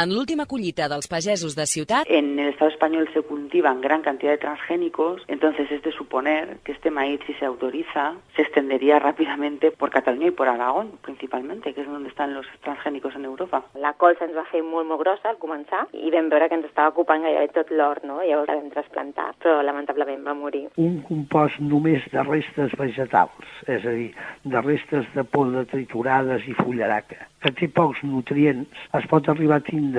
En 0.00 0.14
l'última 0.16 0.46
collita 0.48 0.86
dels 0.88 1.10
pagesos 1.12 1.52
de 1.52 1.66
ciutat... 1.68 2.08
En 2.08 2.38
el 2.38 2.48
Estado 2.54 2.70
español 2.70 3.10
se 3.12 3.20
cultivan 3.20 3.82
gran 3.82 4.00
cantidad 4.00 4.32
de 4.32 4.38
transgénicos, 4.38 5.20
entonces 5.28 5.70
es 5.70 5.82
de 5.82 5.92
suponer 5.92 6.56
que 6.64 6.72
este 6.72 6.90
maíz, 6.90 7.20
si 7.26 7.34
se 7.34 7.44
autoriza, 7.44 8.14
se 8.34 8.40
extendería 8.40 8.98
rápidamente 8.98 9.70
por 9.70 9.90
Cataluña 9.90 10.28
y 10.28 10.30
por 10.30 10.48
Aragón, 10.48 10.92
principalmente, 11.02 11.74
que 11.74 11.82
es 11.82 11.86
donde 11.86 12.08
están 12.08 12.32
los 12.32 12.46
transgénicos 12.62 13.14
en 13.14 13.26
Europa. 13.26 13.66
La 13.74 13.92
col 13.92 14.16
se'ns 14.16 14.32
va 14.32 14.46
fer 14.48 14.62
molt, 14.64 14.88
molt 14.88 15.02
grossa 15.02 15.34
al 15.34 15.36
començar 15.42 15.82
i 15.92 16.08
vam 16.14 16.32
veure 16.32 16.48
que 16.48 16.56
ens 16.56 16.70
estava 16.70 16.94
ocupant 16.94 17.20
gairebé 17.28 17.52
tot 17.52 17.68
l'hort, 17.68 18.00
no? 18.08 18.22
Llavors 18.24 18.48
la 18.48 18.56
vam 18.56 18.72
trasplantar, 18.72 19.34
però 19.36 19.58
lamentablement 19.60 20.24
va 20.24 20.32
morir. 20.38 20.62
Un 20.80 21.02
compost 21.04 21.60
només 21.60 22.08
de 22.08 22.24
restes 22.24 22.72
vegetals, 22.80 23.52
és 23.68 23.84
a 23.84 23.92
dir, 24.00 24.14
de 24.48 24.64
restes 24.64 25.12
de 25.12 25.28
poda 25.28 25.68
triturades 25.68 26.48
i 26.48 26.56
fullaraca, 26.56 27.28
que 27.44 27.52
té 27.52 27.68
pocs 27.68 28.00
nutrients, 28.08 28.88
es 28.96 29.06
pot 29.12 29.28
arribar 29.28 29.60
a 29.60 29.64
tindre 29.68 29.89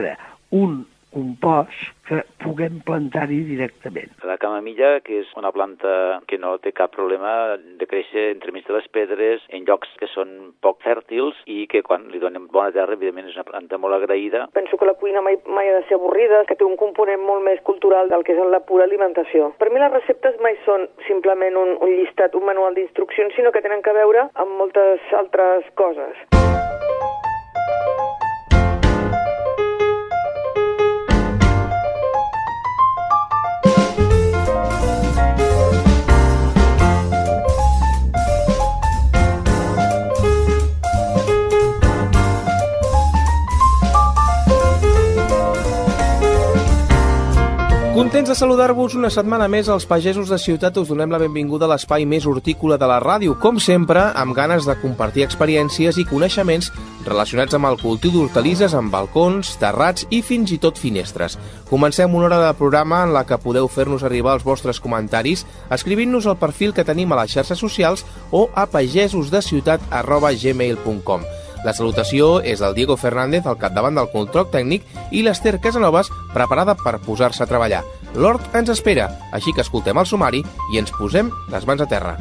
un 0.51 0.81
compost 1.11 1.75
que 2.07 2.21
puguem 2.41 2.79
plantar-hi 2.87 3.41
directament. 3.45 4.11
La 4.27 4.37
camamilla, 4.41 4.99
que 5.05 5.19
és 5.21 5.29
una 5.39 5.51
planta 5.51 6.21
que 6.27 6.39
no 6.39 6.55
té 6.63 6.71
cap 6.75 6.93
problema 6.95 7.57
de 7.79 7.87
créixer 7.87 8.29
entremig 8.31 8.65
de 8.67 8.77
les 8.77 8.87
pedres 8.95 9.43
en 9.51 9.67
llocs 9.67 9.91
que 9.99 10.09
són 10.11 10.53
poc 10.63 10.79
fèrtils 10.85 11.37
i 11.51 11.65
que 11.71 11.83
quan 11.87 12.07
li 12.13 12.21
donem 12.23 12.47
bona 12.51 12.71
terra, 12.75 12.95
evidentment 12.97 13.29
és 13.29 13.37
una 13.37 13.47
planta 13.47 13.79
molt 13.81 13.99
agraïda. 13.99 14.47
Penso 14.55 14.79
que 14.79 14.87
la 14.87 14.97
cuina 15.01 15.23
mai, 15.25 15.37
mai 15.45 15.69
ha 15.69 15.79
de 15.79 15.85
ser 15.89 15.99
avorrida, 15.99 16.45
que 16.47 16.55
té 16.55 16.67
un 16.67 16.79
component 16.79 17.21
molt 17.27 17.45
més 17.45 17.61
cultural 17.67 18.11
del 18.11 18.25
que 18.27 18.35
és 18.35 18.51
la 18.51 18.63
pura 18.63 18.87
alimentació. 18.87 19.51
Per 19.59 19.69
mi 19.71 19.83
les 19.83 19.93
receptes 19.93 20.39
mai 20.43 20.57
són 20.65 20.87
simplement 21.07 21.59
un, 21.59 21.75
un 21.79 21.95
llistat, 21.99 22.35
un 22.39 22.47
manual 22.47 22.77
d'instruccions, 22.77 23.35
sinó 23.35 23.51
que 23.51 23.63
tenen 23.63 23.83
que 23.83 23.95
veure 23.95 24.29
amb 24.39 24.59
moltes 24.63 25.03
altres 25.19 25.67
coses. 25.75 26.27
Contents 48.01 48.25
de 48.29 48.33
saludar-vos 48.33 48.95
una 48.97 49.11
setmana 49.13 49.45
més 49.45 49.69
als 49.69 49.85
pagesos 49.85 50.25
de 50.33 50.37
ciutat 50.41 50.73
us 50.81 50.89
donem 50.89 51.11
la 51.13 51.21
benvinguda 51.21 51.67
a 51.67 51.69
l'espai 51.69 52.01
més 52.09 52.25
hortícola 52.25 52.73
de 52.81 52.87
la 52.89 52.97
ràdio, 52.97 53.37
com 53.37 53.61
sempre, 53.61 54.01
amb 54.17 54.33
ganes 54.33 54.65
de 54.65 54.73
compartir 54.81 55.21
experiències 55.21 56.01
i 56.01 56.09
coneixements 56.09 56.73
relacionats 57.05 57.53
amb 57.53 57.69
el 57.69 57.77
cultiu 57.77 58.09
d'hortalisses 58.15 58.73
en 58.73 58.89
balcons, 58.89 59.53
terrats 59.61 60.09
i 60.09 60.25
fins 60.25 60.49
i 60.49 60.57
tot 60.63 60.81
finestres. 60.81 61.37
Comencem 61.69 62.09
una 62.09 62.25
hora 62.25 62.41
de 62.47 62.57
programa 62.57 63.05
en 63.05 63.13
la 63.13 63.21
que 63.29 63.37
podeu 63.37 63.69
fer-nos 63.69 64.01
arribar 64.01 64.33
els 64.39 64.47
vostres 64.49 64.81
comentaris 64.81 65.45
escrivint-nos 65.69 66.25
al 66.25 66.41
perfil 66.41 66.73
que 66.73 66.89
tenim 66.89 67.13
a 67.13 67.21
les 67.21 67.37
xarxes 67.37 67.61
socials 67.61 68.01
o 68.31 68.49
a 68.55 68.65
pagesosdeciutat.gmail.com. 68.65 71.21
La 71.65 71.73
salutació 71.77 72.39
és 72.41 72.61
del 72.63 72.75
Diego 72.77 72.97
Fernández 72.97 73.45
al 73.45 73.59
capdavant 73.61 73.97
del 73.97 74.09
control 74.13 74.49
tècnic 74.53 74.85
i 75.11 75.21
l'Ester 75.21 75.59
Casanovas 75.61 76.09
preparada 76.33 76.75
per 76.79 76.97
posar-se 77.05 77.43
a 77.45 77.49
treballar. 77.49 77.83
L'hort 78.15 78.55
ens 78.57 78.71
espera, 78.73 79.09
així 79.31 79.53
que 79.53 79.61
escoltem 79.65 79.97
el 79.97 80.09
sumari 80.09 80.43
i 80.73 80.81
ens 80.81 80.93
posem 80.97 81.31
les 81.53 81.67
mans 81.69 81.83
a 81.85 81.89
terra. 81.91 82.17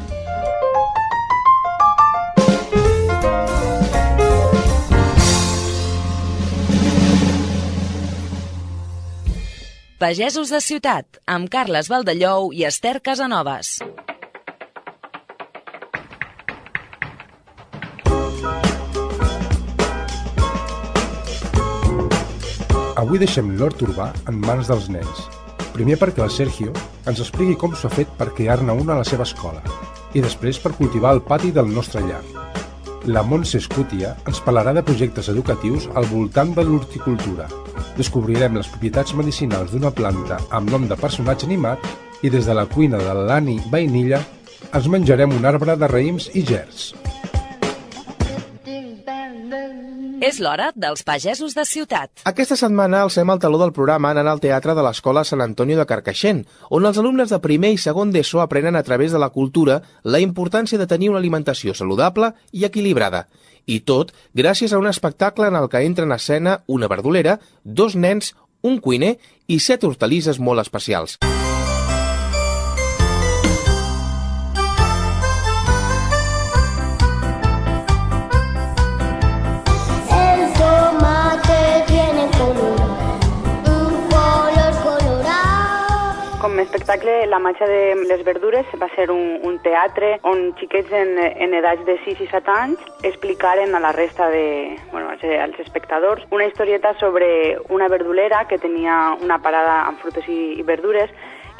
Pagesos 10.01 10.49
de 10.49 10.57
ciutat, 10.65 11.19
amb 11.29 11.45
Carles 11.53 11.85
Valdellou 11.91 12.49
i 12.57 12.65
Ester 12.65 12.97
Casanovas. 13.05 13.77
Avui 23.11 23.19
deixem 23.19 23.49
l'hort 23.59 23.81
urbà 23.83 24.05
en 24.31 24.37
mans 24.39 24.69
dels 24.71 24.85
nens. 24.87 25.17
Primer 25.73 25.97
perquè 25.99 26.21
el 26.23 26.29
Sergio 26.31 26.71
ens 27.11 27.19
expliqui 27.19 27.57
com 27.59 27.73
s'ha 27.75 27.91
fet 27.91 28.13
per 28.15 28.29
crear-ne 28.37 28.71
una 28.71 28.95
a 28.95 29.01
la 29.01 29.07
seva 29.09 29.27
escola 29.27 29.59
i 30.15 30.23
després 30.23 30.61
per 30.63 30.71
cultivar 30.77 31.11
el 31.17 31.19
pati 31.27 31.51
del 31.51 31.67
nostre 31.75 32.05
llar. 32.05 32.21
La 33.11 33.25
Montse 33.27 33.59
Escútia 33.59 34.13
ens 34.31 34.39
parlarà 34.47 34.71
de 34.71 34.85
projectes 34.87 35.27
educatius 35.35 35.89
al 35.91 36.07
voltant 36.07 36.55
de 36.55 36.63
l'horticultura. 36.63 37.51
Descobrirem 37.99 38.55
les 38.55 38.71
propietats 38.71 39.11
medicinals 39.19 39.75
d'una 39.75 39.91
planta 39.91 40.39
amb 40.47 40.71
nom 40.71 40.87
de 40.87 40.95
personatge 40.95 41.51
animat 41.51 41.83
i 42.23 42.31
des 42.31 42.47
de 42.47 42.55
la 42.55 42.63
cuina 42.63 43.03
de 43.03 43.21
l'Ani 43.27 43.59
Vainilla 43.75 44.23
ens 44.71 44.87
menjarem 44.87 45.35
un 45.35 45.51
arbre 45.51 45.75
de 45.75 45.95
raïms 45.99 46.31
i 46.31 46.47
gers. 46.47 46.93
És 50.21 50.37
l'hora 50.37 50.67
dels 50.77 51.01
pagesos 51.01 51.55
de 51.57 51.63
ciutat. 51.65 52.11
Aquesta 52.29 52.53
setmana 52.53 52.99
alcem 53.01 53.29
el 53.33 53.39
taló 53.41 53.57
del 53.57 53.71
programa 53.73 54.11
anant 54.13 54.27
al 54.29 54.41
teatre 54.43 54.75
de 54.77 54.83
l'Escola 54.85 55.23
Sant 55.25 55.41
Antonio 55.41 55.79
de 55.79 55.85
Carcaixent, 55.89 56.43
on 56.69 56.85
els 56.85 56.99
alumnes 57.01 57.33
de 57.33 57.39
primer 57.41 57.71
i 57.73 57.79
segon 57.81 58.13
d'ESO 58.13 58.43
aprenen 58.43 58.77
a 58.77 58.83
través 58.85 59.15
de 59.15 59.23
la 59.23 59.31
cultura 59.33 59.79
la 60.03 60.21
importància 60.21 60.77
de 60.77 60.85
tenir 60.85 61.09
una 61.09 61.17
alimentació 61.17 61.73
saludable 61.73 62.35
i 62.53 62.69
equilibrada. 62.69 63.25
I 63.65 63.81
tot 63.81 64.13
gràcies 64.37 64.75
a 64.75 64.77
un 64.77 64.85
espectacle 64.93 65.49
en 65.49 65.57
el 65.57 65.69
que 65.73 65.81
entren 65.89 66.13
a 66.13 66.21
escena 66.21 66.59
una 66.67 66.85
verdolera, 66.85 67.39
dos 67.63 67.97
nens, 67.97 68.35
un 68.61 68.77
cuiner 68.77 69.15
i 69.49 69.57
set 69.57 69.89
hortalisses 69.89 70.37
molt 70.37 70.61
especials. 70.61 71.17
Colorado. 86.71 86.77
Com 86.77 86.77
a 86.77 86.77
espectacle, 86.77 87.27
La 87.27 87.39
matxa 87.39 87.65
de 87.65 87.95
les 88.07 88.23
verdures 88.23 88.65
va 88.79 88.87
ser 88.95 89.11
un, 89.11 89.39
un 89.43 89.59
teatre 89.59 90.19
on 90.23 90.53
xiquets 90.59 90.91
en, 90.91 91.17
en 91.19 91.53
edats 91.53 91.83
de 91.85 91.97
6 92.05 92.21
i 92.21 92.27
7 92.31 92.51
anys 92.51 92.79
explicaren 93.03 93.75
a 93.75 93.79
la 93.79 93.91
resta 93.91 94.29
de, 94.29 94.77
bueno, 94.91 95.09
als 95.09 95.59
espectadors 95.59 96.23
una 96.31 96.45
historieta 96.45 96.93
sobre 96.99 97.57
una 97.69 97.87
verdulera 97.87 98.47
que 98.47 98.57
tenia 98.57 99.17
una 99.21 99.39
parada 99.41 99.87
amb 99.87 99.99
frutes 99.99 100.27
i, 100.27 100.59
i 100.59 100.63
verdures 100.63 101.09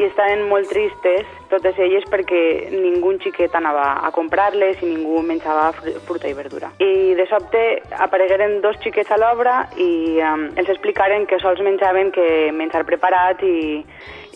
i 0.01 0.07
estaven 0.09 0.47
molt 0.49 0.69
tristes, 0.71 1.27
totes 1.51 1.77
elles, 1.77 2.03
perquè 2.09 2.71
ningú 2.73 3.11
xiquet 3.21 3.53
anava 3.55 3.85
a 4.07 4.09
comprar-les 4.15 4.81
i 4.81 4.89
ningú 4.89 5.21
menjava 5.21 5.67
fru- 5.77 5.93
fruita 6.07 6.29
i 6.31 6.33
verdura. 6.33 6.71
I 6.81 7.13
de 7.17 7.25
sobte 7.29 7.61
aparegueren 8.01 8.59
dos 8.63 8.79
xiquets 8.81 9.11
a 9.13 9.19
l'obra 9.21 9.55
i 9.77 10.17
um, 10.25 10.47
els 10.57 10.69
explicaren 10.73 11.27
que 11.29 11.39
sols 11.43 11.61
menjaven 11.61 12.11
que 12.15 12.27
menjar 12.55 12.85
preparat 12.89 13.43
i, 13.45 13.83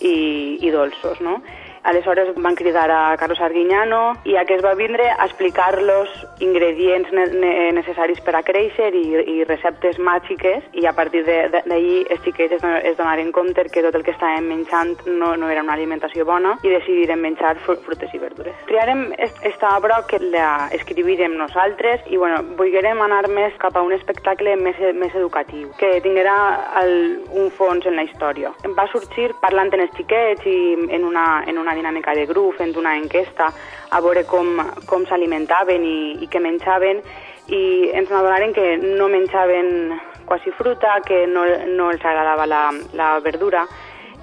i, 0.02 0.16
i 0.62 0.72
dolços, 0.76 1.22
no? 1.22 1.40
Aleshores 1.86 2.34
van 2.36 2.56
cridar 2.56 2.90
a 2.92 3.16
Carlos 3.18 3.40
Arguiñano 3.42 4.14
i 4.26 4.36
a 4.38 4.44
que 4.46 4.56
es 4.56 4.64
va 4.66 4.74
vindre 4.76 5.06
a 5.12 5.26
explicar-los 5.26 6.10
ingredients 6.40 7.12
ne 7.14 7.26
ne 7.36 7.72
necessaris 7.78 8.20
per 8.26 8.36
a 8.36 8.42
créixer 8.44 8.90
i, 8.96 9.04
i 9.38 9.44
receptes 9.46 10.00
màgiques 10.00 10.64
i 10.74 10.86
a 10.90 10.94
partir 10.98 11.24
d'ahir 11.26 12.08
els 12.10 12.22
xiquets 12.26 12.58
es, 12.58 12.62
do- 12.62 12.82
es 12.84 12.98
donaren 12.98 13.32
compte 13.32 13.68
que 13.70 13.84
tot 13.86 13.96
el 13.96 14.04
que 14.04 14.12
estàvem 14.16 14.48
menjant 14.50 14.96
no, 15.06 15.36
no 15.38 15.50
era 15.50 15.62
una 15.64 15.74
alimentació 15.78 16.26
bona 16.26 16.56
i 16.64 16.74
decidirem 16.74 17.22
menjar 17.22 17.56
fru 17.66 17.76
frutes 17.86 18.14
i 18.14 18.20
verdures. 18.20 18.56
Triarem 18.66 19.12
est- 19.18 19.44
esta 19.46 19.76
obra 19.78 20.02
que 20.10 20.20
la 20.20 20.70
escrivirem 20.72 21.38
nosaltres 21.38 22.02
i 22.10 22.18
bueno, 22.18 22.42
volguérem 22.58 23.02
anar 23.06 23.28
més 23.30 23.54
cap 23.62 23.78
a 23.78 23.82
un 23.86 23.94
espectacle 23.94 24.56
més, 24.58 24.80
més 24.96 25.14
educatiu, 25.16 25.70
que 25.78 26.00
tinguera 26.02 26.36
el, 26.82 27.22
un 27.32 27.52
fons 27.52 27.86
en 27.86 27.96
la 27.96 28.04
història. 28.10 28.52
Em 28.66 28.74
va 28.76 28.88
sorgir 28.92 29.30
parlant 29.42 29.70
amb 29.74 29.82
els 29.86 29.94
xiquets 29.98 30.46
i 30.50 30.58
en 30.90 31.06
una, 31.06 31.44
en 31.48 31.58
una 31.62 31.75
dinàmica 31.76 32.16
de 32.16 32.26
grup, 32.30 32.56
fent 32.58 32.76
una 32.80 32.96
enquesta, 32.98 33.52
a 33.92 34.02
veure 34.02 34.26
com, 34.26 34.58
com 34.90 35.06
s'alimentaven 35.06 35.86
i, 35.86 35.98
i 36.24 36.30
què 36.32 36.42
menjaven, 36.42 37.02
i 37.48 37.62
ens 37.94 38.12
adonaren 38.12 38.54
que 38.56 38.76
no 38.82 39.10
menjaven 39.12 40.00
quasi 40.26 40.52
fruta, 40.58 41.00
que 41.06 41.26
no, 41.28 41.46
no 41.78 41.92
els 41.94 42.04
agradava 42.04 42.48
la, 42.50 42.64
la 42.98 43.20
verdura, 43.20 43.68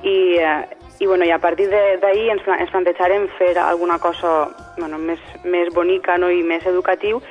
i, 0.02 0.36
eh, 0.38 0.62
i, 0.98 1.06
bueno, 1.06 1.24
i 1.24 1.30
a 1.30 1.38
partir 1.38 1.68
d'ahir 1.70 2.28
ens, 2.34 2.44
ens 2.46 2.70
plantejarem 2.70 3.28
fer 3.38 3.56
alguna 3.58 3.98
cosa 3.98 4.50
bueno, 4.78 4.98
més, 4.98 5.22
més 5.44 5.70
bonica 5.74 6.18
no? 6.18 6.30
i 6.30 6.42
més 6.46 6.66
educatiu, 6.66 7.22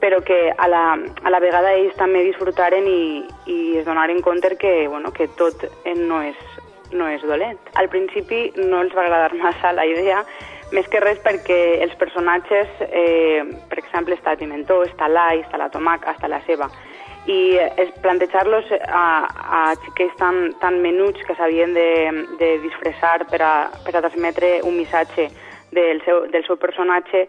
però 0.00 0.20
que 0.22 0.52
a 0.52 0.68
la, 0.68 0.84
a 0.94 1.32
la 1.32 1.40
vegada 1.40 1.72
ells 1.74 1.96
també 1.98 2.22
disfrutaren 2.26 2.86
i, 2.86 3.24
i 3.50 3.58
es 3.80 3.86
donaren 3.86 4.20
compte 4.22 4.54
que, 4.60 4.86
bueno, 4.88 5.12
que 5.12 5.26
tot 5.38 5.64
no 5.96 6.20
és, 6.22 6.38
no 6.92 7.08
és 7.08 7.22
dolent. 7.22 7.58
Al 7.74 7.88
principi 7.88 8.50
no 8.56 8.82
els 8.84 8.94
va 8.94 9.06
agradar 9.06 9.34
massa 9.40 9.72
la 9.72 9.86
idea, 9.86 10.22
més 10.74 10.88
que 10.90 11.00
res 11.00 11.18
perquè 11.22 11.80
els 11.84 11.94
personatges, 11.98 12.68
eh, 12.88 13.42
per 13.70 13.78
exemple, 13.78 14.14
està 14.14 14.36
pimentó, 14.38 14.82
està 14.84 15.08
l'all, 15.08 15.44
està 15.44 15.58
la 15.58 15.70
tomaca, 15.70 16.14
està 16.16 16.28
la 16.28 16.42
ceba, 16.46 16.68
i 17.26 17.56
és 17.58 17.90
plantejar-los 18.02 18.70
a, 18.86 19.06
a 19.26 19.62
xiquets 19.82 20.14
tan, 20.18 20.54
tan 20.62 20.80
menuts 20.82 21.22
que 21.26 21.34
s'havien 21.34 21.74
de, 21.74 21.90
de 22.38 22.52
disfressar 22.62 23.24
per 23.30 23.42
a, 23.42 23.54
per 23.84 23.94
a 23.94 24.02
transmetre 24.04 24.60
un 24.66 24.76
missatge 24.78 25.28
del 25.74 26.02
seu, 26.06 26.26
del 26.30 26.46
seu 26.46 26.58
personatge 26.58 27.26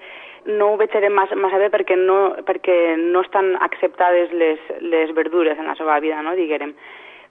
no 0.48 0.72
ho 0.72 0.78
veig 0.80 0.94
massa, 1.12 1.36
massa 1.36 1.58
bé 1.60 1.70
perquè 1.70 1.98
no, 2.00 2.36
perquè 2.48 2.96
no 2.98 3.22
estan 3.26 3.56
acceptades 3.62 4.32
les, 4.32 4.60
les 4.80 5.14
verdures 5.14 5.60
en 5.60 5.68
la 5.68 5.76
seva 5.76 6.00
vida, 6.00 6.22
no, 6.24 6.36
diguem. 6.36 6.74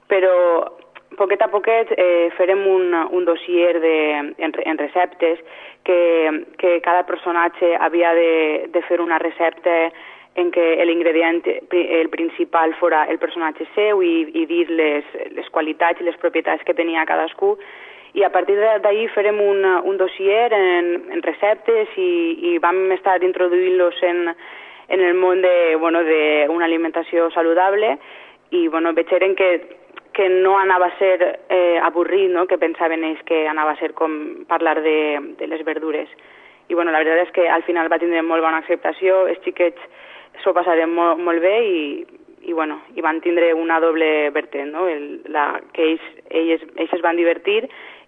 Però 0.06 0.34
poquet 1.14 1.43
a 1.43 1.49
poquet 1.49 1.93
eh, 1.97 2.29
farem 2.37 2.67
un, 2.67 2.93
un 3.14 3.25
dossier 3.25 3.81
de, 3.81 3.97
en, 4.37 4.53
en 4.53 4.79
receptes 4.79 5.38
que, 5.85 6.44
que 6.58 6.81
cada 6.82 7.06
personatge 7.06 7.76
havia 7.79 8.12
de, 8.14 8.69
de 8.73 8.82
fer 8.82 9.00
una 9.00 9.19
recepta 9.23 9.91
en 10.37 10.50
què 10.53 10.67
l'ingredient 10.85 11.41
el 11.73 12.11
principal 12.12 12.75
fora 12.76 13.06
el 13.08 13.19
personatge 13.19 13.64
seu 13.75 14.03
i, 14.05 14.26
i 14.37 14.44
dir 14.50 14.67
les, 14.69 15.06
les 15.32 15.49
qualitats 15.55 16.03
i 16.03 16.08
les 16.08 16.19
propietats 16.20 16.64
que 16.67 16.76
tenia 16.76 17.06
cadascú. 17.08 17.55
I 18.17 18.25
a 18.25 18.31
partir 18.32 18.56
d'ahir 18.56 19.08
farem 19.14 19.41
un, 19.41 19.64
un 19.64 19.97
dossier 20.00 20.53
en, 20.53 20.93
en 21.12 21.25
receptes 21.25 21.97
i, 22.00 22.12
i 22.53 22.58
vam 22.61 22.93
estar 22.93 23.19
introduint-los 23.25 24.03
en, 24.08 24.31
en 24.88 25.00
el 25.00 25.14
món 25.14 25.43
de, 25.43 25.76
bueno, 25.76 26.05
de 26.05 26.47
una 26.49 26.64
alimentació 26.64 27.31
saludable. 27.31 27.97
I 28.50 28.69
bueno, 28.69 28.93
veurem 28.97 29.35
que, 29.37 29.50
que 30.16 30.30
no 30.32 30.54
anava 30.56 30.86
a 30.88 30.98
ser 30.98 31.18
eh, 31.52 31.78
avorrit, 31.84 32.30
no? 32.32 32.46
que 32.48 32.56
pensaven 32.56 33.04
ells 33.04 33.20
que 33.28 33.44
anava 33.46 33.74
a 33.74 33.80
ser 33.80 33.92
com 33.92 34.46
parlar 34.48 34.80
de, 34.80 35.20
de 35.36 35.46
les 35.46 35.64
verdures. 35.64 36.08
I 36.68 36.74
bueno, 36.74 36.90
la 36.90 37.02
veritat 37.02 37.26
és 37.28 37.34
que 37.36 37.44
al 37.52 37.66
final 37.68 37.90
va 37.92 38.00
tindre 38.00 38.24
molt 38.24 38.42
bona 38.42 38.62
acceptació, 38.62 39.26
els 39.28 39.42
xiquets 39.44 39.82
s'ho 40.42 40.54
passaren 40.56 40.88
molt, 40.96 41.20
molt 41.20 41.44
bé 41.44 41.52
i, 41.68 41.82
i, 42.48 42.54
bueno, 42.56 42.80
i 42.96 43.04
van 43.04 43.20
tindre 43.20 43.52
una 43.54 43.76
doble 43.84 44.30
vertent, 44.32 44.72
no? 44.72 44.88
El, 44.88 45.20
la, 45.32 45.50
que 45.76 45.92
ells, 45.92 46.08
ells, 46.30 46.64
ells 46.80 46.96
es 46.96 47.04
van 47.04 47.20
divertir 47.20 47.66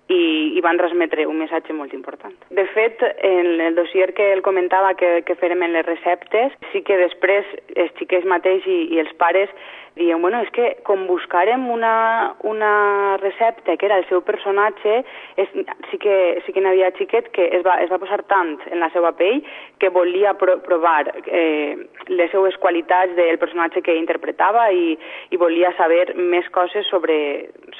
i, 0.08 0.20
i 0.56 0.60
van 0.64 0.80
transmetre 0.80 1.26
un 1.28 1.38
missatge 1.42 1.76
molt 1.76 1.92
important. 1.92 2.34
De 2.56 2.64
fet, 2.72 3.02
en 3.28 3.60
el 3.60 3.76
dossier 3.76 4.14
que 4.16 4.32
el 4.32 4.42
comentava 4.42 4.94
que, 4.96 5.18
que 5.28 5.36
farem 5.36 5.62
en 5.66 5.76
les 5.76 5.86
receptes, 5.86 6.56
sí 6.72 6.82
que 6.86 6.96
després 7.00 7.52
els 7.76 7.92
xiquets 8.00 8.28
mateix 8.28 8.66
i, 8.66 8.80
i 8.96 9.02
els 9.04 9.12
pares 9.20 9.52
diuen, 9.98 10.22
bueno, 10.22 10.40
és 10.44 10.50
que 10.54 10.70
com 10.86 11.06
buscarem 11.08 11.68
una, 11.70 12.34
una 12.46 13.16
recepta 13.20 13.76
que 13.76 13.86
era 13.88 13.98
el 13.98 14.06
seu 14.08 14.22
personatge, 14.26 15.02
és, 15.36 15.50
sí 15.90 15.98
que, 16.02 16.16
sí 16.46 16.54
que 16.54 16.62
n'hi 16.62 16.70
havia 16.72 16.92
xiquet 16.98 17.30
que 17.34 17.48
es 17.58 17.64
va, 17.66 17.78
es 17.82 17.90
va 17.92 18.00
posar 18.00 18.22
tant 18.30 18.56
en 18.70 18.80
la 18.82 18.90
seva 18.94 19.12
pell 19.18 19.42
que 19.82 19.90
volia 19.94 20.34
pro, 20.38 20.58
provar 20.64 21.10
eh, 21.26 21.76
les 22.08 22.30
seues 22.32 22.56
qualitats 22.62 23.14
del 23.18 23.38
personatge 23.42 23.82
que 23.84 23.96
interpretava 23.98 24.68
i, 24.72 24.94
i 25.30 25.40
volia 25.40 25.72
saber 25.78 26.14
més 26.16 26.48
coses 26.54 26.86
sobre, 26.90 27.18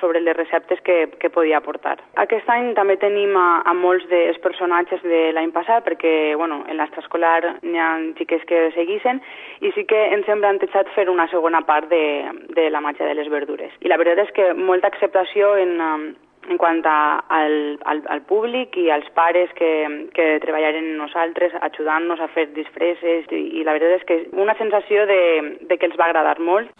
sobre 0.00 0.22
les 0.24 0.36
receptes 0.36 0.82
que, 0.84 0.98
que 1.18 1.30
podia 1.30 1.62
aportar. 1.62 1.96
Aquest 2.20 2.48
any 2.52 2.72
també 2.78 2.98
tenim 3.00 3.36
a, 3.38 3.62
a 3.66 3.74
molts 3.76 4.06
dels 4.10 4.38
personatges 4.44 5.02
de 5.06 5.28
l'any 5.36 5.52
passat, 5.54 5.84
perquè 5.86 6.34
bueno, 6.36 6.62
en 6.68 6.78
l'escolar 6.80 7.40
n'hi 7.62 7.78
ha 7.78 7.90
xiques 8.18 8.44
que 8.48 8.68
seguissin, 8.76 9.22
i 9.62 9.72
sí 9.76 9.84
que 9.88 9.98
ens 10.14 10.28
hem 10.28 10.42
plantejat 10.44 10.90
fer 10.94 11.08
una 11.10 11.28
segona 11.32 11.62
part 11.66 11.88
de, 11.90 12.02
de 12.56 12.70
la 12.70 12.82
màgia 12.84 13.06
de 13.08 13.16
les 13.18 13.28
verdures. 13.32 13.74
I 13.84 13.92
la 13.92 13.98
veritat 14.00 14.26
és 14.26 14.34
que 14.36 14.48
molta 14.54 14.90
acceptació 14.90 15.54
en, 15.60 15.76
um, 15.80 16.08
en 16.48 16.60
quant 16.60 16.82
a, 16.86 16.98
al, 17.38 17.56
al, 17.84 18.02
al 18.14 18.22
públic 18.28 18.76
i 18.80 18.88
als 18.94 19.08
pares 19.16 19.52
que, 19.58 19.70
que 20.16 20.28
treballaren 20.44 20.92
amb 20.92 21.02
nosaltres 21.04 21.56
ajudant-nos 21.70 22.22
a 22.24 22.30
fer 22.34 22.48
disfresses 22.56 23.28
i, 23.30 23.42
i 23.60 23.66
la 23.66 23.76
veritat 23.76 24.00
és 24.00 24.08
que 24.08 24.20
una 24.40 24.56
sensació 24.60 25.06
de, 25.10 25.22
de 25.68 25.78
que 25.78 25.90
els 25.90 25.98
va 26.00 26.10
agradar 26.10 26.38
molt. 26.40 26.72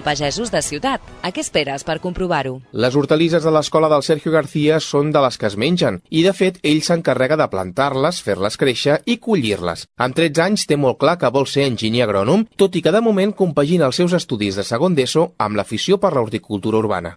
Són 0.00 0.02
pagesos 0.02 0.50
de 0.50 0.60
ciutat. 0.62 1.00
A 1.22 1.30
què 1.30 1.40
esperes 1.44 1.84
per 1.84 2.00
comprovar-ho? 2.00 2.60
Les 2.72 2.96
hortalisses 2.96 3.44
de 3.44 3.50
l'escola 3.52 3.88
del 3.88 4.02
Sergio 4.02 4.32
García 4.32 4.80
són 4.80 5.12
de 5.12 5.20
les 5.20 5.36
que 5.36 5.46
es 5.46 5.56
mengen 5.56 6.00
i, 6.08 6.22
de 6.22 6.32
fet, 6.32 6.58
ell 6.62 6.82
s'encarrega 6.82 7.36
de 7.36 7.48
plantar-les, 7.48 8.20
fer-les 8.22 8.56
créixer 8.56 9.00
i 9.06 9.18
collir-les. 9.18 9.86
Amb 9.98 10.16
13 10.16 10.42
anys 10.42 10.66
té 10.66 10.76
molt 10.76 10.98
clar 10.98 11.18
que 11.18 11.30
vol 11.30 11.46
ser 11.46 11.68
enginyer 11.68 12.06
agrònom, 12.06 12.46
tot 12.56 12.76
i 12.76 12.82
que 12.82 12.92
de 12.92 13.00
moment 13.00 13.32
compagina 13.32 13.86
els 13.86 13.96
seus 13.96 14.16
estudis 14.16 14.56
de 14.56 14.64
segon 14.64 14.94
d'ESO 14.94 15.32
amb 15.38 15.56
l'afició 15.56 15.98
per 16.00 16.14
l'horticultura 16.14 16.80
urbana. 16.80 17.16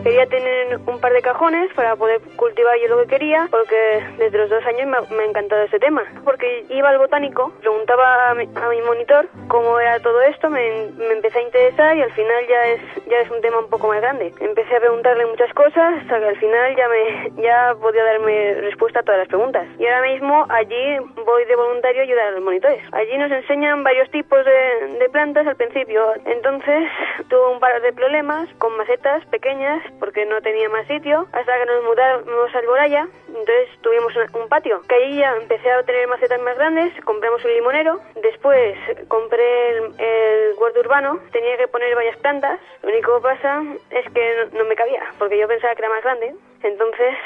Quería 0.00 0.26
tener 0.26 0.59
un 0.86 1.00
par 1.00 1.12
de 1.12 1.22
cajones 1.22 1.72
para 1.74 1.96
poder 1.96 2.20
cultivar 2.36 2.76
yo 2.78 2.88
lo 2.88 3.02
que 3.02 3.08
quería, 3.08 3.48
porque 3.50 4.04
desde 4.18 4.38
los 4.38 4.50
dos 4.50 4.64
años 4.66 4.86
me, 4.86 5.16
me 5.16 5.22
ha 5.22 5.26
encantado 5.26 5.62
ese 5.62 5.78
tema. 5.78 6.04
Porque 6.24 6.64
iba 6.68 6.88
al 6.88 6.98
botánico, 6.98 7.52
preguntaba 7.60 8.30
a 8.30 8.34
mi, 8.34 8.48
a 8.54 8.68
mi 8.68 8.82
monitor 8.82 9.28
cómo 9.48 9.78
era 9.78 10.00
todo 10.00 10.20
esto, 10.22 10.50
me, 10.50 10.90
me 10.98 11.12
empecé 11.12 11.38
a 11.38 11.42
interesar 11.42 11.96
y 11.96 12.02
al 12.02 12.12
final 12.12 12.46
ya 12.48 12.66
es 12.66 12.80
ya 13.10 13.18
es 13.18 13.30
un 13.30 13.40
tema 13.40 13.58
un 13.58 13.68
poco 13.68 13.88
más 13.88 14.00
grande. 14.00 14.32
Empecé 14.40 14.76
a 14.76 14.80
preguntarle 14.80 15.26
muchas 15.26 15.52
cosas 15.54 16.00
hasta 16.00 16.18
que 16.18 16.26
al 16.26 16.36
final 16.36 16.76
ya 16.76 16.88
me 16.88 17.30
ya 17.42 17.74
podía 17.80 18.04
darme 18.04 18.54
respuesta 18.54 19.00
a 19.00 19.02
todas 19.02 19.20
las 19.20 19.28
preguntas. 19.28 19.66
Y 19.78 19.86
ahora 19.86 20.02
mismo 20.02 20.46
allí 20.48 20.98
voy 21.26 21.44
de 21.44 21.56
voluntario 21.56 22.02
a 22.02 22.04
ayudar 22.04 22.28
a 22.28 22.30
los 22.32 22.44
monitores. 22.44 22.82
Allí 22.92 23.16
nos 23.18 23.30
enseñan 23.30 23.82
varios 23.82 24.10
tipos 24.10 24.44
de, 24.44 24.98
de 24.98 25.08
plantas 25.10 25.46
al 25.46 25.56
principio. 25.56 26.12
Entonces 26.24 26.88
tuve 27.28 27.52
un 27.52 27.60
par 27.60 27.80
de 27.82 27.92
problemas 27.92 28.48
con 28.58 28.76
macetas 28.76 29.24
pequeñas 29.26 29.82
porque 29.98 30.24
no 30.26 30.40
tenía 30.40 30.59
más 30.68 30.86
sitio 30.86 31.26
hasta 31.32 31.58
que 31.58 31.66
nos 31.66 31.84
mudamos 31.84 32.54
al 32.54 32.66
Boraya. 32.66 33.08
Entonces 33.28 33.68
tuvimos 33.80 34.14
un, 34.34 34.48
patio. 34.48 34.82
Que 34.88 34.94
ahí 34.94 35.18
ya 35.18 35.36
empecé 35.36 35.70
a 35.70 35.82
tener 35.84 36.08
macetas 36.08 36.40
más 36.42 36.56
grandes, 36.56 36.92
compramos 37.04 37.44
un 37.44 37.52
limonero. 37.52 38.00
Después 38.22 38.76
compré 39.08 39.70
el, 39.70 39.94
el 39.98 40.54
huerto 40.58 40.80
urbano. 40.80 41.20
Tenía 41.32 41.56
que 41.56 41.68
poner 41.68 41.94
varias 41.94 42.16
plantas. 42.18 42.58
Lo 42.82 42.90
único 42.90 43.16
que 43.16 43.22
pasa 43.22 43.62
es 43.90 44.12
que 44.12 44.48
no, 44.52 44.58
no 44.58 44.64
me 44.64 44.76
cabía 44.76 45.02
porque 45.18 45.38
yo 45.38 45.48
pensaba 45.48 45.74
que 45.74 45.82
era 45.82 45.94
más 45.94 46.02
grande. 46.02 46.34
Entonces 46.62 47.16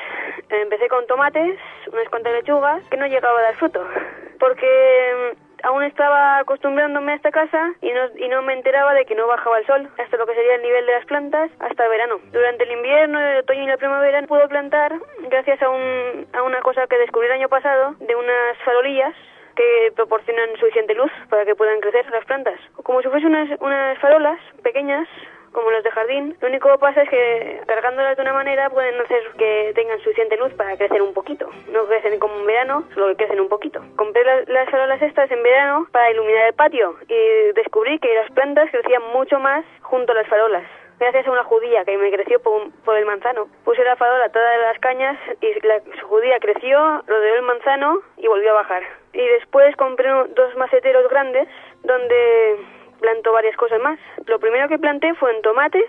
empecé 0.49 0.89
con 0.89 1.07
tomates, 1.07 1.59
unas 1.93 2.09
cuantas 2.09 2.35
lechugas, 2.35 2.83
que 2.91 2.97
no 2.97 3.07
llegaba 3.07 3.39
a 3.39 3.43
dar 3.43 3.57
fruto. 3.57 3.85
Porque 4.39 5.35
aún 5.65 5.83
estaba 5.83 6.39
acostumbrándome 6.39 7.13
a 7.13 7.17
esta 7.17 7.31
casa 7.31 7.75
y 7.81 7.91
no, 7.91 8.01
y 8.17 8.29
no 8.29 8.43
me 8.43 8.53
enteraba 8.53 8.95
de 8.95 9.05
que 9.05 9.15
no 9.15 9.27
bajaba 9.27 9.59
el 9.59 9.67
sol 9.67 9.89
hasta 9.99 10.17
lo 10.17 10.27
que 10.27 10.35
sería 10.35 10.57
el 10.57 10.63
nivel 10.63 10.87
de 10.87 10.93
las 10.93 11.07
plantas 11.07 11.51
hasta 11.59 11.89
verano. 11.89 12.21
Durante 12.33 12.65
el 12.65 12.73
invierno, 12.73 13.21
el 13.21 13.39
otoño 13.39 13.63
y 13.63 13.67
la 13.67 13.77
primavera 13.77 14.23
puedo 14.23 14.49
plantar 14.49 14.93
gracias 15.31 15.61
a, 15.63 15.69
un, 15.69 16.27
a 16.33 16.43
una 16.43 16.61
cosa 16.61 16.87
que 16.87 16.99
descubrí 16.99 17.27
el 17.27 17.33
año 17.33 17.49
pasado 17.49 17.95
de 17.99 18.15
unas 18.15 18.59
farolillas 18.65 19.15
que 19.57 19.93
proporcionan 19.95 20.51
suficiente 20.59 20.95
luz 20.95 21.13
para 21.31 21.45
que 21.45 21.55
puedan 21.55 21.81
crecer 21.81 22.05
las 22.11 22.25
plantas. 22.25 22.59
Como 22.83 23.03
si 23.03 23.09
fuesen 23.09 23.29
unas, 23.35 23.61
unas 23.61 23.99
farolas 23.99 24.39
pequeñas 24.63 25.09
como 25.55 25.71
los 25.71 25.83
de 25.83 25.91
jardín. 25.91 26.37
Lo 26.43 26.49
único 26.49 26.71
que 26.71 26.79
pasa 26.79 27.03
es 27.03 27.09
que 27.09 27.63
cargándolas 27.67 28.17
de 28.17 28.23
una 28.23 28.35
manera 28.35 28.69
pueden 28.69 29.01
hacer 29.01 29.23
que 29.39 29.73
tengan 29.75 29.99
suficiente 30.01 30.37
luz 30.37 30.53
para 30.55 30.77
crecer 30.77 31.01
un 31.01 31.15
poquito. 31.15 31.49
No 31.73 31.87
crecen 31.87 32.19
como 32.19 32.35
en 32.41 32.47
verano, 32.47 32.85
solo 32.93 33.17
crecen 33.17 33.41
un 33.41 33.49
poquito. 33.49 33.81
Compré 33.97 34.23
las, 34.25 34.49
las 34.49 34.69
farolas 34.69 35.01
estas 35.01 35.31
en 35.31 35.43
verano 35.43 35.87
para 35.93 36.11
iluminar 36.11 36.49
el 36.49 36.55
patio 36.55 36.97
y 37.09 37.53
descubrí 37.55 37.99
que 38.01 38.15
las 38.15 38.31
plantas 38.33 38.71
crecían 38.71 39.03
mucho 39.13 39.39
más 39.41 39.65
junto 39.81 40.13
a 40.13 40.17
las 40.17 40.29
farolas. 40.29 40.65
gracias 40.99 41.27
a 41.27 41.31
una 41.31 41.45
judía 41.45 41.85
que 41.85 41.97
me 41.97 42.11
creció 42.11 42.41
por, 42.41 42.97
el 42.97 43.07
manzano. 43.07 43.49
Puse 43.65 43.85
la 43.85 43.97
farola 43.97 44.29
todas 44.31 44.61
las 44.61 44.79
cañas 44.81 45.19
y 45.41 45.67
la 45.67 45.81
judía 46.03 46.39
creció, 46.41 47.03
rodeó 47.07 47.35
el 47.37 47.43
manzano 47.43 48.01
y 48.17 48.27
volvió 48.27 48.51
a 48.51 48.63
bajar. 48.63 48.83
Y 49.13 49.27
después 49.39 49.77
compré 49.77 50.09
dos 50.35 50.57
maceteros 50.57 51.09
grandes 51.09 51.49
donde 51.83 52.57
planto 53.01 53.33
varias 53.33 53.57
cosas 53.57 53.81
más. 53.81 53.99
Lo 54.27 54.39
primero 54.39 54.69
que 54.69 54.79
planté 54.79 55.15
fue 55.15 55.35
en 55.35 55.43
tomates, 55.43 55.85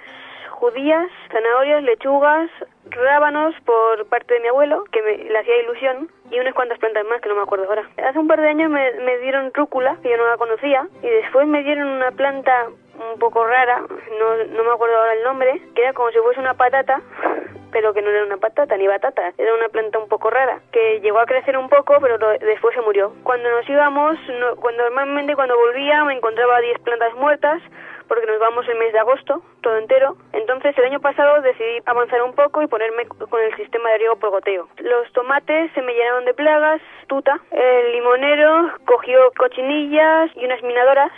judías, 0.50 1.08
zanahorias, 1.32 1.84
lechugas, 1.84 2.50
rábanos 2.90 3.54
por 3.66 4.08
parte 4.08 4.36
de 4.36 4.40
mi 4.40 4.48
abuelo, 4.48 4.84
que 4.92 5.02
me 5.02 5.18
le 5.18 5.38
hacía 5.38 5.62
ilusión, 5.62 6.10
y 6.32 6.40
unas 6.40 6.54
cuantas 6.54 6.80
plantas 6.80 7.06
más 7.06 7.22
que 7.22 7.30
no 7.30 7.36
me 7.36 7.42
acuerdo 7.42 7.66
ahora. 7.66 7.90
Hace 8.08 8.20
un 8.20 8.28
par 8.28 8.42
de 8.42 8.50
años 8.50 8.70
me, 8.70 8.92
me 9.02 9.18
dieron 9.20 9.52
rúcula, 9.54 9.98
que 10.02 10.10
yo 10.10 10.18
no 10.18 10.28
la 10.28 10.38
conocía, 10.38 10.88
y 11.02 11.08
después 11.08 11.48
me 11.48 11.64
dieron 11.64 11.88
una 11.88 12.12
planta 12.12 12.68
un 13.12 13.20
poco 13.20 13.46
rara, 13.46 13.80
no, 13.80 14.36
no 14.46 14.64
me 14.64 14.72
acuerdo 14.72 14.98
ahora 14.98 15.14
el 15.14 15.24
nombre, 15.24 15.62
que 15.76 15.82
era 15.84 15.94
como 15.94 16.12
si 16.12 16.20
fuese 16.20 16.40
una 16.40 16.54
patata, 16.54 17.02
pero 17.72 17.94
que 17.94 18.02
no 18.02 18.10
era 18.10 18.24
una 18.24 18.38
patata 18.38 18.78
ni 18.78 18.88
batata, 18.88 19.34
era 19.38 19.54
una 19.54 19.70
planta 19.70 20.00
un 20.00 20.08
poco 20.08 20.30
rara, 20.30 20.60
que 20.72 21.02
llegó 21.02 21.20
a 21.20 21.26
crecer 21.26 21.58
un 21.58 21.70
poco, 21.70 21.98
pero 22.00 22.18
después 22.40 22.74
se 22.74 22.82
murió. 22.82 23.14
Cuando 23.24 23.50
nos 23.50 23.68
íbamos, 23.70 24.18
cuando 24.60 24.84
normalmente 24.84 25.36
cuando 25.36 25.58
volvía 25.58 26.04
me 26.06 26.14
encontraba 26.14 26.62
10 26.62 26.80
plantas 26.80 27.14
muertas, 27.16 27.62
porque 28.08 28.26
nos 28.28 28.40
vamos 28.40 28.68
el 28.68 28.78
mes 28.78 28.94
de 28.94 29.00
agosto, 29.00 29.42
todo 29.62 29.78
entero. 29.78 30.16
Entonces 30.34 30.78
el 30.78 30.86
año 30.86 31.00
pasado 31.00 31.42
decidí 31.42 31.82
avanzar 31.86 32.22
un 32.24 32.34
poco 32.34 32.62
y 32.62 32.68
ponerme 32.68 33.06
con 33.06 33.42
el 33.42 33.56
sistema 33.56 33.90
de 33.92 33.98
riego 34.00 34.16
por 34.18 34.30
goteo. 34.30 34.68
Los 34.78 35.12
tomates 35.14 35.72
se 35.74 35.82
me 35.82 35.94
llenaron 35.94 36.26
de 36.26 36.34
plagas, 36.34 36.82
tuta. 37.08 37.40
El 37.52 37.92
limonero 37.94 38.72
cogió 38.86 39.32
cochinillas 39.38 40.32
y 40.36 40.46
unas 40.46 40.62
minadoras, 40.64 41.12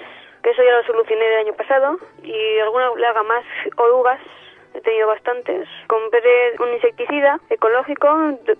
eso 0.51 0.63
ya 0.63 0.77
lo 0.77 0.83
solucioné 0.83 1.27
el 1.27 1.47
año 1.47 1.53
pasado, 1.53 1.97
y 2.23 2.59
alguna 2.59 2.91
plaga 2.93 3.23
más, 3.23 3.43
orugas, 3.77 4.19
he 4.73 4.81
tenido 4.81 5.07
bastantes. 5.07 5.67
Compré 5.87 6.55
un 6.59 6.73
insecticida 6.73 7.39
ecológico 7.49 8.07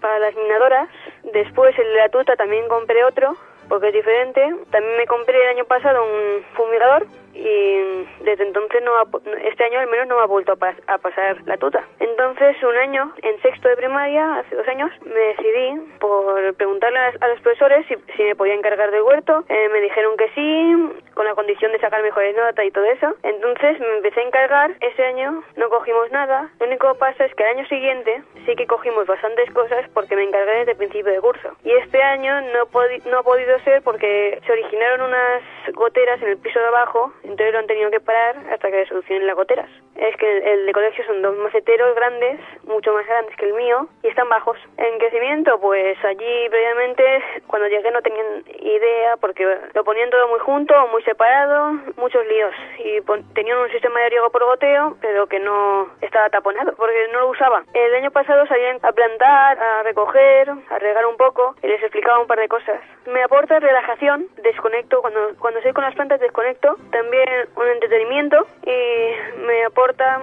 para 0.02 0.20
las 0.20 0.36
minadoras. 0.36 0.90
Después 1.24 1.78
el 1.78 1.88
de 1.88 1.96
la 1.96 2.10
tuta 2.10 2.36
también 2.36 2.68
compré 2.68 3.04
otro, 3.04 3.36
porque 3.70 3.90
es 3.90 3.94
diferente. 3.94 4.42
También 4.72 4.98
me 4.98 5.06
compré 5.06 5.42
el 5.42 5.50
año 5.50 5.66
pasado 5.66 6.04
un 6.04 6.44
fumigador 6.56 7.06
y 7.38 8.08
desde 8.24 8.44
entonces 8.44 8.82
no 8.84 8.92
ha 8.98 9.04
este 9.44 9.64
año 9.64 9.80
al 9.80 9.88
menos 9.88 10.08
no 10.08 10.18
me 10.18 10.24
ha 10.24 10.26
vuelto 10.26 10.54
a, 10.54 10.56
pas- 10.58 10.82
a 10.88 10.98
pasar 10.98 11.38
la 11.46 11.58
tuta. 11.58 11.84
Entonces 12.00 12.62
un 12.64 12.76
año, 12.78 13.14
en 13.22 13.42
sexto 13.42 13.70
de 13.70 13.78
primaria, 13.78 14.38
hace 14.40 14.56
dos 14.56 14.68
años, 14.68 14.92
me 15.06 15.14
decidí 15.20 15.80
por 16.00 16.54
preguntarle 16.56 17.00
a, 17.00 17.14
a 17.22 17.28
los 17.30 17.40
profesores 17.42 17.86
si, 17.88 17.96
si 18.16 18.24
me 18.24 18.36
podía 18.36 18.54
encargar 18.56 18.92
del 18.92 19.02
huerto. 19.04 19.44
Eh, 19.50 19.70
me 19.70 19.82
dijeron 19.82 20.18
que 20.18 20.30
sí, 20.36 21.12
con 21.14 21.26
la 21.26 21.36
condición 21.36 21.72
de 21.72 21.80
sacar 21.80 22.02
mejores 22.02 22.36
notas 22.36 22.66
y 22.66 22.72
todo 22.72 22.86
eso. 22.86 23.16
Entonces 23.24 23.80
me 23.80 23.98
empecé 23.98 24.22
a 24.22 24.24
encargar. 24.24 24.72
Ese 24.82 25.06
año 25.06 25.44
no 25.56 25.70
cogimos 25.70 26.12
nada. 26.12 26.50
Lo 26.60 26.66
único 26.68 26.92
que 26.94 27.00
pasa 27.00 27.26
es 27.26 27.34
que 27.36 27.44
al 27.44 27.58
año 27.58 27.68
siguiente 27.68 28.24
sí 28.46 28.56
que 28.56 28.68
cogimos 28.68 29.06
bastantes 29.06 29.50
cosas 29.52 29.88
porque 29.94 30.16
me 30.16 30.24
encargué 30.24 30.60
desde 30.60 30.72
el 30.72 30.78
principio 30.78 31.12
de 31.12 31.22
curso. 31.22 31.50
Y 31.64 31.72
este 31.74 32.02
año 32.02 32.42
no, 32.54 32.68
no 33.12 33.18
ha 33.20 33.24
podido 33.24 33.60
ser 33.60 33.82
porque 33.84 34.40
se 34.46 34.52
originaron 34.52 35.02
unas 35.02 35.44
goteras 35.74 36.22
en 36.22 36.30
el 36.30 36.38
piso 36.38 36.60
de 36.60 36.68
abajo, 36.68 37.14
entonces 37.28 37.54
lo 37.54 37.60
han 37.60 37.68
tenido 37.68 37.92
que 37.92 38.00
parar 38.00 38.36
hasta 38.52 38.70
que 38.72 38.86
solucionen 38.86 39.28
las 39.28 39.36
goteras. 39.36 39.70
Es 39.96 40.16
que 40.18 40.38
el, 40.38 40.44
el 40.44 40.66
de 40.66 40.74
colegio 40.74 41.04
son 41.06 41.22
dos 41.22 41.36
maceteros 41.38 41.96
grandes, 41.96 42.40
mucho 42.64 42.94
más 42.94 43.06
grandes 43.08 43.36
que 43.36 43.46
el 43.46 43.54
mío, 43.54 43.88
y 44.04 44.08
están 44.08 44.30
bajos. 44.30 44.58
En 44.78 44.98
crecimiento, 45.00 45.60
pues 45.60 45.98
allí 46.06 46.50
previamente, 46.50 47.04
cuando 47.48 47.68
llegué 47.68 47.90
no 47.92 48.02
tenían 48.02 48.44
idea 48.60 49.18
porque 49.18 49.46
lo 49.74 49.84
ponían 49.84 50.10
todo 50.10 50.28
muy 50.28 50.40
junto, 50.40 50.74
muy 50.90 51.02
separado, 51.04 51.74
muchos 51.98 52.26
líos. 52.28 52.54
Y 52.80 53.02
pon- 53.02 53.24
tenían 53.34 53.58
un 53.58 53.70
sistema 53.72 54.00
de 54.02 54.10
riego 54.10 54.30
por 54.30 54.44
goteo, 54.46 54.98
pero 55.02 55.28
que 55.28 55.40
no 55.40 55.90
estaba 56.02 56.30
taponado, 56.30 56.74
porque 56.76 57.08
no 57.12 57.22
lo 57.22 57.28
usaba. 57.30 57.64
El 57.74 57.96
año 57.96 58.12
pasado 58.12 58.46
salían 58.48 58.80
a 58.84 58.92
plantar, 58.92 59.60
a 59.60 59.84
recoger, 59.84 60.50
a 60.70 60.80
regar 60.80 61.06
un 61.08 61.18
poco, 61.18 61.56
y 61.64 61.68
les 61.68 61.82
explicaba 61.82 62.20
un 62.20 62.28
par 62.28 62.40
de 62.40 62.48
cosas. 62.48 62.80
Me 63.08 63.24
aporta 63.24 63.60
relajación, 63.60 64.28
desconecto, 64.44 65.02
cuando, 65.02 65.32
cuando 65.40 65.60
estoy 65.60 65.74
con 65.74 65.84
las 65.84 65.96
plantas 65.96 66.20
desconecto, 66.20 66.76
también 66.92 67.17
un 67.56 67.68
entretenimiento, 67.68 68.48
y 68.66 69.42
me 69.46 69.66
aporta 69.66 70.22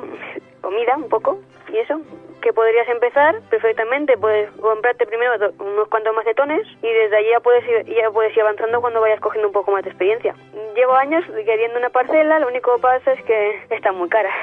comida 0.60 0.96
un 0.96 1.08
poco, 1.08 1.40
y 1.72 1.78
eso, 1.78 2.00
que 2.40 2.52
podrías 2.52 2.86
empezar 2.88 3.40
perfectamente, 3.48 4.18
puedes 4.18 4.50
comprarte 4.60 5.06
primero 5.06 5.32
unos 5.58 5.88
cuantos 5.88 6.14
macetones 6.14 6.66
y 6.82 6.92
desde 6.92 7.16
allí 7.16 7.28
ya 7.30 7.40
puedes 7.40 7.64
ir, 7.66 7.86
ya 7.94 8.10
puedes 8.10 8.36
ir 8.36 8.42
avanzando 8.42 8.82
cuando 8.82 9.00
vayas 9.00 9.18
cogiendo 9.20 9.48
un 9.48 9.54
poco 9.54 9.72
más 9.72 9.82
de 9.82 9.90
experiencia. 9.90 10.34
Llevo 10.76 10.92
años 10.92 11.24
queriendo 11.44 11.78
una 11.78 11.88
parcela, 11.88 12.38
lo 12.38 12.48
único 12.48 12.76
que 12.76 12.82
pasa 12.82 13.12
es 13.12 13.24
que 13.24 13.62
están 13.70 13.96
muy 13.96 14.10
caras. 14.10 14.34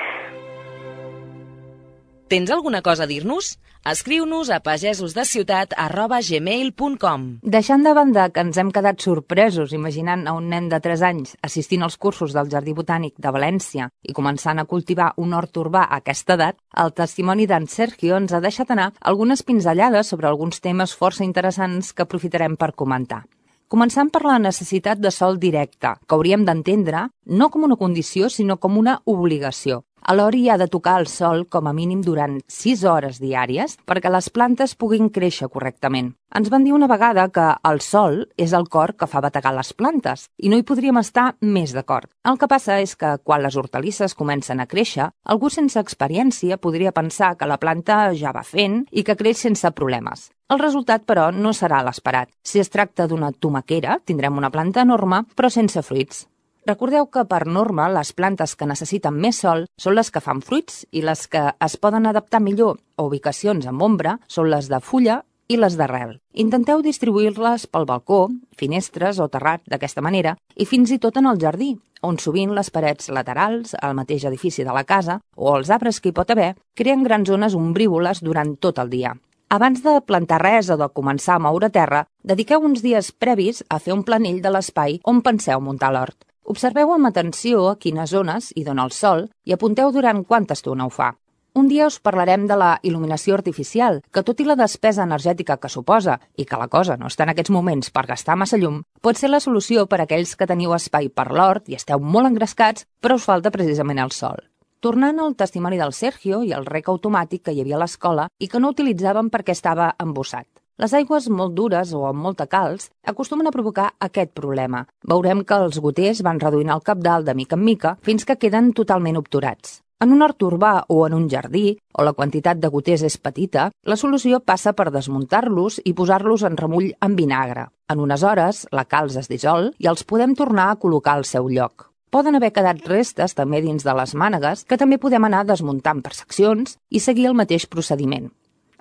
Tens 2.28 2.50
alguna 2.50 2.82
cosa 2.82 3.04
a 3.04 3.08
dir-nos? 3.08 3.60
Escriu-nos 3.82 4.54
a 4.54 4.62
pagesosdeciutat.gmail.com 4.62 7.42
Deixant 7.42 7.82
de 7.82 7.90
banda 7.98 8.30
que 8.30 8.38
ens 8.46 8.54
hem 8.62 8.70
quedat 8.70 9.02
sorpresos 9.02 9.74
imaginant 9.74 10.30
a 10.30 10.38
un 10.38 10.54
nen 10.54 10.70
de 10.70 10.78
3 10.78 11.02
anys 11.08 11.34
assistint 11.42 11.82
als 11.82 11.98
cursos 11.98 12.30
del 12.38 12.46
Jardí 12.54 12.78
Botànic 12.78 13.18
de 13.18 13.34
València 13.34 13.90
i 14.06 14.14
començant 14.14 14.62
a 14.62 14.70
cultivar 14.70 15.18
un 15.18 15.34
hort 15.34 15.58
urbà 15.58 15.82
a 15.88 15.98
aquesta 15.98 16.38
edat, 16.38 16.62
el 16.78 16.94
testimoni 16.94 17.50
d'en 17.50 17.66
Sergio 17.66 18.22
ens 18.22 18.38
ha 18.38 18.46
deixat 18.46 18.70
anar 18.70 18.94
algunes 19.02 19.42
pinzellades 19.42 20.14
sobre 20.14 20.30
alguns 20.30 20.62
temes 20.62 20.94
força 20.94 21.26
interessants 21.26 21.90
que 21.92 22.06
aprofitarem 22.06 22.62
per 22.62 22.78
comentar. 22.78 23.26
Començant 23.72 24.12
per 24.14 24.22
la 24.28 24.38
necessitat 24.38 25.00
de 25.02 25.12
sol 25.16 25.40
directe, 25.40 25.96
que 26.06 26.14
hauríem 26.14 26.46
d'entendre 26.46 27.10
no 27.26 27.50
com 27.50 27.64
una 27.64 27.78
condició, 27.80 28.30
sinó 28.30 28.58
com 28.60 28.78
una 28.78 29.02
obligació. 29.06 29.86
A 30.02 30.16
l'hori 30.18 30.48
ha 30.50 30.58
de 30.58 30.66
tocar 30.66 30.96
el 31.00 31.06
sol 31.06 31.44
com 31.46 31.68
a 31.70 31.74
mínim 31.78 32.00
durant 32.02 32.40
6 32.50 32.82
hores 32.90 33.20
diàries 33.22 33.78
perquè 33.86 34.10
les 34.10 34.32
plantes 34.34 34.74
puguin 34.74 35.12
créixer 35.14 35.50
correctament. 35.54 36.16
Ens 36.34 36.50
van 36.50 36.66
dir 36.66 36.74
una 36.74 36.88
vegada 36.90 37.28
que 37.30 37.46
el 37.70 37.82
sol 37.86 38.24
és 38.40 38.56
el 38.58 38.66
cor 38.74 38.96
que 38.98 39.08
fa 39.12 39.22
bategar 39.22 39.52
les 39.54 39.74
plantes 39.78 40.26
i 40.42 40.50
no 40.50 40.58
hi 40.58 40.66
podríem 40.66 40.98
estar 40.98 41.36
més 41.42 41.76
d'acord. 41.78 42.10
El 42.26 42.40
que 42.42 42.50
passa 42.50 42.80
és 42.82 42.96
que 42.96 43.14
quan 43.24 43.44
les 43.46 43.58
hortalisses 43.60 44.18
comencen 44.18 44.60
a 44.60 44.68
créixer, 44.74 45.12
algú 45.24 45.54
sense 45.54 45.78
experiència 45.80 46.58
podria 46.58 46.96
pensar 46.98 47.36
que 47.38 47.50
la 47.52 47.60
planta 47.62 48.08
ja 48.18 48.34
va 48.34 48.48
fent 48.48 48.86
i 48.92 49.06
que 49.06 49.18
creix 49.20 49.46
sense 49.46 49.70
problemes. 49.78 50.32
El 50.52 50.60
resultat, 50.60 51.06
però, 51.08 51.30
no 51.32 51.54
serà 51.54 51.84
l'esperat. 51.86 52.34
Si 52.44 52.60
es 52.60 52.74
tracta 52.74 53.06
d'una 53.08 53.32
tomaquera, 53.32 54.02
tindrem 54.04 54.36
una 54.42 54.52
planta 54.52 54.82
enorme, 54.84 55.24
però 55.36 55.48
sense 55.54 55.86
fruits. 55.86 56.26
Recordeu 56.68 57.08
que, 57.10 57.24
per 57.26 57.48
norma, 57.50 57.88
les 57.90 58.12
plantes 58.14 58.54
que 58.56 58.68
necessiten 58.70 59.16
més 59.18 59.40
sol 59.42 59.66
són 59.82 59.96
les 59.98 60.12
que 60.14 60.22
fan 60.22 60.44
fruits 60.46 60.84
i 60.94 61.02
les 61.02 61.26
que 61.28 61.48
es 61.58 61.78
poden 61.82 62.06
adaptar 62.06 62.40
millor 62.40 62.78
a 62.98 63.06
ubicacions 63.08 63.66
amb 63.66 63.82
ombra 63.82 64.20
són 64.30 64.52
les 64.54 64.70
de 64.70 64.80
fulla 64.80 65.24
i 65.50 65.58
les 65.58 65.74
d'arrel. 65.80 66.20
Intenteu 66.38 66.84
distribuir-les 66.86 67.66
pel 67.66 67.88
balcó, 67.90 68.28
finestres 68.58 69.20
o 69.20 69.28
terrat 69.28 69.66
d'aquesta 69.66 70.06
manera 70.06 70.36
i 70.56 70.70
fins 70.70 70.94
i 70.94 71.00
tot 71.02 71.18
en 71.18 71.28
el 71.34 71.42
jardí, 71.42 71.74
on 72.06 72.22
sovint 72.22 72.54
les 72.54 72.70
parets 72.70 73.10
laterals, 73.10 73.74
al 73.82 73.98
mateix 73.98 74.30
edifici 74.30 74.64
de 74.64 74.78
la 74.78 74.86
casa 74.86 75.20
o 75.36 75.58
els 75.58 75.74
arbres 75.74 76.00
que 76.00 76.14
hi 76.14 76.16
pot 76.16 76.30
haver, 76.30 76.54
creen 76.78 77.04
grans 77.04 77.30
zones 77.30 77.58
ombrívoles 77.58 78.22
durant 78.22 78.56
tot 78.62 78.78
el 78.78 78.94
dia. 78.94 79.18
Abans 79.52 79.82
de 79.84 79.98
plantar 80.08 80.44
res 80.46 80.70
o 80.72 80.78
de 80.80 80.88
començar 80.96 81.36
a 81.36 81.44
moure 81.44 81.74
terra, 81.74 82.06
dediqueu 82.24 82.62
uns 82.64 82.86
dies 82.86 83.12
previs 83.12 83.66
a 83.68 83.82
fer 83.84 83.98
un 83.98 84.06
planell 84.08 84.40
de 84.46 84.54
l'espai 84.54 85.02
on 85.04 85.26
penseu 85.26 85.60
muntar 85.60 85.92
l'hort. 85.92 86.22
Observeu 86.52 86.90
amb 86.92 87.08
atenció 87.08 87.62
a 87.70 87.78
quines 87.80 88.12
zones 88.12 88.50
hi 88.60 88.66
dona 88.68 88.84
el 88.84 88.92
sol 88.92 89.22
i 89.48 89.54
apunteu 89.56 89.94
durant 89.96 90.18
quanta 90.28 90.58
estona 90.58 90.84
ho 90.84 90.92
fa. 90.92 91.14
Un 91.56 91.70
dia 91.72 91.86
us 91.88 92.00
parlarem 92.04 92.44
de 92.50 92.58
la 92.60 92.72
il·luminació 92.84 93.38
artificial, 93.38 94.02
que 94.12 94.24
tot 94.28 94.44
i 94.44 94.48
la 94.50 94.58
despesa 94.60 95.06
energètica 95.08 95.56
que 95.64 95.72
suposa 95.72 96.18
i 96.36 96.44
que 96.50 96.60
la 96.60 96.68
cosa 96.68 96.98
no 97.00 97.08
està 97.08 97.24
en 97.24 97.32
aquests 97.32 97.54
moments 97.56 97.94
per 97.96 98.04
gastar 98.10 98.36
massa 98.36 98.60
llum, 98.60 98.82
pot 99.00 99.16
ser 99.20 99.32
la 99.32 99.40
solució 99.40 99.86
per 99.88 100.02
a 100.02 100.10
aquells 100.10 100.36
que 100.36 100.50
teniu 100.52 100.76
espai 100.76 101.08
per 101.08 101.30
l'hort 101.32 101.72
i 101.72 101.80
esteu 101.80 102.04
molt 102.04 102.34
engrescats, 102.34 102.84
però 103.00 103.16
us 103.16 103.32
falta 103.32 103.56
precisament 103.56 104.04
el 104.04 104.12
sol. 104.12 104.44
Tornant 104.84 105.24
al 105.24 105.38
testimoni 105.40 105.80
del 105.80 105.96
Sergio 105.96 106.44
i 106.44 106.52
el 106.58 106.68
rec 106.68 106.92
automàtic 106.92 107.46
que 107.46 107.56
hi 107.56 107.64
havia 107.64 107.80
a 107.80 107.86
l'escola 107.86 108.28
i 108.40 108.52
que 108.52 108.60
no 108.60 108.76
utilitzaven 108.76 109.32
perquè 109.32 109.56
estava 109.56 109.94
embossat. 110.04 110.51
Les 110.80 110.94
aigües 110.98 111.28
molt 111.30 111.54
dures 111.58 111.92
o 111.94 112.06
amb 112.08 112.24
molta 112.24 112.48
calç 112.48 112.88
acostumen 113.12 113.48
a 113.48 113.52
provocar 113.54 113.92
aquest 114.00 114.32
problema. 114.38 114.86
Veurem 115.08 115.44
que 115.44 115.60
els 115.66 115.80
goters 115.84 116.24
van 116.24 116.40
reduint 116.40 116.72
el 116.72 116.84
capdalt 116.86 117.28
de 117.28 117.36
mica 117.36 117.58
en 117.60 117.66
mica 117.66 117.98
fins 118.02 118.26
que 118.26 118.40
queden 118.40 118.72
totalment 118.74 119.20
obturats. 119.20 119.82
En 120.02 120.16
un 120.16 120.24
hort 120.26 120.42
urbà 120.42 120.72
o 120.90 121.04
en 121.06 121.14
un 121.14 121.28
jardí, 121.30 121.76
o 121.94 122.02
la 122.02 122.16
quantitat 122.18 122.58
de 122.58 122.72
goters 122.74 123.04
és 123.06 123.20
petita, 123.22 123.68
la 123.86 123.98
solució 124.00 124.40
passa 124.42 124.74
per 124.74 124.90
desmuntar-los 124.90 125.78
i 125.86 125.94
posar-los 125.94 126.48
en 126.50 126.58
remull 126.58 126.90
amb 127.06 127.22
vinagre. 127.22 127.68
En 127.92 128.02
unes 128.02 128.24
hores, 128.26 128.66
la 128.72 128.88
calç 128.90 129.20
es 129.22 129.30
dissol 129.30 129.70
i 129.78 129.92
els 129.92 130.02
podem 130.02 130.34
tornar 130.34 130.72
a 130.72 130.80
col·locar 130.82 131.20
al 131.20 131.28
seu 131.30 131.52
lloc. 131.54 131.92
Poden 132.10 132.36
haver 132.36 132.50
quedat 132.56 132.82
restes 132.90 133.38
també 133.38 133.62
dins 133.62 133.86
de 133.86 133.94
les 133.96 134.18
mànegues 134.18 134.66
que 134.66 134.82
també 134.82 134.98
podem 134.98 135.30
anar 135.30 135.46
desmuntant 135.46 136.02
per 136.02 136.18
seccions 136.18 136.80
i 136.90 137.00
seguir 137.00 137.30
el 137.30 137.38
mateix 137.38 137.70
procediment. 137.70 138.32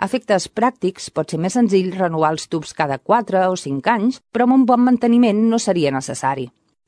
Efectes 0.01 0.47
pràctics 0.49 1.11
pot 1.13 1.29
ser 1.29 1.39
més 1.45 1.53
senzill 1.59 1.91
renovar 1.93 2.31
els 2.33 2.47
tubs 2.49 2.71
cada 2.73 2.97
4 2.97 3.43
o 3.51 3.57
5 3.63 3.91
anys, 3.93 4.23
però 4.33 4.47
amb 4.47 4.57
un 4.57 4.63
bon 4.71 4.81
manteniment 4.81 5.43
no 5.51 5.59
seria 5.61 5.93
necessari. 5.93 6.47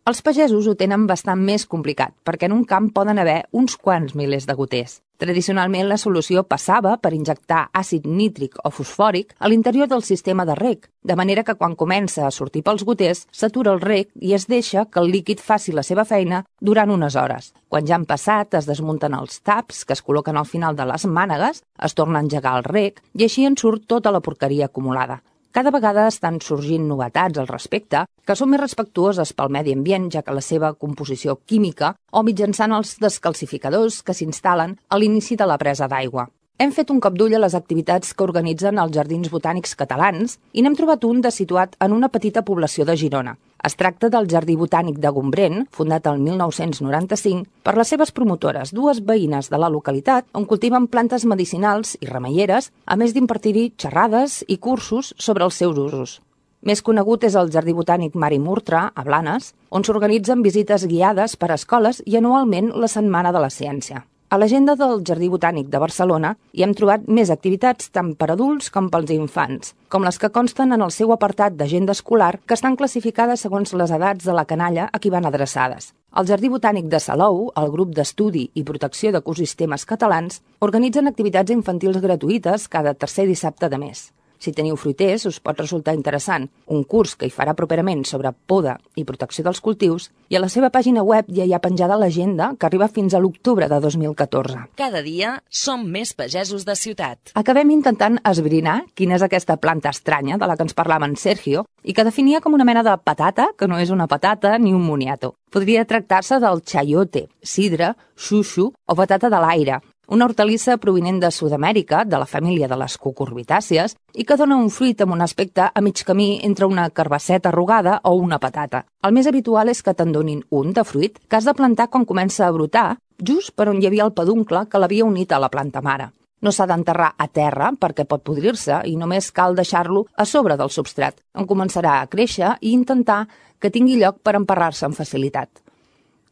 Els 0.09 0.23
pagesos 0.25 0.66
ho 0.66 0.73
tenen 0.81 1.04
bastant 1.11 1.42
més 1.50 1.66
complicat, 1.69 2.14
perquè 2.25 2.49
en 2.49 2.54
un 2.57 2.64
camp 2.64 2.88
poden 2.97 3.21
haver 3.21 3.42
uns 3.52 3.76
quants 3.76 4.16
milers 4.16 4.49
de 4.49 4.57
goters. 4.57 5.02
Tradicionalment, 5.23 5.87
la 5.87 6.00
solució 6.02 6.43
passava 6.50 6.97
per 6.99 7.12
injectar 7.14 7.69
àcid 7.79 8.09
nítric 8.11 8.57
o 8.67 8.73
fosfòric 8.75 9.37
a 9.38 9.50
l'interior 9.52 9.87
del 9.87 10.02
sistema 10.02 10.43
de 10.49 10.57
rec, 10.59 10.88
de 11.07 11.14
manera 11.14 11.45
que 11.47 11.55
quan 11.55 11.76
comença 11.79 12.25
a 12.26 12.33
sortir 12.35 12.64
pels 12.67 12.83
goters, 12.83 13.23
s'atura 13.31 13.71
el 13.71 13.79
rec 13.85 14.11
i 14.19 14.35
es 14.35 14.49
deixa 14.50 14.88
que 14.91 14.99
el 14.99 15.12
líquid 15.14 15.38
faci 15.38 15.71
la 15.71 15.87
seva 15.87 16.02
feina 16.02 16.43
durant 16.59 16.91
unes 16.91 17.14
hores. 17.14 17.52
Quan 17.71 17.87
ja 17.87 17.95
han 18.00 18.09
passat, 18.11 18.59
es 18.59 18.67
desmunten 18.67 19.14
els 19.14 19.38
taps 19.47 19.85
que 19.87 19.95
es 19.95 20.02
col·loquen 20.02 20.41
al 20.41 20.50
final 20.57 20.75
de 20.75 20.91
les 20.91 21.07
mànegues, 21.07 21.62
es 21.79 21.95
torna 21.95 22.19
a 22.19 22.26
engegar 22.26 22.59
el 22.59 22.67
rec 22.67 22.99
i 23.14 23.29
així 23.29 23.47
en 23.47 23.55
surt 23.55 23.87
tota 23.87 24.11
la 24.11 24.26
porqueria 24.26 24.73
acumulada. 24.73 25.23
Cada 25.52 25.68
vegada 25.68 26.06
estan 26.09 26.38
sorgint 26.40 26.87
novetats 26.88 27.37
al 27.40 27.49
respecte 27.50 28.06
que 28.25 28.37
són 28.40 28.49
més 28.49 28.61
respectuoses 28.62 29.35
pel 29.37 29.50
medi 29.52 29.75
ambient, 29.76 30.06
ja 30.14 30.23
que 30.25 30.32
la 30.32 30.40
seva 30.40 30.71
composició 30.85 31.35
química 31.44 31.90
o 32.11 32.23
mitjançant 32.25 32.73
els 32.73 32.94
descalcificadors 33.02 33.99
que 34.06 34.16
s'instal·len 34.16 34.78
a 34.88 35.00
l'inici 35.02 35.37
de 35.37 35.50
la 35.50 35.59
presa 35.61 35.90
d'aigua. 35.92 36.30
Hem 36.62 36.71
fet 36.71 36.92
un 36.95 37.00
cop 37.02 37.16
d'ull 37.19 37.33
a 37.35 37.40
les 37.42 37.57
activitats 37.59 38.12
que 38.14 38.23
organitzen 38.23 38.76
els 38.78 38.92
Jardins 38.95 39.31
Botànics 39.33 39.73
Catalans 39.75 40.37
i 40.54 40.62
n'hem 40.62 40.76
trobat 40.78 41.02
un 41.09 41.19
de 41.25 41.33
situat 41.35 41.73
en 41.83 41.97
una 41.97 42.11
petita 42.12 42.45
població 42.47 42.85
de 42.87 42.95
Girona, 43.00 43.33
es 43.66 43.75
tracta 43.81 44.09
del 44.14 44.28
Jardí 44.31 44.54
Botànic 44.61 45.00
de 45.02 45.11
Gombrèn, 45.16 45.64
fundat 45.75 46.07
el 46.11 46.21
1995 46.23 47.49
per 47.66 47.75
les 47.78 47.90
seves 47.90 48.14
promotores, 48.14 48.71
dues 48.71 49.00
veïnes 49.09 49.50
de 49.50 49.59
la 49.59 49.73
localitat, 49.75 50.28
on 50.38 50.47
cultiven 50.47 50.87
plantes 50.87 51.26
medicinals 51.26 51.97
i 51.99 52.11
remeieres, 52.12 52.71
a 52.87 52.95
més 52.95 53.16
d'impartir-hi 53.19 53.73
xerrades 53.75 54.45
i 54.47 54.61
cursos 54.69 55.12
sobre 55.19 55.42
els 55.49 55.59
seus 55.59 55.83
usos. 55.88 56.21
Més 56.62 56.87
conegut 56.87 57.26
és 57.26 57.35
el 57.35 57.50
Jardí 57.50 57.75
Botànic 57.75 58.14
Mari 58.14 58.38
Murtra, 58.38 58.85
a 58.95 59.02
Blanes, 59.02 59.50
on 59.71 59.83
s'organitzen 59.83 60.47
visites 60.47 60.87
guiades 60.87 61.35
per 61.35 61.50
a 61.50 61.59
escoles 61.59 62.04
i 62.07 62.23
anualment 62.23 62.71
la 62.78 62.90
Setmana 62.90 63.35
de 63.35 63.42
la 63.42 63.50
Ciència. 63.50 64.07
A 64.33 64.39
l'agenda 64.41 64.73
del 64.81 65.03
Jardí 65.05 65.27
Botànic 65.29 65.67
de 65.69 65.79
Barcelona 65.83 66.31
hi 66.57 66.62
hem 66.65 66.71
trobat 66.73 67.03
més 67.17 67.29
activitats 67.35 67.91
tant 67.93 68.15
per 68.17 68.31
adults 68.33 68.71
com 68.73 68.87
pels 68.95 69.11
infants, 69.12 69.75
com 69.93 70.07
les 70.09 70.17
que 70.23 70.31
consten 70.33 70.73
en 70.73 70.85
el 70.87 70.95
seu 70.97 71.12
apartat 71.12 71.59
d'agenda 71.59 71.93
escolar 71.93 72.31
que 72.47 72.57
estan 72.57 72.79
classificades 72.81 73.45
segons 73.45 73.75
les 73.77 73.93
edats 73.99 74.25
de 74.25 74.39
la 74.39 74.47
canalla 74.55 74.89
a 74.89 75.03
qui 75.05 75.12
van 75.12 75.29
adreçades. 75.29 75.91
El 76.17 76.31
Jardí 76.33 76.49
Botànic 76.49 76.89
de 76.89 77.03
Salou, 77.09 77.45
el 77.61 77.71
grup 77.77 77.93
d'estudi 77.93 78.47
i 78.57 78.65
protecció 78.73 79.12
d'ecosistemes 79.12 79.85
catalans, 79.93 80.41
organitzen 80.65 81.12
activitats 81.12 81.53
infantils 81.53 82.01
gratuïtes 82.01 82.69
cada 82.73 82.97
tercer 82.97 83.29
dissabte 83.29 83.69
de 83.69 83.85
mes. 83.85 84.07
Si 84.43 84.51
teniu 84.51 84.75
fruiters, 84.75 85.23
us 85.31 85.39
pot 85.39 85.61
resultar 85.61 85.93
interessant 85.95 86.49
un 86.75 86.81
curs 86.83 87.13
que 87.15 87.29
hi 87.29 87.31
farà 87.31 87.53
properament 87.55 88.01
sobre 88.09 88.33
poda 88.51 88.73
i 88.99 89.05
protecció 89.07 89.45
dels 89.47 89.61
cultius 89.63 90.09
i 90.33 90.35
a 90.35 90.41
la 90.43 90.49
seva 90.51 90.73
pàgina 90.75 91.05
web 91.07 91.29
ja 91.31 91.47
hi 91.47 91.55
ha 91.55 91.61
penjada 91.63 91.99
l'agenda 92.01 92.49
que 92.59 92.67
arriba 92.67 92.89
fins 92.91 93.15
a 93.15 93.21
l'octubre 93.23 93.69
de 93.71 93.79
2014. 93.85 94.65
Cada 94.81 95.05
dia 95.07 95.37
som 95.47 95.85
més 95.87 96.11
pagesos 96.19 96.67
de 96.67 96.75
ciutat. 96.75 97.31
Acabem 97.39 97.71
intentant 97.71 98.19
esbrinar 98.33 98.81
quina 98.99 99.15
és 99.15 99.23
aquesta 99.23 99.61
planta 99.63 99.95
estranya 99.95 100.41
de 100.43 100.51
la 100.51 100.59
que 100.59 100.67
ens 100.67 100.75
parlava 100.75 101.07
en 101.07 101.15
Sergio 101.15 101.63
i 101.87 101.95
que 101.95 102.07
definia 102.07 102.43
com 102.43 102.59
una 102.59 102.67
mena 102.67 102.83
de 102.83 102.97
patata, 102.99 103.53
que 103.55 103.71
no 103.71 103.79
és 103.79 103.95
una 103.95 104.09
patata 104.11 104.57
ni 104.59 104.75
un 104.75 104.83
moniato. 104.83 105.37
Podria 105.55 105.87
tractar-se 105.87 106.41
del 106.43 106.65
chayote, 106.67 107.29
sidra, 107.43 107.95
xuxu 108.17 108.73
o 108.73 108.99
patata 108.99 109.31
de 109.31 109.39
l'aire, 109.39 109.79
una 110.09 110.26
hortalissa 110.26 110.76
provinent 110.76 111.21
de 111.21 111.30
Sud-amèrica, 111.30 112.04
de 112.04 112.18
la 112.18 112.26
família 112.26 112.68
de 112.68 112.76
les 112.76 112.97
cucurbitàcies, 112.99 113.94
i 114.14 114.25
que 114.25 114.37
dona 114.37 114.59
un 114.61 114.71
fruit 114.71 115.00
amb 115.00 115.14
un 115.14 115.23
aspecte 115.23 115.68
a 115.73 115.80
mig 115.80 116.02
camí 116.04 116.40
entre 116.42 116.66
una 116.66 116.88
carbasseta 116.90 117.49
arrugada 117.49 118.00
o 118.04 118.14
una 118.14 118.38
patata. 118.38 118.85
El 119.02 119.14
més 119.16 119.26
habitual 119.26 119.71
és 119.73 119.82
que 119.82 119.94
te'n 119.94 120.12
donin 120.12 120.42
un 120.50 120.73
de 120.73 120.85
fruit 120.85 121.16
que 121.28 121.37
has 121.37 121.49
de 121.49 121.54
plantar 121.54 121.88
quan 121.88 122.04
comença 122.04 122.47
a 122.47 122.52
brotar, 122.52 122.99
just 123.18 123.54
per 123.56 123.68
on 123.71 123.80
hi 123.80 123.87
havia 123.87 124.04
el 124.04 124.12
peduncle 124.12 124.66
que 124.68 124.82
l'havia 124.82 125.06
unit 125.06 125.32
a 125.32 125.40
la 125.40 125.50
planta 125.50 125.80
mare. 125.80 126.11
No 126.42 126.50
s'ha 126.50 126.66
d'enterrar 126.66 127.12
a 127.16 127.28
terra 127.30 127.71
perquè 127.78 128.04
pot 128.04 128.25
podrir-se 128.26 128.82
i 128.90 128.97
només 128.99 129.30
cal 129.30 129.54
deixar-lo 129.54 130.09
a 130.18 130.26
sobre 130.26 130.59
del 130.59 130.75
substrat, 130.75 131.23
on 131.38 131.47
començarà 131.47 132.00
a 132.00 132.09
créixer 132.11 132.56
i 132.61 132.73
intentar 132.75 133.28
que 133.62 133.71
tingui 133.71 134.00
lloc 134.00 134.19
per 134.26 134.34
emparrar-se 134.34 134.88
amb 134.88 134.99
facilitat. 134.99 135.62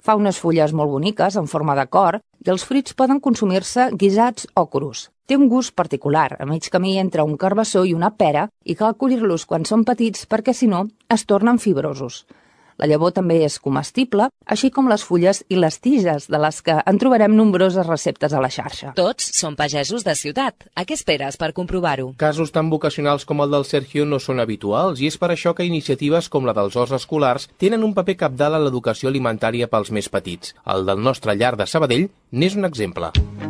Fa 0.01 0.17
unes 0.17 0.39
fulles 0.41 0.73
molt 0.73 0.91
boniques, 0.91 1.37
en 1.37 1.47
forma 1.47 1.75
de 1.77 1.85
cor, 1.87 2.21
i 2.41 2.51
els 2.53 2.65
fruits 2.65 2.97
poden 2.97 3.21
consumir-se 3.21 3.91
guisats 4.01 4.47
o 4.57 4.65
crus. 4.73 5.09
Té 5.29 5.37
un 5.37 5.47
gust 5.53 5.75
particular, 5.77 6.37
a 6.41 6.47
mig 6.49 6.69
camí 6.73 6.97
entre 6.99 7.23
un 7.23 7.37
carbassó 7.37 7.85
i 7.85 7.93
una 7.95 8.11
pera, 8.17 8.49
i 8.65 8.75
cal 8.75 8.97
collir-los 8.99 9.45
quan 9.47 9.69
són 9.69 9.85
petits 9.85 10.25
perquè, 10.27 10.57
si 10.57 10.67
no, 10.67 10.87
es 11.07 11.27
tornen 11.29 11.61
fibrosos. 11.63 12.25
La 12.81 12.89
llavor 12.89 13.13
també 13.13 13.43
és 13.45 13.59
comestible, 13.61 14.31
així 14.49 14.71
com 14.73 14.89
les 14.89 15.05
fulles 15.05 15.43
i 15.53 15.59
les 15.61 15.77
tiges, 15.85 16.31
de 16.33 16.41
les 16.41 16.61
que 16.65 16.79
en 16.81 17.01
trobarem 17.03 17.35
nombroses 17.37 17.87
receptes 17.87 18.33
a 18.33 18.41
la 18.41 18.49
xarxa. 18.53 18.95
Tots 18.97 19.29
són 19.37 19.59
pagesos 19.59 20.07
de 20.07 20.17
ciutat. 20.17 20.71
A 20.73 20.87
què 20.89 20.97
esperes 20.97 21.37
per 21.41 21.53
comprovar-ho? 21.57 22.15
Casos 22.21 22.55
tan 22.55 22.73
vocacionals 22.73 23.29
com 23.29 23.45
el 23.45 23.53
del 23.53 23.69
Sergio 23.69 24.09
no 24.09 24.19
són 24.19 24.41
habituals 24.41 25.05
i 25.05 25.11
és 25.13 25.21
per 25.21 25.33
això 25.35 25.53
que 25.53 25.69
iniciatives 25.69 26.33
com 26.33 26.49
la 26.49 26.57
dels 26.57 26.77
horts 26.81 26.97
escolars 27.03 27.51
tenen 27.61 27.85
un 27.85 27.93
paper 27.95 28.17
capdalt 28.25 28.57
a 28.57 28.65
l'educació 28.65 29.13
alimentària 29.13 29.69
pels 29.69 29.93
més 29.93 30.09
petits. 30.09 30.57
El 30.65 30.89
del 30.89 31.05
nostre 31.05 31.37
llar 31.37 31.57
de 31.61 31.69
Sabadell 31.69 32.09
n'és 32.33 32.57
un 32.57 32.65
exemple. 32.65 33.13
L'escola 33.13 33.50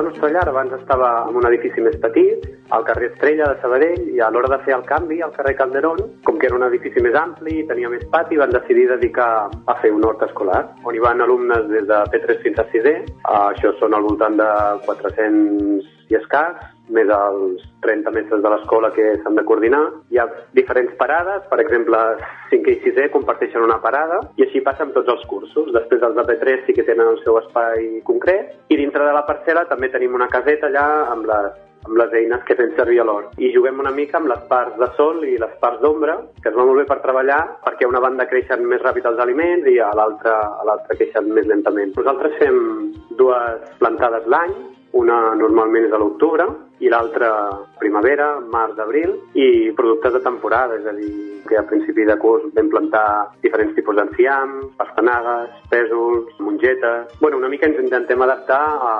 Nostra 0.00 0.30
Llar 0.32 0.48
abans 0.48 0.72
estava 0.72 1.26
en 1.28 1.36
un 1.36 1.44
edifici 1.44 1.82
més 1.84 1.98
petit, 2.00 2.46
al 2.72 2.84
carrer 2.88 3.10
Estrella 3.10 3.50
de 3.50 3.60
Sabadell, 3.60 4.06
i 4.14 4.22
a 4.24 4.30
l'hora 4.32 4.48
de 4.54 4.58
fer 4.64 4.72
el 4.72 4.86
canvi 4.88 5.20
al 5.20 5.34
carrer 5.36 5.52
Calderón, 5.58 6.00
com 6.24 6.38
que 6.40 6.48
era 6.48 6.56
un 6.56 6.64
edifici 6.64 7.02
més 7.04 7.18
ampli 7.18 7.58
i 7.60 7.66
tenia 7.68 7.90
més 7.92 8.06
pati, 8.14 8.40
van 8.40 8.54
decidir 8.54 8.88
dedicar 8.88 9.28
a 9.52 9.74
fer 9.82 9.92
un 9.92 10.06
hort 10.08 10.24
escolar, 10.24 10.62
on 10.88 10.96
hi 10.96 11.02
van 11.04 11.20
alumnes 11.20 11.68
des 11.68 11.84
de 11.90 11.98
P3 12.14 12.40
fins 12.46 12.62
a 12.62 12.66
6è, 12.72 12.94
això 13.42 13.74
són 13.82 13.98
al 13.98 14.08
voltant 14.08 14.40
de 14.40 14.48
400 14.88 15.90
i 16.08 16.16
escàs, 16.22 16.56
més 16.90 17.08
els 17.14 17.62
30 17.84 18.10
mestres 18.14 18.42
de 18.42 18.50
l'escola 18.52 18.92
que 18.96 19.16
s'han 19.22 19.38
de 19.38 19.44
coordinar. 19.48 19.82
Hi 20.10 20.18
ha 20.18 20.28
diferents 20.56 20.94
parades, 20.98 21.44
per 21.50 21.60
exemple, 21.62 21.98
5 22.50 22.72
i 22.72 22.78
6è 22.84 23.08
comparteixen 23.14 23.64
una 23.64 23.80
parada 23.84 24.20
i 24.36 24.46
així 24.46 24.62
passen 24.66 24.94
tots 24.96 25.10
els 25.12 25.26
cursos. 25.30 25.72
Després 25.74 26.02
els 26.02 26.16
de 26.18 26.26
P3 26.30 26.66
sí 26.66 26.76
que 26.76 26.86
tenen 26.88 27.14
el 27.14 27.20
seu 27.24 27.38
espai 27.42 28.00
concret 28.08 28.56
i 28.68 28.80
dintre 28.80 29.06
de 29.06 29.12
la 29.14 29.26
parcel·la 29.28 29.68
també 29.70 29.92
tenim 29.92 30.18
una 30.18 30.30
caseta 30.32 30.70
allà 30.70 30.88
amb 31.12 31.28
les 31.30 31.52
amb 31.82 31.96
les 31.98 32.12
eines 32.14 32.42
que 32.46 32.54
fem 32.54 32.70
servir 32.76 33.00
a 33.02 33.04
l'hort. 33.08 33.32
I 33.42 33.50
juguem 33.54 33.80
una 33.82 33.90
mica 33.90 34.20
amb 34.20 34.28
les 34.30 34.42
parts 34.50 34.76
de 34.78 34.86
sol 34.94 35.24
i 35.26 35.32
les 35.38 35.54
parts 35.58 35.80
d'ombra, 35.82 36.14
que 36.38 36.52
es 36.52 36.54
va 36.54 36.66
molt 36.68 36.78
bé 36.78 36.84
per 36.86 37.00
treballar, 37.02 37.40
perquè 37.64 37.88
a 37.88 37.90
una 37.90 38.02
banda 38.04 38.28
creixen 38.30 38.62
més 38.70 38.82
ràpid 38.84 39.08
els 39.10 39.18
aliments 39.18 39.66
i 39.66 39.80
a 39.82 39.90
l'altra 39.98 40.36
a 40.60 40.68
l'altra 40.68 40.94
creixen 40.94 41.32
més 41.34 41.48
lentament. 41.50 41.90
Nosaltres 41.98 42.38
fem 42.38 42.60
dues 43.18 43.66
plantades 43.80 44.30
l'any, 44.30 44.54
una 45.02 45.18
normalment 45.34 45.88
és 45.88 45.96
a 45.96 45.98
l'octubre 45.98 46.46
i 46.82 46.90
l'altra 46.90 47.30
primavera, 47.78 48.40
març, 48.50 48.78
abril 48.82 49.14
i 49.38 49.70
productes 49.78 50.16
de 50.16 50.22
temporada, 50.24 50.78
és 50.80 50.86
a 50.86 50.94
dir, 50.96 51.12
que 51.48 51.58
a 51.58 51.64
principi 51.66 52.04
de 52.06 52.16
curs 52.22 52.44
vam 52.56 52.68
plantar 52.70 53.04
diferents 53.42 53.74
tipus 53.76 53.96
d'enciam, 53.98 54.54
pastanagues, 54.78 55.54
pèsols, 55.70 56.34
mongetes... 56.42 57.14
Bueno, 57.20 57.38
una 57.38 57.50
mica 57.52 57.68
ens 57.68 57.80
intentem 57.82 58.22
adaptar 58.22 58.60
a, 58.90 58.92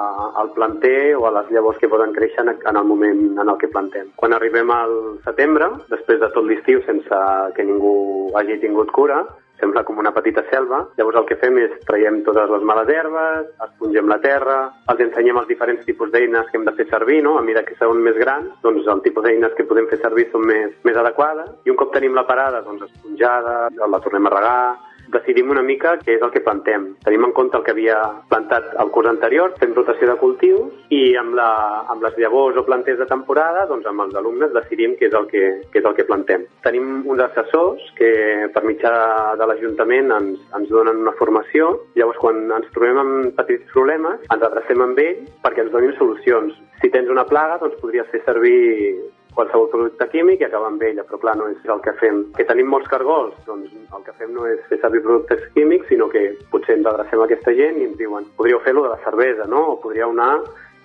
al 0.42 0.53
planter 0.57 1.14
o 1.18 1.27
a 1.27 1.35
les 1.38 1.53
llavors 1.55 1.79
que 1.83 1.90
poden 1.90 2.14
créixer 2.14 2.45
en 2.47 2.77
el 2.77 2.87
moment 2.87 3.23
en 3.38 3.49
el 3.49 3.59
que 3.59 3.71
plantem. 3.71 4.11
Quan 4.16 4.35
arribem 4.35 4.71
al 4.75 4.97
setembre, 5.27 5.71
després 5.90 6.21
de 6.23 6.31
tot 6.35 6.47
l'estiu 6.47 6.83
sense 6.87 7.23
que 7.57 7.66
ningú 7.66 7.95
hagi 8.38 8.59
tingut 8.62 8.90
cura, 8.95 9.23
sembla 9.62 9.85
com 9.87 10.03
una 10.03 10.12
petita 10.14 10.44
selva. 10.51 10.83
Llavors 10.98 11.22
el 11.22 11.29
que 11.31 11.38
fem 11.40 11.59
és 11.62 11.79
traiem 11.87 12.20
totes 12.27 12.51
les 12.51 12.66
males 12.66 12.90
herbes, 12.90 13.48
espongem 13.68 14.11
la 14.11 14.18
terra, 14.25 14.59
els 14.92 15.03
ensenyem 15.07 15.38
els 15.42 15.51
diferents 15.51 15.87
tipus 15.87 16.11
d'eines 16.12 16.51
que 16.51 16.59
hem 16.59 16.66
de 16.68 16.77
fer 16.79 16.88
servir, 16.90 17.22
no? 17.25 17.38
A 17.38 17.46
mesura 17.46 17.64
que 17.68 17.79
són 17.79 18.03
més 18.03 18.18
grans, 18.18 18.51
doncs 18.66 18.88
el 18.90 19.03
tipus 19.07 19.27
d'eines 19.27 19.55
que 19.59 19.68
podem 19.70 19.88
fer 19.90 20.01
servir 20.03 20.29
són 20.33 20.46
més, 20.51 20.75
més 20.87 20.98
adequades 20.98 21.53
i 21.64 21.72
un 21.72 21.79
cop 21.79 21.94
tenim 21.94 22.16
la 22.18 22.27
parada, 22.29 22.64
doncs 22.66 22.88
esponjada, 22.90 23.68
la 23.79 24.03
tornem 24.03 24.27
a 24.27 24.35
regar, 24.35 24.64
decidim 25.12 25.51
una 25.51 25.62
mica 25.62 25.97
què 26.01 26.17
és 26.17 26.23
el 26.25 26.33
que 26.35 26.43
plantem. 26.45 26.93
Tenim 27.05 27.27
en 27.27 27.35
compte 27.37 27.59
el 27.59 27.65
que 27.67 27.75
havia 27.75 27.99
plantat 28.31 28.73
el 28.83 28.93
curs 28.95 29.11
anterior, 29.11 29.55
fem 29.61 29.75
rotació 29.77 30.09
de 30.11 30.17
cultius 30.21 30.95
i 30.95 31.17
amb, 31.21 31.35
la, 31.38 31.51
amb 31.93 32.05
les 32.05 32.17
llavors 32.21 32.59
o 32.59 32.65
planters 32.67 33.01
de 33.01 33.09
temporada, 33.11 33.67
doncs 33.71 33.88
amb 33.88 34.07
els 34.07 34.17
alumnes 34.19 34.55
decidim 34.55 34.97
què 34.99 35.09
és 35.11 35.17
el 35.19 35.29
que, 35.31 35.45
què 35.73 35.83
és 35.83 35.88
el 35.88 35.97
que 35.99 36.09
plantem. 36.09 36.47
Tenim 36.67 37.03
uns 37.11 37.25
assessors 37.27 37.85
que 37.99 38.12
per 38.55 38.65
mitjà 38.67 38.93
de 39.38 39.49
l'Ajuntament 39.49 40.12
ens, 40.19 40.43
ens 40.59 40.73
donen 40.73 41.03
una 41.05 41.17
formació, 41.19 41.73
llavors 41.99 42.21
quan 42.23 42.45
ens 42.51 42.71
trobem 42.75 43.01
amb 43.03 43.33
petits 43.38 43.69
problemes 43.73 44.23
ens 44.33 44.47
adrecem 44.49 44.85
amb 44.85 45.01
ells 45.03 45.33
perquè 45.45 45.67
ens 45.67 45.73
donin 45.75 45.97
solucions. 45.99 46.55
Si 46.83 46.91
tens 46.91 47.11
una 47.12 47.27
plaga, 47.29 47.61
doncs 47.62 47.79
podries 47.81 48.09
fer 48.11 48.23
servir 48.27 49.12
qualsevol 49.35 49.71
producte 49.73 50.09
químic 50.12 50.42
i 50.42 50.47
acabar 50.47 50.71
amb 50.73 50.83
ella, 50.83 51.05
però 51.09 51.21
clar, 51.23 51.37
no 51.40 51.49
és 51.53 51.71
el 51.75 51.81
que 51.85 51.95
fem. 52.01 52.25
Que 52.37 52.47
tenim 52.49 52.68
molts 52.73 52.90
cargols, 52.92 53.37
doncs 53.47 53.73
el 53.73 54.05
que 54.07 54.16
fem 54.18 54.35
no 54.37 54.47
és 54.49 54.61
fer 54.68 54.81
servir 54.83 55.05
productes 55.07 55.47
químics, 55.57 55.88
sinó 55.88 56.09
que 56.12 56.27
potser 56.53 56.79
ens 56.79 56.88
adrecem 56.90 57.23
a 57.23 57.29
aquesta 57.29 57.55
gent 57.57 57.81
i 57.81 57.88
ens 57.90 57.97
diuen 58.01 58.29
podríeu 58.37 58.61
fer-lo 58.66 58.85
de 58.87 58.92
la 58.92 59.01
cervesa, 59.07 59.49
no? 59.49 59.64
O 59.75 59.81
podríeu 59.83 60.12
anar 60.12 60.37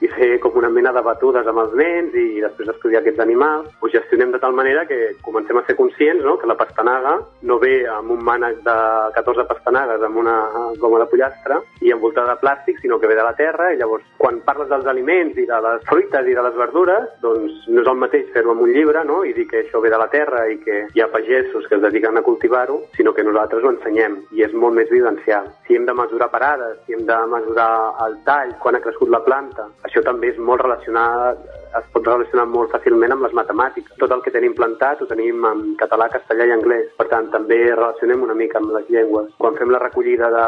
i 0.02 0.08
fer 0.14 0.38
com 0.40 0.58
una 0.60 0.70
mena 0.70 0.92
de 0.94 1.02
batudes 1.06 1.48
amb 1.50 1.62
els 1.64 1.74
nens 1.80 2.16
i 2.18 2.42
després 2.44 2.70
estudiar 2.74 3.02
aquests 3.02 3.22
animals, 3.24 3.70
ho 3.82 3.90
gestionem 3.90 4.34
de 4.34 4.42
tal 4.44 4.54
manera 4.58 4.86
que 4.90 5.14
comencem 5.26 5.58
a 5.58 5.64
ser 5.66 5.76
conscients 5.80 6.24
no? 6.26 6.38
que 6.38 6.50
la 6.50 6.58
pastanaga 6.60 7.18
no 7.50 7.58
ve 7.62 7.86
amb 7.90 8.14
un 8.14 8.22
mànec 8.26 8.62
de 8.66 8.78
14 9.18 9.48
pastanagues 9.50 10.04
amb 10.06 10.22
una 10.22 10.36
goma 10.82 11.02
de 11.02 11.10
pollastre 11.12 11.62
i 11.82 11.94
envoltada 11.94 12.36
de 12.36 12.42
plàstic, 12.44 12.82
sinó 12.82 13.00
que 13.00 13.10
ve 13.10 13.18
de 13.18 13.26
la 13.26 13.36
terra 13.38 13.72
i 13.74 13.80
llavors 13.80 14.06
quan 14.18 14.42
parles 14.46 14.70
dels 14.70 14.86
aliments 14.90 15.38
i 15.38 15.48
de 15.50 15.62
les 15.66 15.86
fruites 15.90 16.30
i 16.30 16.36
de 16.38 16.46
les 16.46 16.58
verdures, 16.58 17.10
doncs 17.24 17.66
no 17.72 17.82
és 17.82 17.92
el 17.92 18.02
mateix 18.04 18.30
fer-ho 18.36 18.54
amb 18.54 18.66
un 18.68 18.74
llibre 18.76 19.04
no? 19.08 19.24
i 19.26 19.34
dir 19.38 19.48
que 19.50 19.64
això 19.64 19.82
ve 19.82 19.94
de 19.94 20.02
la 20.02 20.10
terra 20.14 20.46
i 20.52 20.60
que 20.62 20.84
hi 20.94 21.02
ha 21.02 21.10
pagesos 21.14 21.66
que 21.68 21.78
es 21.80 21.84
dediquen 21.84 22.18
a 22.18 22.26
cultivar-ho, 22.26 22.82
sinó 22.98 23.14
que 23.14 23.26
nosaltres 23.26 23.64
ho 23.64 23.74
ensenyem 23.74 24.20
i 24.38 24.46
és 24.46 24.54
molt 24.54 24.78
més 24.78 24.90
vivencial. 24.94 25.50
Si 25.68 25.76
hem 25.76 25.86
de 25.88 25.96
mesurar 25.98 26.30
parades, 26.32 26.78
si 26.86 26.94
hem 26.94 27.06
de 27.08 27.18
mesurar 27.32 27.70
el 28.06 28.20
tall, 28.28 28.54
quan 28.62 28.78
ha 28.78 28.84
crescut 28.84 29.10
la 29.14 29.24
planta, 29.26 29.68
això 29.88 30.04
també 30.06 30.34
és 30.34 30.44
molt 30.50 30.64
relacionat 30.64 31.42
es 31.76 31.88
pot 31.94 32.08
relacionar 32.08 32.46
molt 32.50 32.72
fàcilment 32.74 33.14
amb 33.14 33.26
les 33.26 33.36
matemàtiques. 33.38 33.96
Tot 34.02 34.14
el 34.16 34.24
que 34.26 34.34
tenim 34.34 34.56
plantat 34.58 35.02
ho 35.02 35.08
tenim 35.10 35.46
en 35.50 35.64
català, 35.82 36.10
castellà 36.14 36.48
i 36.48 36.54
anglès. 36.56 36.90
Per 37.00 37.08
tant, 37.12 37.30
també 37.34 37.60
relacionem 37.68 38.24
una 38.24 38.38
mica 38.38 38.62
amb 38.62 38.74
les 38.76 38.90
llengües. 38.94 39.30
Quan 39.42 39.58
fem 39.60 39.74
la 39.74 39.82
recollida 39.84 40.32
de, 40.34 40.46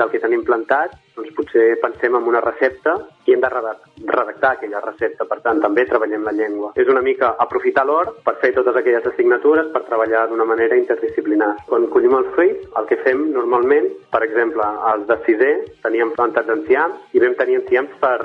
del 0.00 0.12
que 0.12 0.22
tenim 0.22 0.44
plantat, 0.46 0.96
doncs 1.16 1.34
potser 1.36 1.66
pensem 1.82 2.16
en 2.16 2.28
una 2.32 2.42
recepta 2.44 2.96
i 3.26 3.34
hem 3.34 3.40
de 3.40 3.50
redactar 3.50 4.52
aquella 4.54 4.80
recepta. 4.84 5.26
Per 5.28 5.40
tant, 5.44 5.60
també 5.62 5.84
treballem 5.88 6.24
la 6.26 6.34
llengua. 6.36 6.72
És 6.80 6.88
una 6.88 7.02
mica 7.04 7.34
aprofitar 7.44 7.84
l'hort 7.86 8.20
per 8.24 8.36
fer 8.42 8.52
totes 8.56 8.76
aquelles 8.76 9.06
assignatures 9.06 9.70
per 9.74 9.84
treballar 9.88 10.26
d'una 10.30 10.46
manera 10.48 10.78
interdisciplinar. 10.78 11.52
Quan 11.68 11.88
collim 11.92 12.16
els 12.18 12.30
fruits, 12.34 12.70
el 12.80 12.88
que 12.88 13.00
fem 13.04 13.26
normalment, 13.34 13.90
per 14.12 14.22
exemple, 14.26 14.66
els 14.92 15.06
de 15.10 15.18
sisè 15.26 15.50
teníem 15.84 16.14
plantats 16.16 16.52
enciams 16.56 17.14
i 17.16 17.22
vam 17.22 17.36
tenir 17.38 17.60
enciams 17.60 17.92
per, 18.00 18.18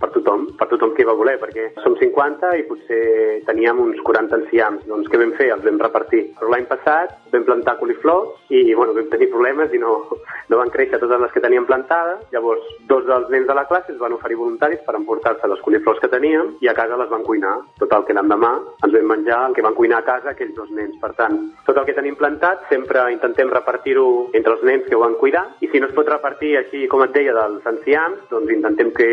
per 0.00 0.10
tothom, 0.16 0.48
per 0.58 0.68
tothom 0.72 0.94
que 0.96 1.06
va 1.08 1.16
voler, 1.18 1.36
perquè 1.42 1.70
som 1.84 1.96
50 2.00 2.54
i 2.58 2.66
potser 2.68 3.02
teníem 3.48 3.82
uns 3.84 4.00
40 4.06 4.42
enciams. 4.42 4.86
Doncs 4.88 5.10
què 5.12 5.20
vam 5.20 5.34
fer? 5.38 5.50
Els 5.54 5.64
vam 5.66 5.80
repartir. 5.82 6.24
L'any 6.48 6.66
passat 6.70 7.14
vam 7.32 7.44
plantar 7.44 7.78
coliflors 7.80 8.52
i 8.54 8.74
bueno, 8.74 8.96
vam 8.96 9.10
tenir 9.12 9.30
problemes 9.32 9.72
i 9.74 9.80
no, 9.82 9.94
no 10.48 10.60
van 10.60 10.72
créixer 10.72 11.00
totes 11.02 11.20
les 11.20 11.34
que 11.34 11.44
teníem 11.44 11.68
plantades. 11.68 12.24
Llavors, 12.32 12.64
dos 12.88 13.04
dels 13.08 13.28
nens 13.32 13.48
de 13.48 13.56
la 13.56 13.66
classe 13.68 13.92
es 13.92 14.00
van 14.00 14.16
oferir 14.16 14.37
voluntaris 14.38 14.82
per 14.86 14.96
emportar-se 14.96 15.50
les 15.50 15.62
coliflors 15.64 16.00
que 16.02 16.10
teníem 16.12 16.54
i 16.64 16.70
a 16.70 16.76
casa 16.78 16.98
les 17.00 17.10
van 17.10 17.26
cuinar. 17.26 17.56
Total, 17.82 18.06
que 18.06 18.16
l'endemà 18.16 18.54
ens 18.86 18.94
vam 18.94 19.12
menjar 19.12 19.40
el 19.48 19.56
que 19.56 19.64
van 19.66 19.76
cuinar 19.76 20.00
a 20.02 20.06
casa 20.06 20.32
aquells 20.32 20.54
dos 20.56 20.70
nens. 20.74 20.96
Per 21.02 21.12
tant, 21.18 21.38
tot 21.66 21.76
el 21.76 21.86
que 21.88 21.96
tenim 21.96 22.16
plantat 22.18 22.66
sempre 22.72 23.04
intentem 23.12 23.50
repartir-ho 23.52 24.06
entre 24.32 24.56
els 24.56 24.64
nens 24.66 24.86
que 24.88 24.96
ho 24.96 25.02
van 25.04 25.18
cuidar 25.20 25.44
i 25.60 25.68
si 25.68 25.80
no 25.80 25.88
es 25.90 25.96
pot 25.96 26.08
repartir 26.08 26.56
així 26.58 26.86
com 26.88 27.02
et 27.04 27.14
deia 27.14 27.34
dels 27.36 27.66
ancians, 27.66 28.24
doncs 28.30 28.52
intentem 28.54 28.92
que 28.96 29.08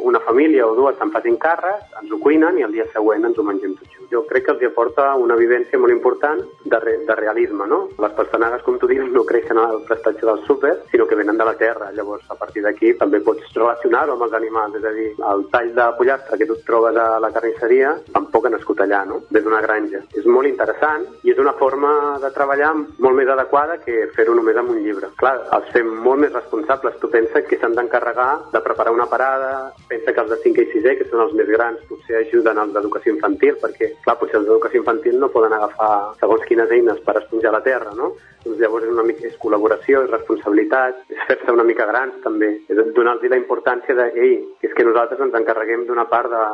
una 0.00 0.20
família 0.26 0.66
o 0.66 0.74
dues 0.78 0.96
se'n 0.98 1.12
facin 1.14 1.38
càrrec, 1.40 1.86
ens 2.00 2.12
ho 2.12 2.18
cuinen 2.22 2.58
i 2.58 2.66
el 2.66 2.72
dia 2.74 2.88
següent 2.92 3.24
ens 3.28 3.38
ho 3.38 3.46
mengem 3.46 3.76
tots 3.78 3.90
junts. 3.92 4.10
Jo 4.12 4.24
crec 4.28 4.46
que 4.46 4.54
els 4.56 4.64
aporta 4.68 5.12
una 5.16 5.36
vivència 5.38 5.78
molt 5.80 5.92
important 5.94 6.40
de, 6.64 6.78
re, 6.80 6.98
de 7.06 7.14
realisme, 7.16 7.66
no? 7.68 7.82
Les 8.02 8.12
pastanagues, 8.16 8.62
com 8.66 8.78
tu 8.80 8.88
dius, 8.90 9.10
no 9.12 9.24
creixen 9.28 9.58
al 9.60 9.82
prestatge 9.88 10.26
del 10.26 10.42
súper, 10.46 10.74
sinó 10.90 11.06
que 11.06 11.18
venen 11.18 11.38
de 11.38 11.44
la 11.44 11.54
terra. 11.56 11.90
Llavors, 11.96 12.24
a 12.30 12.36
partir 12.38 12.62
d'aquí 12.64 12.94
també 13.00 13.20
pots 13.20 13.48
relacionar-ho 13.54 14.14
amb 14.16 14.26
els 14.26 14.32
animals, 14.32 14.61
és 14.78 14.84
a 14.84 14.92
dir, 14.94 15.08
el 15.32 15.44
tall 15.52 15.72
de 15.76 15.86
pollastre 15.98 16.38
que 16.38 16.46
tu 16.48 16.56
trobes 16.66 16.96
a 16.96 17.06
la 17.22 17.30
carnisseria 17.34 17.92
tampoc 18.12 18.46
ha 18.46 18.52
nascut 18.54 18.82
allà, 18.84 19.02
no? 19.08 19.22
Ve 19.30 19.42
d'una 19.44 19.60
granja. 19.64 20.02
És 20.18 20.26
molt 20.26 20.48
interessant 20.50 21.06
i 21.22 21.32
és 21.34 21.40
una 21.42 21.54
forma 21.60 21.92
de 22.22 22.30
treballar 22.34 22.72
molt 22.76 23.18
més 23.18 23.30
adequada 23.34 23.78
que 23.84 24.08
fer-ho 24.16 24.34
només 24.38 24.58
amb 24.60 24.74
un 24.74 24.82
llibre. 24.84 25.10
Clar, 25.20 25.34
els 25.58 25.70
fem 25.74 25.88
molt 26.06 26.24
més 26.24 26.34
responsables. 26.34 26.98
Tu 27.02 27.10
pensa 27.12 27.44
que 27.46 27.58
s'han 27.60 27.76
d'encarregar 27.78 28.30
de 28.52 28.64
preparar 28.64 28.94
una 28.94 29.08
parada, 29.10 29.72
pensa 29.88 30.12
que 30.12 30.24
els 30.24 30.30
de 30.32 30.40
5 30.44 30.62
i 30.64 30.68
6è, 30.74 30.96
que 30.98 31.08
són 31.10 31.24
els 31.26 31.34
més 31.38 31.48
grans, 31.50 31.80
potser 31.88 32.20
ajuden 32.22 32.58
als 32.58 32.74
d'educació 32.76 33.16
infantil, 33.16 33.58
perquè, 33.62 33.92
clar, 34.04 34.18
potser 34.20 34.40
els 34.40 34.48
d'educació 34.48 34.82
infantil 34.82 35.18
no 35.20 35.32
poden 35.32 35.56
agafar 35.56 35.92
segons 36.20 36.46
quines 36.48 36.70
eines 36.70 37.00
per 37.06 37.18
esponjar 37.20 37.54
la 37.54 37.64
terra, 37.64 37.94
no? 37.96 38.12
Doncs 38.42 38.58
llavors 38.58 38.88
és 38.88 38.92
una 38.92 39.04
mica 39.06 39.26
és 39.28 39.38
col·laboració, 39.42 40.02
és 40.04 40.10
responsabilitat, 40.10 41.02
és 41.14 41.26
fer-se 41.28 41.54
una 41.54 41.66
mica 41.66 41.86
grans 41.86 42.16
també, 42.24 42.50
és 42.66 42.80
donar-los 42.96 43.30
la 43.30 43.38
importància 43.38 43.94
de, 43.94 44.08
ei, 44.18 44.36
és 44.66 44.74
que 44.74 44.86
nosaltres 44.88 45.22
ens 45.22 45.36
encarreguem 45.38 45.86
d'una 45.86 46.08
part 46.10 46.30
de, 46.32 46.44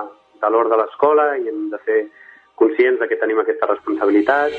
de 0.42 0.50
l'hora 0.52 0.74
de 0.74 0.80
l'escola 0.82 1.30
i 1.38 1.48
hem 1.48 1.68
de 1.72 1.80
ser 1.86 2.02
conscients 2.60 3.00
de 3.00 3.08
que 3.08 3.20
tenim 3.20 3.40
aquesta 3.40 3.70
responsabilitat. 3.72 4.56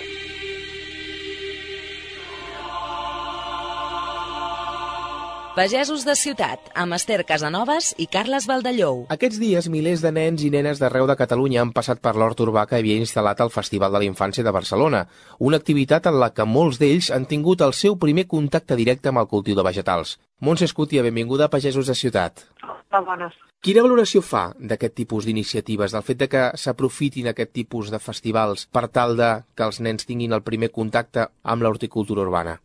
Pagesos 5.59 6.05
de 6.07 6.13
Ciutat, 6.15 6.69
amb 6.71 6.95
Esther 6.95 7.25
Casanovas 7.27 7.89
i 7.99 8.05
Carles 8.07 8.45
Valdellou. 8.47 9.01
Aquests 9.11 9.41
dies, 9.41 9.65
milers 9.67 9.99
de 9.99 10.13
nens 10.15 10.45
i 10.47 10.51
nenes 10.53 10.79
d'arreu 10.79 11.03
de 11.09 11.17
Catalunya 11.19 11.59
han 11.59 11.73
passat 11.75 11.99
per 11.99 12.13
l'hort 12.15 12.39
urbà 12.45 12.63
que 12.69 12.77
havia 12.77 12.95
instal·lat 12.95 13.41
el 13.43 13.51
Festival 13.51 13.91
de 13.91 13.99
la 13.99 14.07
Infància 14.07 14.45
de 14.47 14.53
Barcelona, 14.55 15.01
una 15.49 15.59
activitat 15.59 16.07
en 16.07 16.15
la 16.21 16.29
que 16.31 16.45
molts 16.47 16.79
d'ells 16.79 17.09
han 17.11 17.27
tingut 17.27 17.59
el 17.65 17.75
seu 17.75 17.97
primer 17.99 18.23
contacte 18.31 18.77
directe 18.79 19.11
amb 19.11 19.19
el 19.19 19.27
cultiu 19.27 19.59
de 19.59 19.67
vegetals. 19.67 20.15
Montse 20.39 20.69
Escutia, 20.71 21.03
benvinguda 21.03 21.49
a 21.49 21.53
Pagesos 21.57 21.91
de 21.91 21.97
Ciutat. 22.05 22.45
Hola, 22.63 23.03
bones. 23.11 23.35
Quina 23.59 23.83
valoració 23.83 24.23
fa 24.23 24.45
d'aquest 24.55 24.95
tipus 25.01 25.27
d'iniciatives, 25.27 25.91
del 25.91 26.07
fet 26.07 26.23
de 26.23 26.31
que 26.31 26.45
s'aprofitin 26.55 27.27
aquest 27.33 27.51
tipus 27.51 27.91
de 27.91 27.99
festivals 27.99 28.69
per 28.71 28.87
tal 28.87 29.19
de 29.19 29.33
que 29.59 29.67
els 29.67 29.83
nens 29.83 30.07
tinguin 30.07 30.39
el 30.39 30.47
primer 30.47 30.71
contacte 30.71 31.27
amb 31.43 31.67
l'horticultura 31.67 32.23
urbana? 32.23 32.61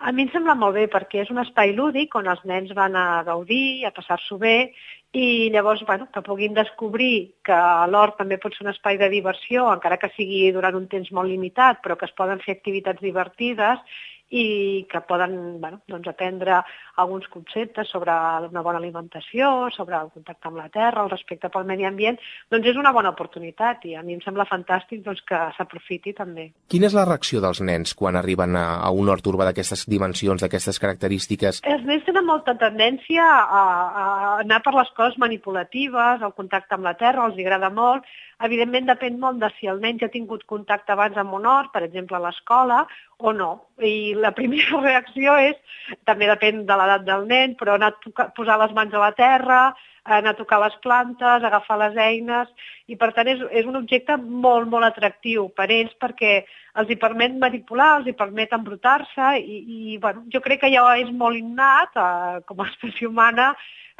A 0.00 0.12
mi 0.16 0.24
em 0.24 0.30
sembla 0.32 0.54
molt 0.56 0.78
bé 0.78 0.86
perquè 0.88 1.18
és 1.20 1.30
un 1.32 1.42
espai 1.42 1.74
lúdic 1.76 2.14
on 2.16 2.28
els 2.32 2.40
nens 2.48 2.70
van 2.76 2.94
a 2.96 3.20
gaudir, 3.26 3.84
a 3.84 3.90
passar-s'ho 3.92 4.38
bé 4.40 4.72
i 5.12 5.50
llavors 5.52 5.82
bueno, 5.84 6.06
que 6.14 6.22
puguin 6.24 6.54
descobrir 6.56 7.34
que 7.44 7.58
l'hort 7.92 8.16
també 8.16 8.38
pot 8.40 8.56
ser 8.56 8.64
un 8.64 8.72
espai 8.72 8.96
de 8.96 9.10
diversió, 9.12 9.66
encara 9.74 9.98
que 10.00 10.08
sigui 10.14 10.46
durant 10.56 10.78
un 10.78 10.86
temps 10.88 11.10
molt 11.12 11.28
limitat, 11.28 11.82
però 11.84 11.98
que 12.00 12.08
es 12.08 12.16
poden 12.16 12.40
fer 12.40 12.56
activitats 12.56 13.04
divertides 13.04 13.84
i 14.30 14.86
que 14.90 15.00
poden 15.08 15.60
bueno, 15.60 15.80
doncs 15.90 16.08
aprendre 16.08 16.60
alguns 17.02 17.26
conceptes 17.28 17.88
sobre 17.90 18.14
una 18.46 18.62
bona 18.62 18.78
alimentació, 18.78 19.68
sobre 19.74 19.98
el 19.98 20.10
contacte 20.14 20.48
amb 20.48 20.60
la 20.60 20.68
terra, 20.70 21.02
el 21.02 21.10
respecte 21.10 21.50
pel 21.50 21.66
medi 21.66 21.86
ambient, 21.88 22.18
doncs 22.50 22.70
és 22.70 22.78
una 22.78 22.92
bona 22.94 23.10
oportunitat 23.10 23.84
i 23.90 23.96
a 23.98 24.04
mi 24.06 24.14
em 24.14 24.22
sembla 24.22 24.46
fantàstic 24.48 25.02
doncs, 25.04 25.24
que 25.26 25.40
s'aprofiti 25.56 26.14
també. 26.16 26.50
Quina 26.70 26.86
és 26.86 26.96
la 26.96 27.06
reacció 27.08 27.42
dels 27.42 27.62
nens 27.66 27.96
quan 27.98 28.18
arriben 28.20 28.54
a, 28.56 28.66
a 28.86 28.92
un 28.94 29.10
hort 29.10 29.26
urbà 29.26 29.48
d'aquestes 29.50 29.86
dimensions, 29.90 30.44
d'aquestes 30.44 30.78
característiques? 30.78 31.62
Els 31.66 31.86
nens 31.88 32.06
tenen 32.06 32.28
molta 32.28 32.54
tendència 32.60 33.26
a, 33.26 33.62
a 33.90 34.06
anar 34.44 34.62
per 34.62 34.76
les 34.78 34.94
coses 34.96 35.18
manipulatives, 35.18 36.22
el 36.22 36.36
contacte 36.38 36.78
amb 36.78 36.86
la 36.86 36.94
terra, 37.00 37.26
els 37.26 37.38
agrada 37.40 37.72
molt, 37.74 38.06
Evidentment 38.46 38.88
depèn 38.88 39.18
molt 39.20 39.40
de 39.42 39.50
si 39.58 39.68
el 39.68 39.82
nen 39.82 39.98
ja 40.00 40.08
ha 40.08 40.14
tingut 40.14 40.46
contacte 40.48 40.94
abans 40.94 41.18
amb 41.20 41.34
un 41.36 41.46
hort, 41.46 41.72
per 41.74 41.82
exemple 41.84 42.16
a 42.16 42.22
l'escola, 42.24 42.80
o 43.18 43.34
no. 43.36 43.50
I 43.84 44.14
la 44.16 44.32
primera 44.38 44.80
reacció 44.80 45.36
és, 45.50 45.60
també 46.08 46.30
depèn 46.30 46.64
de 46.68 46.80
l'edat 46.80 47.04
del 47.08 47.28
nen, 47.28 47.56
però 47.60 47.76
anar 47.76 47.92
a 47.94 48.28
posar 48.36 48.58
les 48.62 48.72
mans 48.76 48.96
a 48.96 49.04
la 49.04 49.12
terra, 49.18 49.60
anar 50.04 50.34
a 50.34 50.38
tocar 50.38 50.60
les 50.62 50.76
plantes, 50.84 51.44
agafar 51.44 51.78
les 51.82 51.96
eines, 52.00 52.48
i 52.88 52.96
per 52.96 53.10
tant 53.16 53.28
és, 53.28 53.42
és 53.50 53.66
un 53.68 53.76
objecte 53.80 54.16
molt, 54.20 54.68
molt 54.68 54.88
atractiu 54.88 55.48
per 55.56 55.68
ells 55.70 55.92
perquè 56.00 56.40
els 56.80 56.90
hi 56.90 56.96
permet 57.00 57.36
manipular, 57.38 57.98
els 57.98 58.08
hi 58.08 58.16
permet 58.16 58.52
embrutar-se 58.56 59.34
i, 59.40 59.60
i 59.60 59.98
bueno, 59.98 60.24
jo 60.32 60.40
crec 60.44 60.64
que 60.64 60.72
ja 60.72 60.86
és 60.98 61.10
molt 61.12 61.38
innat 61.38 61.96
eh, 61.96 62.40
com 62.48 62.60
a 62.62 62.68
espècie 62.70 63.08
humana 63.08 63.52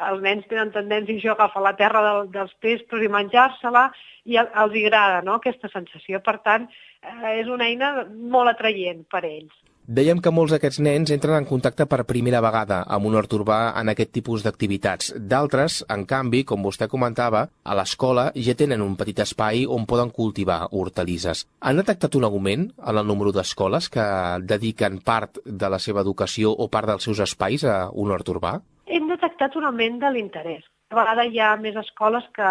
els 0.08 0.22
nens 0.24 0.46
tenen 0.48 0.72
tendència 0.72 1.32
a 1.32 1.34
agafar 1.36 1.62
la 1.64 1.74
terra 1.76 2.02
del, 2.06 2.30
dels 2.32 2.52
pestos 2.64 3.02
i 3.04 3.10
menjar-se-la 3.12 3.90
i 4.24 4.38
els 4.40 4.76
agrada 4.84 5.20
no? 5.26 5.36
aquesta 5.36 5.68
sensació. 5.72 6.22
Per 6.24 6.38
tant, 6.46 6.68
eh, 7.02 7.34
és 7.40 7.50
una 7.52 7.68
eina 7.68 7.92
molt 8.08 8.54
atraient 8.54 9.04
per 9.10 9.24
a 9.24 9.28
ells. 9.28 9.69
Dèiem 9.90 10.20
que 10.22 10.30
molts 10.30 10.52
d'aquests 10.54 10.78
nens 10.86 11.10
entren 11.10 11.34
en 11.34 11.46
contacte 11.48 11.82
per 11.90 12.04
primera 12.06 12.38
vegada 12.44 12.76
amb 12.96 13.08
un 13.08 13.16
hort 13.18 13.32
urbà 13.34 13.56
en 13.80 13.90
aquest 13.90 14.12
tipus 14.14 14.44
d'activitats. 14.46 15.08
D'altres, 15.32 15.80
en 15.90 16.04
canvi, 16.12 16.44
com 16.46 16.62
vostè 16.62 16.86
comentava, 16.92 17.40
a 17.64 17.74
l'escola 17.74 18.28
ja 18.36 18.54
tenen 18.54 18.84
un 18.86 18.94
petit 19.00 19.18
espai 19.26 19.64
on 19.66 19.88
poden 19.90 20.14
cultivar 20.14 20.60
hortalisses. 20.70 21.42
Han 21.66 21.82
detectat 21.82 22.14
un 22.14 22.28
augment 22.30 22.68
en 22.70 23.02
el 23.02 23.10
número 23.10 23.34
d'escoles 23.34 23.90
que 23.90 24.06
dediquen 24.54 25.02
part 25.02 25.42
de 25.44 25.74
la 25.74 25.82
seva 25.82 26.06
educació 26.06 26.54
o 26.54 26.70
part 26.70 26.94
dels 26.94 27.10
seus 27.10 27.26
espais 27.26 27.66
a 27.66 27.80
un 27.90 28.14
hort 28.14 28.30
urbà? 28.30 28.60
hem 28.90 29.06
detectat 29.06 29.54
un 29.56 29.66
augment 29.68 30.00
de 30.02 30.08
l'interès. 30.10 30.64
A 30.90 30.96
vegades 30.98 31.30
hi 31.30 31.38
ha 31.38 31.52
més 31.62 31.76
escoles 31.78 32.24
que 32.34 32.48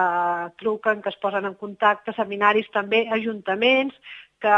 truquen, 0.61 1.01
que 1.03 1.11
es 1.11 1.17
posen 1.19 1.47
en 1.49 1.57
contacte, 1.59 2.13
seminaris 2.15 2.69
també, 2.71 3.01
ajuntaments, 3.11 3.97
que 4.43 4.57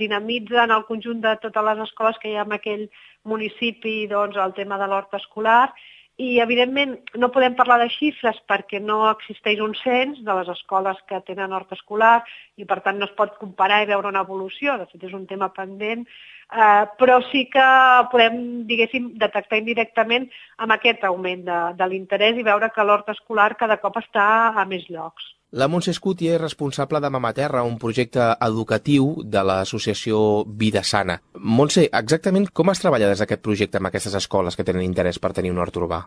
dinamitzen 0.00 0.74
el 0.74 0.86
conjunt 0.90 1.22
de 1.24 1.34
totes 1.42 1.66
les 1.68 1.82
escoles 1.86 2.20
que 2.20 2.30
hi 2.32 2.38
ha 2.38 2.46
en 2.46 2.54
aquell 2.56 2.86
municipi 3.24 4.04
doncs, 4.10 4.36
el 4.36 4.54
tema 4.54 4.78
de 4.78 4.88
l'hort 4.90 5.14
escolar. 5.20 5.72
I 6.14 6.38
evidentment 6.38 6.92
no 7.18 7.32
podem 7.34 7.56
parlar 7.58 7.80
de 7.80 7.88
xifres 7.90 8.36
perquè 8.46 8.78
no 8.78 9.00
existeix 9.08 9.58
un 9.64 9.72
cens 9.80 10.20
de 10.22 10.36
les 10.38 10.50
escoles 10.52 11.00
que 11.10 11.18
tenen 11.26 11.52
hort 11.56 11.72
escolar 11.74 12.20
i 12.54 12.66
per 12.70 12.78
tant 12.84 13.00
no 13.00 13.08
es 13.08 13.16
pot 13.18 13.34
comparar 13.40 13.80
i 13.82 13.88
veure 13.90 14.12
una 14.12 14.22
evolució, 14.22 14.76
de 14.78 14.86
fet 14.92 15.08
és 15.08 15.16
un 15.18 15.26
tema 15.26 15.48
pendent, 15.56 16.06
eh, 16.06 16.84
però 17.00 17.18
sí 17.32 17.48
que 17.50 17.66
podem, 18.12 18.38
diguéssim, 18.70 19.10
detectar 19.18 19.58
indirectament 19.58 20.28
amb 20.58 20.76
aquest 20.76 21.02
augment 21.10 21.42
de, 21.50 21.60
de 21.82 21.90
l'interès 21.90 22.38
i 22.38 22.46
veure 22.46 22.70
que 22.70 22.86
l'hort 22.86 23.10
escolar 23.10 23.56
cada 23.58 23.80
cop 23.82 23.98
està 23.98 24.28
a 24.54 24.64
més 24.70 24.86
llocs. 24.86 25.34
La 25.54 25.68
Montse 25.70 25.92
Escuti 25.94 26.26
és 26.26 26.40
responsable 26.40 26.98
de 26.98 27.08
Mama 27.14 27.30
Terra, 27.32 27.60
un 27.62 27.76
projecte 27.78 28.24
educatiu 28.42 29.04
de 29.34 29.42
l'associació 29.46 30.16
Vida 30.62 30.80
Sana. 30.82 31.14
Montse, 31.38 31.84
exactament 32.00 32.48
com 32.50 32.72
es 32.72 32.82
treballa 32.82 33.12
des 33.12 33.22
d'aquest 33.22 33.44
projecte 33.44 33.78
amb 33.78 33.86
aquestes 33.86 34.16
escoles 34.18 34.58
que 34.58 34.66
tenen 34.66 34.82
interès 34.82 35.20
per 35.22 35.30
tenir 35.36 35.52
un 35.54 35.60
hort 35.62 35.78
urbà? 35.78 36.00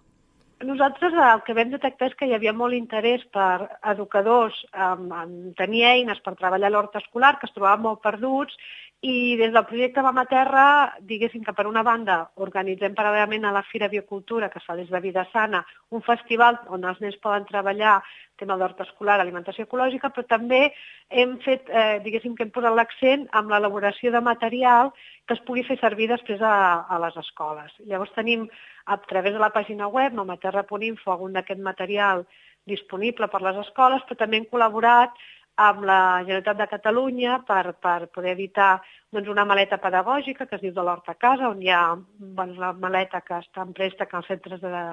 Nosaltres 0.68 1.16
el 1.30 1.46
que 1.48 1.56
vam 1.56 1.72
detectar 1.72 2.10
és 2.10 2.18
que 2.20 2.28
hi 2.28 2.36
havia 2.36 2.52
molt 2.52 2.76
interès 2.76 3.24
per 3.32 3.70
educadors 3.94 4.58
en, 4.74 5.08
en 5.16 5.32
tenir 5.56 5.86
eines 5.94 6.20
per 6.26 6.36
treballar 6.36 6.74
l'hort 6.74 7.00
escolar, 7.00 7.38
que 7.40 7.48
es 7.48 7.56
trobaven 7.56 7.86
molt 7.88 8.04
perduts 8.04 8.60
i 9.02 9.38
des 9.38 9.52
del 9.54 9.66
projecte 9.70 10.02
Mama 10.02 10.24
Terra, 10.26 10.94
diguéssim 11.06 11.44
que 11.46 11.54
per 11.54 11.68
una 11.70 11.84
banda 11.86 12.32
organitzem 12.42 12.96
paral·lelament 12.98 13.46
a 13.46 13.52
la 13.54 13.62
Fira 13.62 13.90
Biocultura, 13.92 14.50
que 14.50 14.58
es 14.58 14.66
fa 14.66 14.76
des 14.76 14.90
de 14.90 15.00
Vida 15.00 15.28
Sana, 15.32 15.62
un 15.92 16.02
festival 16.02 16.58
on 16.74 16.84
els 16.84 17.00
nens 17.04 17.20
poden 17.22 17.46
treballar 17.46 18.00
tema 18.38 18.58
d'hort 18.58 18.82
escolar, 18.82 19.20
alimentació 19.22 19.68
ecològica, 19.68 20.10
però 20.10 20.26
també 20.26 20.74
hem 21.10 21.38
fet, 21.46 21.70
eh, 21.70 22.00
diguéssim 22.02 22.36
que 22.36 22.44
hem 22.48 22.52
posat 22.52 22.74
l'accent 22.74 23.28
amb 23.38 23.54
l'elaboració 23.54 24.12
de 24.12 24.22
material 24.22 24.92
que 25.28 25.38
es 25.38 25.46
pugui 25.46 25.64
fer 25.64 25.78
servir 25.80 26.10
després 26.10 26.42
a, 26.42 26.86
a 26.90 27.00
les 27.06 27.18
escoles. 27.18 27.74
Llavors 27.86 28.14
tenim 28.18 28.48
a 28.86 28.98
través 28.98 29.34
de 29.34 29.40
la 29.40 29.54
pàgina 29.54 29.88
web 29.88 30.14
mamaterra.info 30.14 31.12
algun 31.12 31.34
d'aquest 31.34 31.62
material 31.62 32.26
disponible 32.66 33.28
per 33.32 33.42
les 33.42 33.58
escoles, 33.62 34.02
però 34.08 34.18
també 34.20 34.42
hem 34.42 34.50
col·laborat 34.52 35.14
amb 35.58 35.84
la 35.89 36.00
Generalitat 36.22 36.58
de 36.60 36.67
Catalunya 36.70 37.39
per, 37.48 37.74
per 37.82 37.98
poder 38.13 38.36
editar 38.36 38.78
doncs, 39.13 39.30
una 39.34 39.46
maleta 39.50 39.80
pedagògica 39.82 40.46
que 40.46 40.58
es 40.60 40.63
diu 40.63 40.74
de 40.76 40.86
l'Horta 40.86 41.15
a 41.15 41.22
Casa, 41.22 41.50
on 41.50 41.62
hi 41.63 41.72
ha 41.74 41.84
doncs, 42.20 42.58
la 42.62 42.74
maleta 42.78 43.24
que 43.26 43.39
està 43.41 43.65
en 43.65 43.74
préstec 43.78 44.13
als 44.13 44.30
centres 44.30 44.62
de, 44.62 44.84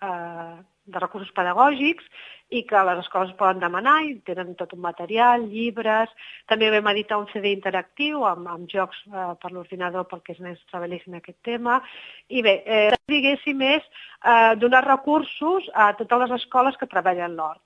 eh, 0.00 0.54
de 0.90 0.98
recursos 0.98 1.30
pedagògics 1.36 2.06
i 2.50 2.64
que 2.66 2.82
les 2.88 3.02
escoles 3.04 3.34
poden 3.38 3.60
demanar 3.62 3.98
i 4.08 4.16
tenen 4.26 4.56
tot 4.58 4.72
un 4.74 4.80
material, 4.82 5.44
llibres. 5.52 6.10
També 6.50 6.70
vam 6.74 6.88
editar 6.94 7.20
un 7.20 7.28
CD 7.30 7.52
interactiu 7.54 8.24
amb, 8.26 8.48
amb 8.50 8.70
jocs 8.72 9.04
eh, 9.06 9.26
per 9.42 9.52
l'ordinador 9.52 10.08
perquè 10.10 10.34
els 10.34 10.42
nens 10.46 10.64
treballessin 10.72 11.20
aquest 11.20 11.38
tema. 11.46 11.78
I 12.28 12.42
bé, 12.46 12.56
eh, 12.66 12.98
diguéssim, 13.12 13.62
és 13.76 13.84
eh, 13.84 14.56
donar 14.58 14.82
recursos 14.88 15.68
a 15.74 15.92
totes 16.00 16.24
les 16.24 16.38
escoles 16.40 16.80
que 16.80 16.90
treballen 16.90 17.36
l'hort. 17.36 17.62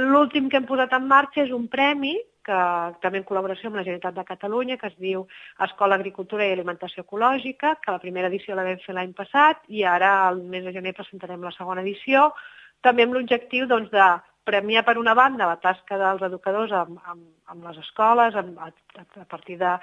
L'últim 0.00 0.48
que 0.48 0.56
hem 0.56 0.64
posat 0.68 0.92
en 0.96 1.04
marxa 1.08 1.42
és 1.42 1.50
un 1.52 1.66
premi 1.68 2.14
que 2.46 2.58
també 3.02 3.20
en 3.20 3.26
col·laboració 3.28 3.68
amb 3.68 3.78
la 3.78 3.84
Generalitat 3.84 4.16
de 4.16 4.24
Catalunya, 4.26 4.78
que 4.80 4.88
es 4.88 4.96
diu 4.98 5.26
Escola 5.66 5.98
Agricultura 6.00 6.46
i 6.46 6.54
Alimentació 6.54 7.04
Ecològica, 7.04 7.76
que 7.82 7.94
la 7.94 8.00
primera 8.02 8.30
edició 8.32 8.56
la 8.56 8.64
vam 8.66 8.80
fer 8.82 8.96
l'any 8.96 9.12
passat 9.18 9.62
i 9.68 9.84
ara 9.86 10.12
al 10.26 10.42
mes 10.42 10.64
de 10.64 10.72
gener 10.74 10.94
presentarem 10.96 11.44
la 11.44 11.54
segona 11.54 11.84
edició, 11.84 12.30
també 12.82 13.06
amb 13.06 13.14
l'objectiu 13.14 13.68
doncs, 13.70 13.92
de 13.92 14.08
premiar 14.44 14.82
per 14.82 14.96
una 14.98 15.14
banda 15.14 15.46
la 15.46 15.60
tasca 15.62 15.98
dels 16.00 16.24
educadors 16.26 16.72
amb, 16.74 16.98
amb, 17.06 17.22
amb 17.52 17.68
les 17.68 17.78
escoles, 17.84 18.34
amb, 18.34 18.58
a, 18.58 18.72
a 19.22 19.28
partir 19.30 19.58
de, 19.60 19.76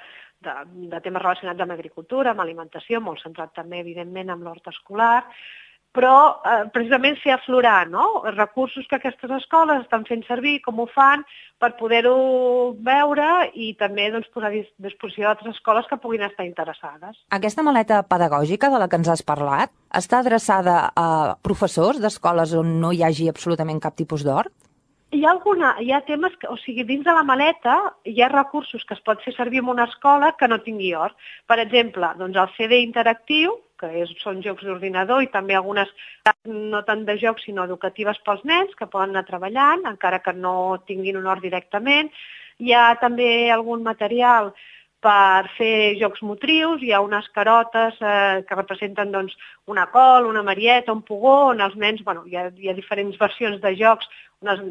de, 0.43 0.56
de 0.91 1.00
temes 1.06 1.24
relacionats 1.24 1.63
amb 1.63 1.78
agricultura, 1.78 2.34
amb 2.34 2.43
alimentació, 2.43 3.00
molt 3.00 3.24
centrat 3.24 3.54
també, 3.56 3.80
evidentment, 3.86 4.34
amb 4.34 4.43
l'hort 4.43 4.67
escolar, 4.74 5.24
però 5.95 6.15
eh, 6.45 6.65
precisament 6.73 7.17
fer 7.23 7.34
aflorar 7.34 7.88
no? 7.89 8.23
recursos 8.36 8.86
que 8.89 8.99
aquestes 8.99 9.32
escoles 9.39 9.82
estan 9.84 10.06
fent 10.06 10.21
servir, 10.28 10.60
com 10.65 10.80
ho 10.84 10.88
fan, 10.93 11.23
per 11.60 11.73
poder-ho 11.80 12.75
veure 12.86 13.49
i 13.58 13.73
també 13.80 14.08
doncs, 14.13 14.30
posar 14.34 14.52
a 14.52 14.62
disposició 14.86 15.28
d'altres 15.28 15.58
escoles 15.58 15.89
que 15.89 15.99
puguin 15.99 16.23
estar 16.28 16.45
interessades. 16.47 17.17
Aquesta 17.36 17.65
maleta 17.65 18.04
pedagògica 18.08 18.69
de 18.71 18.80
la 18.80 18.88
que 18.88 19.02
ens 19.02 19.12
has 19.12 19.25
parlat 19.25 19.73
està 19.95 20.21
adreçada 20.21 20.80
a 20.95 21.36
professors 21.43 21.99
d'escoles 21.99 22.56
on 22.56 22.78
no 22.80 22.93
hi 22.93 23.04
hagi 23.04 23.30
absolutament 23.30 23.82
cap 23.84 23.97
tipus 23.97 24.23
d'hort? 24.28 24.54
Hi 25.10 25.23
ha, 25.25 25.32
alguna, 25.32 25.71
hi 25.82 25.89
ha 25.89 26.04
temes, 26.06 26.36
que, 26.38 26.45
o 26.54 26.56
sigui, 26.62 26.84
dins 26.86 27.02
de 27.02 27.13
la 27.17 27.23
maleta 27.25 27.80
hi 28.06 28.21
ha 28.21 28.28
recursos 28.30 28.84
que 28.86 28.93
es 28.93 29.02
pot 29.02 29.23
fer 29.25 29.34
servir 29.34 29.63
en 29.63 29.71
una 29.73 29.88
escola 29.89 30.36
que 30.38 30.47
no 30.47 30.60
tingui 30.62 30.91
hort. 30.93 31.17
Per 31.49 31.58
exemple, 31.63 32.12
doncs 32.19 32.38
el 32.38 32.52
CD 32.54 32.84
interactiu, 32.84 33.56
que 33.79 33.89
és, 34.03 34.11
són 34.23 34.41
jocs 34.45 34.65
d'ordinador 34.67 35.23
i 35.23 35.31
també 35.33 35.55
algunes, 35.57 35.91
no 36.45 36.83
tant 36.87 37.05
de 37.07 37.15
jocs, 37.21 37.45
sinó 37.47 37.65
educatives 37.67 38.19
pels 38.25 38.43
nens, 38.47 38.75
que 38.75 38.89
poden 38.91 39.15
anar 39.15 39.27
treballant, 39.27 39.85
encara 39.89 40.21
que 40.25 40.33
no 40.35 40.81
tinguin 40.87 41.17
un 41.19 41.29
hort 41.31 41.45
directament. 41.45 42.11
Hi 42.59 42.75
ha 42.75 42.89
també 42.99 43.29
algun 43.51 43.85
material 43.85 44.51
per 44.99 45.47
fer 45.55 45.95
jocs 45.99 46.21
motrius, 46.27 46.81
hi 46.83 46.91
ha 46.91 46.99
unes 46.99 47.27
carotes 47.35 47.99
eh, 48.03 48.41
que 48.47 48.57
representen 48.57 49.13
doncs, 49.13 49.35
una 49.71 49.85
col, 49.93 50.27
una 50.27 50.43
marieta, 50.43 50.91
un 50.91 51.05
pugó, 51.07 51.53
on 51.53 51.63
els 51.63 51.77
nens, 51.79 52.03
bueno, 52.03 52.25
hi 52.27 52.35
ha, 52.35 52.49
hi 52.51 52.67
ha 52.67 52.75
diferents 52.75 53.15
versions 53.21 53.61
de 53.63 53.71
jocs 53.79 54.09
els 54.47 54.62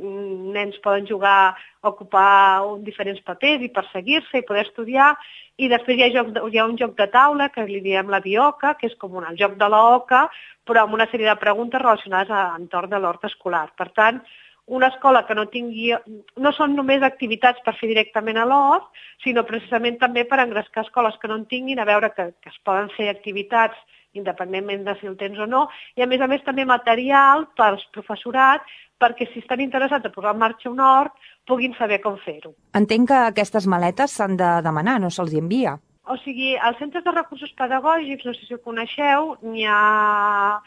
nens 0.55 0.79
poden 0.85 1.07
jugar 1.07 1.55
ocupar 1.85 2.65
diferents 2.85 3.21
papers 3.21 3.63
i 3.63 3.69
perseguir-se 3.69 4.41
i 4.41 4.47
poder 4.49 4.65
estudiar, 4.65 5.13
i 5.59 5.69
després 5.69 5.99
hi 5.99 6.07
ha, 6.07 6.11
joc 6.15 6.39
hi 6.49 6.59
ha 6.59 6.67
un 6.67 6.79
joc 6.81 6.97
de 6.97 7.07
taula 7.13 7.51
que 7.53 7.67
li 7.69 7.81
diem 7.85 8.09
la 8.09 8.23
bioca, 8.25 8.75
que 8.81 8.89
és 8.89 8.97
com 8.97 9.19
un, 9.21 9.27
el 9.29 9.37
joc 9.37 9.59
de 9.61 9.69
l'oca, 9.69 10.29
però 10.65 10.85
amb 10.85 10.95
una 10.97 11.09
sèrie 11.11 11.29
de 11.29 11.41
preguntes 11.41 11.83
relacionades 11.83 12.31
a 12.31 12.55
entorn 12.57 12.91
de 12.91 13.01
l'hort 13.03 13.25
escolar. 13.29 13.67
Per 13.77 13.91
tant, 13.93 14.23
una 14.69 14.89
escola 14.89 15.25
que 15.27 15.35
no 15.35 15.49
tingui... 15.53 15.93
No 16.37 16.53
són 16.53 16.77
només 16.77 17.05
activitats 17.05 17.61
per 17.65 17.77
fer 17.77 17.89
directament 17.93 18.41
a 18.41 18.47
l'hort, 18.49 18.89
sinó 19.25 19.45
precisament 19.49 19.99
també 20.01 20.25
per 20.29 20.41
engrescar 20.41 20.87
escoles 20.87 21.17
que 21.21 21.29
no 21.29 21.41
en 21.41 21.47
tinguin, 21.51 21.81
a 21.81 21.89
veure 21.89 22.13
que, 22.17 22.31
que 22.41 22.53
es 22.53 22.61
poden 22.65 22.89
fer 22.97 23.09
activitats 23.13 23.77
independentment 24.17 24.85
de 24.87 24.95
si 25.01 25.09
el 25.11 25.17
tens 25.21 25.39
o 25.39 25.47
no, 25.47 25.67
i 25.97 26.03
a 26.03 26.09
més 26.11 26.21
a 26.21 26.29
més 26.31 26.45
també 26.47 26.65
material 26.69 27.47
pels 27.59 27.85
professorat 27.95 28.65
perquè 28.99 29.29
si 29.31 29.43
estan 29.43 29.61
interessats 29.63 30.07
a 30.07 30.15
posar 30.15 30.35
en 30.35 30.41
marxa 30.43 30.71
un 30.71 30.81
hort 30.83 31.15
puguin 31.47 31.75
saber 31.79 32.01
com 32.03 32.19
fer-ho. 32.25 32.55
Entenc 32.75 33.09
que 33.13 33.21
aquestes 33.29 33.69
maletes 33.71 34.17
s'han 34.19 34.37
de 34.41 34.51
demanar, 34.65 34.99
no 35.01 35.11
se'ls 35.11 35.37
envia. 35.39 35.79
O 36.09 36.17
sigui, 36.25 36.55
als 36.57 36.79
centres 36.81 37.05
de 37.05 37.13
recursos 37.13 37.53
pedagògics, 37.57 38.25
no 38.25 38.35
sé 38.35 38.47
si 38.49 38.57
ho 38.57 38.63
coneixeu, 38.65 39.35
n'hi 39.45 39.67
ha 39.69 40.59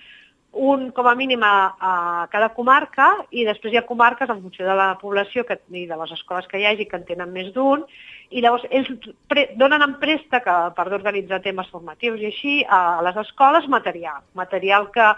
un 0.52 0.90
com 0.92 1.08
a 1.08 1.16
mínim 1.16 1.44
a, 1.48 1.76
a 1.80 1.92
cada 2.32 2.50
comarca 2.56 3.08
i 3.32 3.46
després 3.48 3.72
hi 3.72 3.80
ha 3.80 3.88
comarques 3.88 4.30
en 4.30 4.42
funció 4.42 4.66
de 4.68 4.76
la 4.76 4.98
població 5.00 5.46
que, 5.48 5.58
i 5.72 5.86
de 5.88 5.98
les 5.98 6.12
escoles 6.12 6.48
que 6.52 6.60
hi 6.60 6.66
hagi 6.68 6.90
que 6.90 7.00
en 7.00 7.06
tenen 7.08 7.32
més 7.32 7.54
d'un 7.56 7.86
i 8.30 8.44
llavors 8.44 8.66
ells 8.70 8.92
pre, 9.32 9.48
donen 9.56 9.86
en 9.86 9.96
préstec 10.02 10.50
per 10.76 10.88
organitzar 10.92 11.40
temes 11.46 11.72
formatius 11.72 12.20
i 12.20 12.28
així 12.32 12.58
a 12.68 13.00
les 13.06 13.16
escoles 13.24 13.68
material, 13.72 14.20
material 14.36 14.92
que 14.92 15.14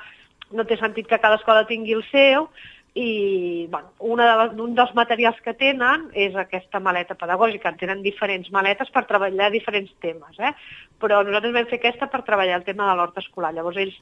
no 0.54 0.66
té 0.70 0.78
sentit 0.78 1.10
que 1.10 1.22
cada 1.22 1.40
escola 1.42 1.66
tingui 1.66 1.96
el 1.98 2.06
seu, 2.12 2.48
i 2.94 3.68
bueno, 3.72 3.90
una 4.00 4.26
de 4.30 4.34
les, 4.38 4.60
un 4.62 4.76
dels 4.78 4.92
materials 4.94 5.40
que 5.42 5.56
tenen 5.58 6.10
és 6.14 6.36
aquesta 6.38 6.78
maleta 6.84 7.18
pedagògica. 7.18 7.72
En 7.72 7.80
tenen 7.80 8.04
diferents 8.06 8.52
maletes 8.54 8.92
per 8.94 9.08
treballar 9.10 9.50
diferents 9.54 9.90
temes, 10.04 10.38
eh? 10.38 10.54
però 11.02 11.24
nosaltres 11.26 11.56
vam 11.56 11.72
fer 11.72 11.80
aquesta 11.82 12.10
per 12.12 12.22
treballar 12.28 12.60
el 12.60 12.68
tema 12.68 12.86
de 12.90 12.98
l'hort 13.00 13.18
escolar. 13.18 13.54
Llavors 13.56 13.82
ells 13.82 13.98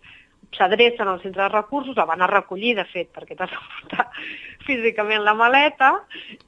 s'adrecen 0.57 1.07
al 1.07 1.21
centre 1.21 1.43
de 1.43 1.49
recursos, 1.49 1.95
la 1.95 2.05
van 2.05 2.21
a 2.21 2.27
recollir, 2.27 2.75
de 2.75 2.85
fet, 2.91 3.09
perquè 3.15 3.37
t'has 3.37 3.51
de 3.51 3.59
portar 3.61 4.07
físicament 4.67 5.23
la 5.23 5.35
maleta, 5.37 5.93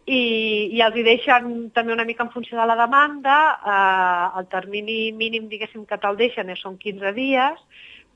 i, 0.06 0.22
i 0.76 0.84
els 0.86 0.98
hi 0.98 1.06
deixen 1.08 1.54
també 1.76 1.96
una 1.96 2.06
mica 2.08 2.26
en 2.28 2.34
funció 2.36 2.60
de 2.60 2.68
la 2.70 2.78
demanda, 2.80 3.38
eh, 3.64 4.40
el 4.40 4.50
termini 4.52 5.00
mínim, 5.18 5.48
diguéssim, 5.52 5.88
que 5.90 5.98
te'l 5.98 6.20
deixen 6.20 6.52
són 6.60 6.78
15 6.78 7.16
dies, 7.16 7.64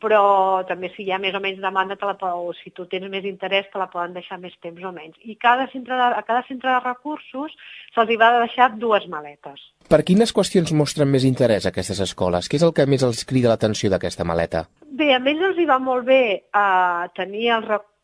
però 0.01 0.63
també 0.69 0.91
si 0.93 1.05
hi 1.05 1.11
ha 1.11 1.19
més 1.21 1.35
o 1.37 1.41
menys 1.43 1.61
demanda 1.63 1.97
te 1.97 2.05
la, 2.05 2.15
o 2.35 2.53
si 2.57 2.71
tu 2.75 2.85
tens 2.91 3.09
més 3.09 3.25
interès 3.25 3.69
te 3.71 3.81
la 3.81 3.89
poden 3.93 4.13
deixar 4.17 4.39
més 4.41 4.53
temps 4.61 4.83
o 4.83 4.91
menys. 4.93 5.17
I 5.23 5.37
cada 5.41 5.67
centre 5.71 5.97
de, 5.97 6.11
a 6.19 6.23
cada 6.27 6.43
centre 6.47 6.69
de 6.69 6.79
recursos 6.83 7.55
se'ls 7.95 8.13
va 8.21 8.31
deixar 8.39 8.71
dues 8.77 9.07
maletes. 9.09 9.61
Per 9.87 10.03
quines 10.03 10.33
qüestions 10.35 10.73
mostren 10.75 11.09
més 11.09 11.25
interès 11.25 11.65
aquestes 11.65 12.01
escoles? 12.03 12.49
Què 12.49 12.59
és 12.59 12.65
el 12.67 12.73
que 12.75 12.85
més 12.85 13.03
els 13.07 13.23
crida 13.25 13.53
l'atenció 13.53 13.89
d'aquesta 13.93 14.27
maleta? 14.27 14.67
Bé, 14.97 15.13
a 15.15 15.19
més 15.23 15.41
els 15.41 15.59
hi 15.59 15.67
va 15.69 15.79
molt 15.79 16.05
bé 16.07 16.21
eh, 16.37 17.03
tenir 17.17 17.53
els 17.57 17.67
recursos 17.67 17.96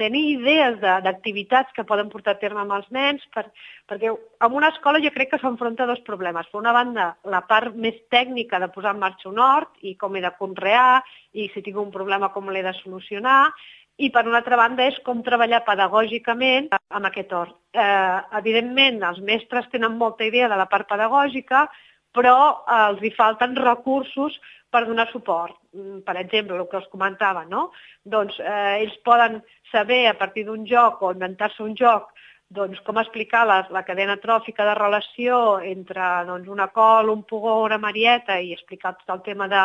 tenir 0.00 0.24
idees 0.34 0.78
d'activitats 0.80 1.72
que 1.74 1.86
poden 1.88 2.10
portar 2.12 2.34
a 2.36 2.40
terme 2.40 2.62
amb 2.62 2.74
els 2.76 2.88
nens, 2.94 3.22
per, 3.34 3.46
perquè 3.90 4.10
en 4.12 4.56
una 4.60 4.70
escola 4.74 5.02
jo 5.02 5.12
crec 5.14 5.32
que 5.32 5.40
s'enfronta 5.42 5.88
dos 5.90 6.02
problemes. 6.06 6.48
Per 6.50 6.60
una 6.60 6.74
banda, 6.76 7.08
la 7.24 7.44
part 7.48 7.74
més 7.74 7.96
tècnica 8.14 8.60
de 8.62 8.70
posar 8.74 8.94
en 8.94 9.02
marxa 9.02 9.30
un 9.30 9.40
hort 9.42 9.74
i 9.82 9.96
com 10.00 10.16
he 10.16 10.24
de 10.24 10.34
conrear 10.38 11.02
i 11.32 11.48
si 11.54 11.62
tinc 11.62 11.80
un 11.80 11.94
problema 11.94 12.30
com 12.34 12.50
l'he 12.50 12.62
de 12.62 12.74
solucionar, 12.82 13.48
i 13.96 14.10
per 14.10 14.24
una 14.26 14.40
altra 14.40 14.56
banda 14.58 14.86
és 14.90 14.96
com 15.06 15.22
treballar 15.22 15.60
pedagògicament 15.66 16.72
amb 16.74 17.06
aquest 17.06 17.32
hort. 17.32 17.54
Eh, 17.74 18.20
evidentment, 18.40 18.98
els 19.06 19.20
mestres 19.22 19.68
tenen 19.70 19.98
molta 20.00 20.26
idea 20.26 20.48
de 20.50 20.58
la 20.58 20.66
part 20.70 20.88
pedagògica, 20.90 21.68
però 22.16 22.36
eh, 22.64 22.80
els 22.90 23.02
hi 23.02 23.12
falten 23.16 23.56
recursos 23.60 24.38
per 24.74 24.84
donar 24.88 25.06
suport. 25.12 25.56
Mm, 25.76 26.02
per 26.06 26.16
exemple, 26.18 26.58
el 26.58 26.68
que 26.70 26.80
us 26.82 26.90
comentava, 26.92 27.44
no? 27.50 27.68
Doncs 28.02 28.40
eh, 28.42 28.82
ells 28.82 28.96
poden 29.06 29.40
saber 29.70 30.04
a 30.10 30.18
partir 30.18 30.46
d'un 30.48 30.66
joc 30.66 31.02
o 31.02 31.12
inventar-se 31.14 31.62
un 31.62 31.74
joc 31.78 32.10
doncs, 32.54 32.80
com 32.86 32.98
explicar 33.00 33.44
la, 33.48 33.62
la 33.74 33.82
cadena 33.86 34.16
tròfica 34.22 34.66
de 34.68 34.74
relació 34.78 35.58
entre 35.64 36.10
doncs, 36.28 36.50
una 36.50 36.68
col, 36.74 37.10
un 37.10 37.24
pugó, 37.26 37.56
una 37.64 37.80
marieta 37.82 38.38
i 38.38 38.52
explicar 38.54 38.94
tot 39.00 39.16
el 39.16 39.24
tema 39.26 39.48
de, 39.50 39.64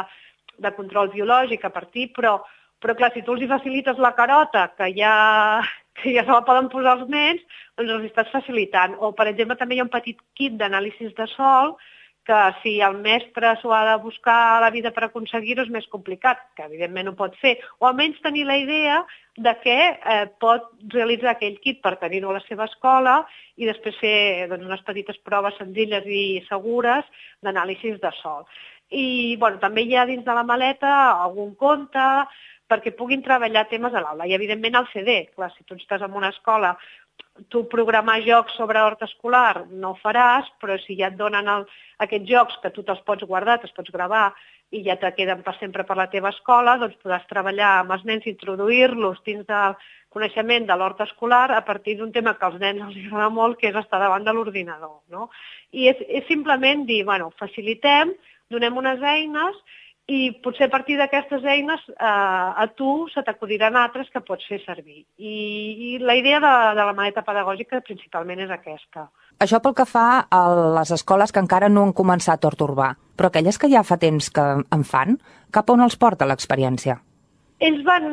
de 0.58 0.72
control 0.78 1.12
biològic 1.14 1.66
a 1.66 1.74
partir, 1.76 2.10
però, 2.16 2.40
però 2.82 2.96
clar, 2.98 3.12
si 3.14 3.24
tu 3.26 3.36
els 3.36 3.46
hi 3.46 3.52
facilites 3.52 4.02
la 4.02 4.16
carota, 4.18 4.70
que 4.78 4.90
ja, 4.96 5.14
que 6.00 6.16
ja 6.16 6.26
se 6.26 6.34
la 6.34 6.46
poden 6.48 6.72
posar 6.74 6.98
els 6.98 7.12
nens, 7.12 7.46
doncs 7.78 7.96
els 7.98 8.10
estàs 8.10 8.34
facilitant. 8.34 8.98
O, 9.00 9.14
per 9.14 9.30
exemple, 9.32 9.60
també 9.60 9.78
hi 9.78 9.84
ha 9.84 9.88
un 9.88 9.94
petit 9.94 10.20
kit 10.40 10.58
d'anàlisis 10.60 11.14
de 11.18 11.30
sol 11.36 11.76
que 12.30 12.40
si 12.62 12.76
el 12.86 13.00
mestre 13.02 13.56
s'ho 13.58 13.72
ha 13.74 13.82
de 13.88 13.96
buscar 14.04 14.38
a 14.52 14.60
la 14.62 14.70
vida 14.70 14.92
per 14.94 15.08
aconseguir-ho 15.08 15.64
és 15.66 15.72
més 15.74 15.88
complicat, 15.90 16.44
que 16.54 16.68
evidentment 16.68 17.10
ho 17.10 17.16
pot 17.18 17.34
fer, 17.42 17.56
o 17.82 17.88
almenys 17.90 18.22
tenir 18.22 18.44
la 18.46 18.60
idea 18.62 19.00
de 19.42 19.54
què 19.64 19.78
eh, 19.90 20.26
pot 20.44 20.68
realitzar 20.94 21.32
aquell 21.34 21.58
kit 21.64 21.80
per 21.82 21.96
tenir-ho 21.98 22.30
a 22.30 22.38
la 22.38 22.44
seva 22.46 22.68
escola 22.70 23.16
i 23.58 23.66
després 23.66 23.98
fer 23.98 24.20
doncs, 24.52 24.68
unes 24.70 24.86
petites 24.86 25.18
proves 25.26 25.58
senzilles 25.58 26.06
i 26.06 26.44
segures 26.52 27.10
d'anàlisis 27.42 27.98
de 28.04 28.14
sol. 28.22 28.46
I 28.94 29.36
bueno, 29.42 29.58
també 29.64 29.88
hi 29.88 29.98
ha 29.98 30.06
dins 30.06 30.26
de 30.26 30.38
la 30.38 30.46
maleta 30.46 30.94
algun 31.26 31.56
conte 31.58 32.06
perquè 32.70 32.94
puguin 32.94 33.26
treballar 33.26 33.66
temes 33.72 33.96
a 33.96 34.04
l'aula. 34.04 34.30
I 34.30 34.38
evidentment 34.38 34.78
el 34.78 34.88
CD, 34.94 35.24
clar, 35.34 35.50
si 35.56 35.66
tu 35.66 35.74
estàs 35.80 36.06
en 36.06 36.14
una 36.14 36.30
escola 36.30 36.76
tu 37.48 37.64
programar 37.72 38.20
jocs 38.26 38.56
sobre 38.60 38.82
hort 38.84 39.02
escolar 39.06 39.66
no 39.72 39.94
ho 39.94 40.00
faràs, 40.02 40.50
però 40.62 40.76
si 40.84 40.98
ja 41.00 41.08
et 41.08 41.18
donen 41.20 41.48
el, 41.48 41.66
aquests 42.04 42.28
jocs 42.30 42.58
que 42.64 42.72
tu 42.76 42.84
te'ls 42.84 43.04
pots 43.08 43.28
guardar, 43.28 43.60
te'ls 43.60 43.76
pots 43.76 43.94
gravar 43.96 44.30
i 44.76 44.84
ja 44.86 44.98
te 45.02 45.10
queden 45.18 45.42
per 45.46 45.56
sempre 45.58 45.86
per 45.88 45.98
la 45.98 46.10
teva 46.12 46.30
escola, 46.30 46.78
doncs 46.78 47.00
podràs 47.02 47.26
treballar 47.30 47.72
amb 47.80 47.96
els 47.96 48.04
nens, 48.06 48.28
introduir-los 48.30 49.24
dins 49.26 49.48
del 49.48 49.78
coneixement 50.14 50.68
de 50.68 50.76
l'hort 50.78 51.02
escolar 51.06 51.50
a 51.56 51.64
partir 51.66 51.96
d'un 51.98 52.12
tema 52.12 52.36
que 52.38 52.46
als 52.46 52.60
nens 52.62 52.84
els 52.86 52.98
agrada 53.06 53.30
molt, 53.34 53.58
que 53.58 53.70
és 53.70 53.78
estar 53.82 54.02
davant 54.02 54.26
de 54.26 54.34
l'ordinador. 54.34 55.00
No? 55.10 55.30
I 55.72 55.90
és, 55.94 56.02
és 56.08 56.28
simplement 56.30 56.86
dir, 56.86 57.04
bueno, 57.06 57.32
facilitem, 57.42 58.14
donem 58.50 58.78
unes 58.78 59.02
eines 59.06 59.58
i 60.10 60.20
potser 60.44 60.66
a 60.66 60.74
partir 60.74 60.98
d'aquestes 60.98 61.44
eines 61.46 61.82
eh, 61.92 61.96
a 62.02 62.66
tu 62.76 63.06
se 63.14 63.22
t'acudiran 63.26 63.78
altres 63.78 64.10
que 64.10 64.24
pots 64.26 64.48
fer 64.50 64.58
servir. 64.64 65.04
I, 65.18 65.34
i 65.86 65.90
la 66.02 66.16
idea 66.18 66.40
de, 66.42 66.54
de 66.78 66.86
la 66.88 66.96
maleta 66.98 67.24
pedagògica 67.26 67.84
principalment 67.86 68.42
és 68.42 68.54
aquesta. 68.54 69.06
Això 69.40 69.62
pel 69.64 69.76
que 69.78 69.86
fa 69.88 70.26
a 70.34 70.40
les 70.80 70.94
escoles 70.98 71.32
que 71.32 71.44
encara 71.44 71.70
no 71.70 71.86
han 71.86 71.94
començat 71.96 72.46
hort 72.46 72.64
urbà, 72.66 72.90
però 73.16 73.30
aquelles 73.30 73.62
que 73.62 73.70
ja 73.72 73.86
fa 73.86 74.00
temps 74.02 74.32
que 74.34 74.46
en 74.60 74.88
fan, 74.88 75.20
cap 75.54 75.70
on 75.70 75.86
els 75.86 76.00
porta 76.02 76.28
l'experiència? 76.30 76.98
Ells 77.60 77.86
van... 77.86 78.10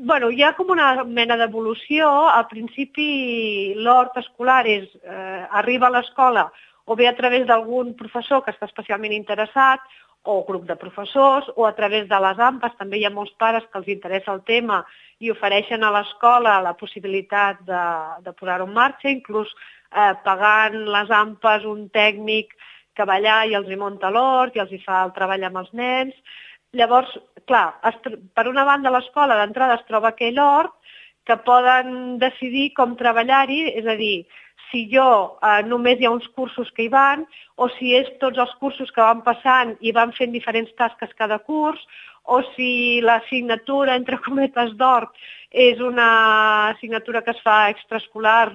Bueno, 0.00 0.30
hi 0.32 0.40
ha 0.40 0.54
com 0.56 0.70
una 0.72 1.04
mena 1.04 1.36
d'evolució. 1.36 2.08
Al 2.32 2.46
principi 2.48 3.74
l'hort 3.76 4.14
escolar 4.16 4.62
és, 4.64 4.86
eh, 5.04 5.42
arriba 5.60 5.90
a 5.90 5.94
l'escola 5.98 6.46
o 6.88 6.96
bé 6.96 7.06
a 7.06 7.14
través 7.14 7.44
d'algun 7.46 7.92
professor 7.98 8.40
que 8.42 8.54
està 8.54 8.64
especialment 8.66 9.12
interessat 9.12 9.84
o 10.22 10.44
grup 10.44 10.66
de 10.68 10.76
professors, 10.76 11.46
o 11.56 11.66
a 11.66 11.74
través 11.74 12.08
de 12.08 12.18
les 12.20 12.38
AMPAs, 12.38 12.76
també 12.78 13.00
hi 13.00 13.06
ha 13.08 13.12
molts 13.14 13.32
pares 13.40 13.64
que 13.70 13.78
els 13.80 13.88
interessa 13.88 14.32
el 14.34 14.42
tema 14.44 14.82
i 15.20 15.30
ofereixen 15.32 15.84
a 15.84 15.92
l'escola 15.94 16.58
la 16.64 16.74
possibilitat 16.76 17.62
de, 17.68 17.84
de 18.24 18.34
posar-ho 18.36 18.66
en 18.68 18.74
marxa, 18.76 19.08
inclús 19.08 19.48
eh, 19.52 20.12
pagant 20.24 20.76
les 20.96 21.10
AMPAs 21.22 21.64
un 21.68 21.88
tècnic 21.94 22.52
que 22.96 23.06
va 23.08 23.16
allà 23.16 23.38
i 23.48 23.56
els 23.56 23.70
hi 23.70 23.78
munta 23.80 24.10
l'hort 24.12 24.56
i 24.56 24.62
els 24.64 24.72
hi 24.72 24.80
fa 24.84 25.04
el 25.06 25.14
treball 25.16 25.46
amb 25.48 25.62
els 25.62 25.72
nens. 25.72 26.36
Llavors, 26.76 27.16
clar, 27.48 27.80
es, 27.88 27.96
per 28.36 28.46
una 28.48 28.66
banda 28.68 28.92
l'escola 28.92 29.38
d'entrada 29.40 29.78
es 29.80 29.86
troba 29.88 30.12
aquell 30.12 30.38
hort 30.38 30.76
que 31.26 31.36
poden 31.46 32.18
decidir 32.18 32.70
com 32.76 32.96
treballar-hi, 32.98 33.62
és 33.80 33.86
a 33.86 33.96
dir, 33.98 34.26
si 34.70 34.86
jo 34.92 35.38
eh, 35.42 35.62
només 35.66 36.00
hi 36.00 36.06
ha 36.06 36.14
uns 36.14 36.28
cursos 36.36 36.70
que 36.76 36.86
hi 36.86 36.92
van, 36.92 37.26
o 37.56 37.68
si 37.76 37.94
és 37.98 38.08
tots 38.22 38.38
els 38.38 38.52
cursos 38.62 38.90
que 38.94 39.02
van 39.02 39.24
passant 39.26 39.74
i 39.80 39.92
van 39.96 40.14
fent 40.16 40.32
diferents 40.32 40.72
tasques 40.78 41.12
cada 41.18 41.38
curs, 41.44 41.82
o 42.24 42.40
si 42.54 43.00
l'assignatura, 43.04 43.96
entre 43.98 44.18
cometes 44.26 44.74
d'or, 44.80 45.08
és 45.50 45.80
una 45.82 46.68
assignatura 46.70 47.22
que 47.26 47.32
es 47.34 47.40
fa 47.42 47.70
extraescolar 47.72 48.52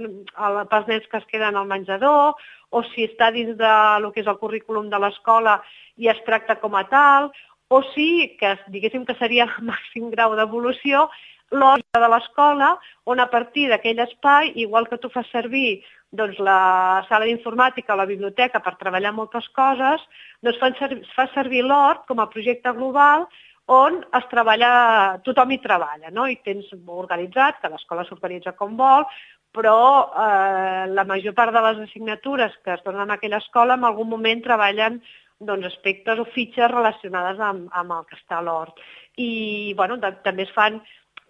pels 0.71 0.87
nens 0.87 1.09
que 1.11 1.19
es 1.19 1.25
queden 1.31 1.57
al 1.59 1.67
menjador, 1.67 2.39
o 2.71 2.83
si 2.91 3.09
està 3.09 3.31
dins 3.35 3.57
de 3.59 3.73
lo 4.03 4.11
que 4.11 4.23
és 4.23 4.31
el 4.31 4.39
currículum 4.39 4.87
de 4.89 4.99
l'escola 4.99 5.59
i 5.97 6.07
es 6.11 6.21
tracta 6.27 6.55
com 6.61 6.75
a 6.75 6.85
tal, 6.91 7.29
o 7.67 7.81
si, 7.93 8.37
que 8.39 8.55
diguéssim 8.71 9.05
que 9.05 9.17
seria 9.19 9.47
el 9.47 9.55
màxim 9.71 10.09
grau 10.13 10.35
d'evolució, 10.39 11.09
l'hora 11.51 12.01
de 12.01 12.09
l'escola, 12.09 12.71
on 13.05 13.19
a 13.21 13.27
partir 13.29 13.67
d'aquell 13.69 13.99
espai, 14.07 14.51
igual 14.55 14.87
que 14.89 14.97
tu 14.97 15.11
fas 15.13 15.27
servir 15.31 15.83
doncs, 16.11 16.37
la 16.39 17.05
sala 17.09 17.25
d'informàtica 17.25 17.93
o 17.93 17.99
la 17.99 18.09
biblioteca 18.09 18.61
per 18.63 18.75
treballar 18.79 19.13
moltes 19.13 19.47
coses, 19.55 20.03
doncs 20.43 20.61
fan 20.61 20.77
fa 21.15 21.27
servir 21.33 21.63
l'hort 21.65 22.05
com 22.07 22.19
a 22.19 22.29
projecte 22.29 22.71
global 22.73 23.27
on 23.65 24.03
es 24.13 24.25
treballa, 24.29 25.17
tothom 25.25 25.51
hi 25.51 25.59
treballa, 25.61 26.11
no? 26.13 26.27
i 26.29 26.37
tens 26.45 26.67
organitzat, 26.85 27.57
que 27.61 27.71
l'escola 27.73 28.05
s'organitza 28.05 28.53
com 28.53 28.75
vol, 28.77 29.07
però 29.55 29.77
eh, 30.11 30.85
la 30.91 31.05
major 31.07 31.33
part 31.33 31.53
de 31.55 31.63
les 31.63 31.79
assignatures 31.87 32.53
que 32.63 32.75
es 32.75 32.83
donen 32.85 33.09
a 33.09 33.17
aquella 33.17 33.39
escola 33.41 33.77
en 33.79 33.87
algun 33.87 34.09
moment 34.11 34.43
treballen 34.43 34.99
doncs, 35.39 35.65
aspectes 35.71 36.19
o 36.19 36.27
fitxes 36.35 36.71
relacionades 36.71 37.39
amb, 37.39 37.71
amb 37.73 37.95
el 37.97 38.05
que 38.09 38.19
està 38.19 38.39
a 38.39 38.45
l'hort. 38.45 38.77
I 39.17 39.73
bueno, 39.79 39.97
de, 39.97 40.11
també 40.23 40.45
es 40.45 40.53
fan 40.55 40.81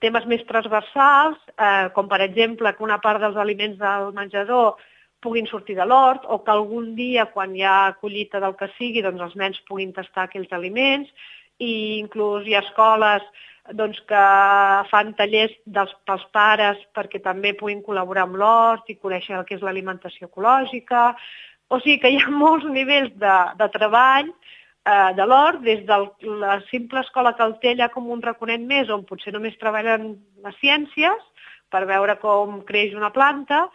temes 0.03 0.25
més 0.29 0.43
transversals, 0.49 1.39
eh, 1.55 1.88
com 1.95 2.10
per 2.12 2.21
exemple 2.25 2.73
que 2.75 2.84
una 2.84 2.99
part 3.03 3.21
dels 3.23 3.38
aliments 3.38 3.79
del 3.79 4.12
menjador 4.13 4.75
puguin 5.23 5.47
sortir 5.47 5.75
de 5.75 5.86
l'hort 5.86 6.25
o 6.29 6.41
que 6.43 6.51
algun 6.51 6.93
dia, 6.95 7.25
quan 7.34 7.55
hi 7.55 7.63
ha 7.63 7.95
collita 8.01 8.39
del 8.43 8.55
que 8.60 8.69
sigui, 8.77 9.01
doncs 9.01 9.23
els 9.27 9.36
nens 9.41 9.62
puguin 9.69 9.93
tastar 9.95 10.27
aquells 10.27 10.51
aliments 10.53 11.10
i 11.58 11.97
inclús 12.01 12.45
hi 12.45 12.55
ha 12.55 12.63
escoles 12.65 13.23
doncs, 13.73 13.97
que 14.05 14.25
fan 14.91 15.13
tallers 15.17 15.55
dels, 15.65 15.93
pels 16.05 16.25
pares 16.36 16.81
perquè 16.93 17.21
també 17.23 17.55
puguin 17.58 17.81
col·laborar 17.86 18.27
amb 18.27 18.38
l'hort 18.41 18.91
i 18.91 18.99
conèixer 18.99 19.39
el 19.39 19.45
que 19.47 19.58
és 19.58 19.63
l'alimentació 19.65 20.29
ecològica. 20.29 21.15
O 21.73 21.79
sigui 21.81 21.97
que 22.03 22.12
hi 22.13 22.19
ha 22.21 22.29
molts 22.29 22.67
nivells 22.69 23.15
de, 23.17 23.38
de 23.58 23.69
treball 23.73 24.29
eh, 24.86 25.12
de 25.17 25.26
l'hort, 25.26 25.62
des 25.65 25.86
de 25.86 25.98
la 26.41 26.60
simple 26.69 27.02
escola 27.02 27.36
allà 27.38 27.89
com 27.89 28.10
un 28.10 28.21
raconet 28.21 28.62
més, 28.62 28.89
on 28.89 29.06
potser 29.06 29.34
només 29.34 29.58
treballen 29.58 30.15
les 30.43 30.56
ciències 30.62 31.21
per 31.69 31.86
veure 31.86 32.15
com 32.21 32.62
creix 32.63 32.93
una 32.93 33.12
planta, 33.12 33.69